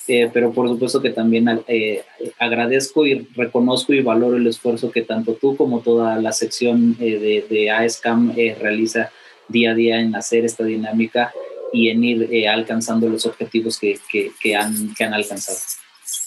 eh, 0.08 0.30
pero 0.32 0.52
por 0.52 0.68
supuesto 0.68 1.00
que 1.00 1.10
también 1.10 1.60
eh, 1.68 2.02
agradezco 2.38 3.06
y 3.06 3.28
reconozco 3.36 3.92
y 3.92 4.02
valoro 4.02 4.36
el 4.36 4.46
esfuerzo 4.46 4.90
que 4.90 5.02
tanto 5.02 5.34
tú 5.34 5.56
como 5.56 5.80
toda 5.80 6.20
la 6.20 6.32
sección 6.32 6.96
eh, 6.98 7.18
de, 7.18 7.46
de 7.48 7.70
AESCAM 7.70 8.34
realiza 8.60 9.10
día 9.48 9.72
a 9.72 9.74
día 9.74 10.00
en 10.00 10.14
hacer 10.14 10.44
esta 10.44 10.64
dinámica 10.64 11.32
y 11.72 11.88
en 11.90 12.04
ir 12.04 12.28
eh, 12.32 12.48
alcanzando 12.48 13.08
los 13.08 13.26
objetivos 13.26 13.78
que, 13.78 13.98
que, 14.10 14.32
que, 14.40 14.56
han, 14.56 14.94
que 14.94 15.04
han 15.04 15.14
alcanzado. 15.14 15.58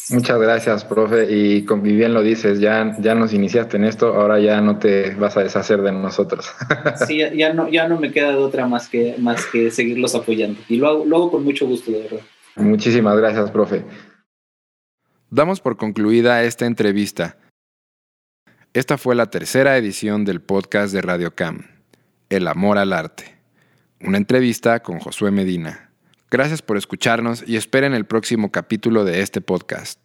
Muchas 0.10 0.40
gracias, 0.40 0.84
profe. 0.84 1.28
Y 1.30 1.64
como 1.64 1.84
bien 1.84 2.14
lo 2.14 2.22
dices, 2.22 2.60
ya, 2.60 2.96
ya 3.00 3.16
nos 3.16 3.34
iniciaste 3.34 3.78
en 3.78 3.86
esto, 3.86 4.14
ahora 4.14 4.40
ya 4.40 4.60
no 4.60 4.78
te 4.78 5.16
vas 5.16 5.38
a 5.38 5.44
deshacer 5.44 5.82
de 5.82 5.92
nosotros. 5.92 6.52
Sí, 7.08 7.18
ya, 7.18 7.34
ya, 7.34 7.54
no, 7.54 7.70
ya 7.70 7.88
no 7.88 8.00
me 8.00 8.12
queda 8.12 8.32
de 8.32 8.38
otra 8.38 8.68
más 8.68 8.88
que, 8.90 9.16
más 9.18 9.46
que 9.46 9.72
seguirlos 9.72 10.14
apoyando. 10.16 10.60
Y 10.68 10.78
lo 10.78 10.88
hago, 10.88 11.06
lo 11.06 11.16
hago 11.16 11.32
con 11.32 11.44
mucho 11.44 11.66
gusto, 11.66 11.92
de 11.92 12.02
verdad. 12.02 12.20
Muchísimas 12.62 13.18
gracias, 13.18 13.52
profe. 13.52 13.86
Damos 15.30 15.62
por 15.62 15.78
concluida 15.78 16.44
esta 16.44 16.66
entrevista. 16.66 17.38
Esta 18.74 18.98
fue 18.98 19.16
la 19.16 19.30
tercera 19.30 19.78
edición 19.78 20.26
del 20.26 20.42
podcast 20.42 20.94
de 20.94 21.02
Radio 21.02 21.36
Cam, 21.36 21.68
El 22.30 22.48
amor 22.48 22.78
al 22.78 22.94
arte. 22.94 23.36
Una 24.02 24.18
entrevista 24.18 24.82
con 24.82 25.00
Josué 25.00 25.32
Medina. 25.32 25.92
Gracias 26.30 26.62
por 26.62 26.78
escucharnos 26.78 27.44
y 27.46 27.58
esperen 27.58 27.94
el 27.94 28.06
próximo 28.06 28.52
capítulo 28.52 29.04
de 29.04 29.22
este 29.22 29.42
podcast. 29.42 30.00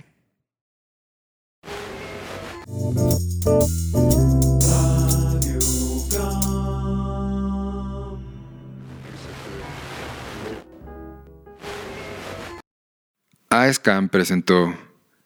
AESCAM 13.58 14.10
presentó 14.10 14.76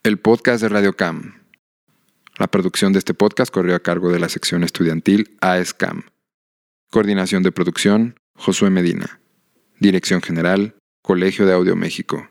el 0.05 0.21
podcast 0.21 0.63
de 0.63 0.69
Radio 0.69 0.93
Cam. 0.93 1.35
La 2.39 2.47
producción 2.47 2.93
de 2.93 3.01
este 3.01 3.13
podcast 3.13 3.53
corrió 3.53 3.75
a 3.75 3.81
cargo 3.81 4.13
de 4.13 4.21
la 4.21 4.29
sección 4.29 4.63
estudiantil 4.63 5.37
AESCAM. 5.41 6.05
Coordinación 6.93 7.43
de 7.43 7.51
producción, 7.51 8.21
Josué 8.37 8.71
Medina. 8.71 9.21
Dirección 9.81 10.23
General, 10.23 10.77
Colegio 11.03 11.45
de 11.45 11.55
Audio 11.55 11.75
México. 11.75 12.31